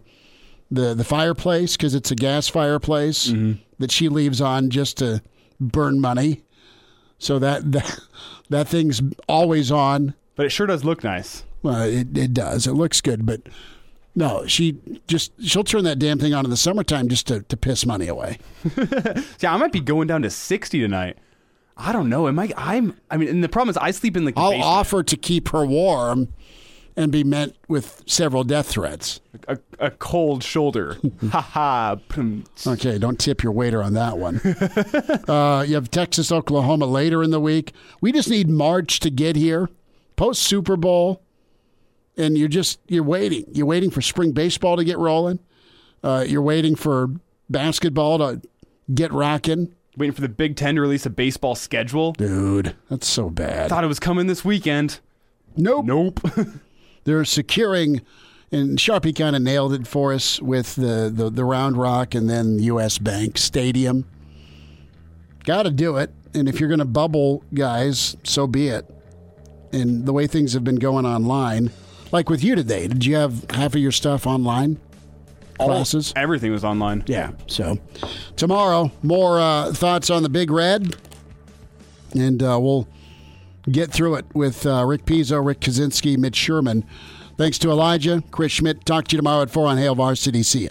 [0.70, 3.60] the the fireplace because it's a gas fireplace mm-hmm.
[3.78, 5.22] that she leaves on just to
[5.60, 6.42] burn money.
[7.18, 7.98] So that that
[8.50, 10.14] that thing's always on.
[10.34, 11.44] but it sure does look nice.
[11.62, 12.66] Well, it, it does.
[12.66, 13.40] It looks good, but
[14.14, 17.56] no, she just she'll turn that damn thing on in the summertime just to, to
[17.56, 18.38] piss money away.
[19.40, 21.18] yeah, I might be going down to sixty tonight.
[21.76, 22.26] I don't know.
[22.26, 22.50] Am I?
[22.56, 22.98] I'm.
[23.10, 24.34] I mean, and the problem is, I sleep in like.
[24.34, 24.66] The I'll basement.
[24.66, 26.32] offer to keep her warm,
[26.96, 29.20] and be met with several death threats.
[29.48, 30.96] a, a cold shoulder.
[31.30, 31.96] ha ha.
[32.66, 34.36] Okay, don't tip your waiter on that one.
[35.28, 37.72] uh, you have Texas, Oklahoma later in the week.
[38.00, 39.68] We just need March to get here,
[40.16, 41.22] post Super Bowl,
[42.16, 43.44] and you're just you're waiting.
[43.52, 45.38] You're waiting for spring baseball to get rolling.
[46.02, 47.08] Uh, you're waiting for
[47.50, 48.40] basketball to
[48.94, 49.74] get rocking.
[49.98, 52.12] Waiting for the Big Ten to release a baseball schedule.
[52.12, 53.70] Dude, that's so bad.
[53.70, 55.00] Thought it was coming this weekend.
[55.56, 55.86] Nope.
[55.86, 56.20] Nope.
[57.06, 58.02] They're securing,
[58.52, 62.28] and Sharpie kind of nailed it for us with the, the, the Round Rock and
[62.28, 62.98] then U.S.
[62.98, 64.04] Bank Stadium.
[65.44, 66.10] Got to do it.
[66.34, 68.90] And if you're going to bubble guys, so be it.
[69.72, 71.70] And the way things have been going online,
[72.10, 74.80] like with you today, did you have half of your stuff online?
[75.58, 76.12] All- Classes?
[76.16, 77.04] everything was online.
[77.06, 77.32] Yeah.
[77.46, 77.78] So
[78.34, 80.96] tomorrow, more uh, thoughts on the Big Red,
[82.14, 82.86] and uh, we'll
[83.70, 86.84] get through it with uh, Rick Pizzo, Rick Kaczynski, Mitch Sherman.
[87.36, 88.84] Thanks to Elijah, Chris Schmitz.
[88.84, 90.42] Talk to you tomorrow at 4 on Hail Varsity.
[90.42, 90.70] See ya.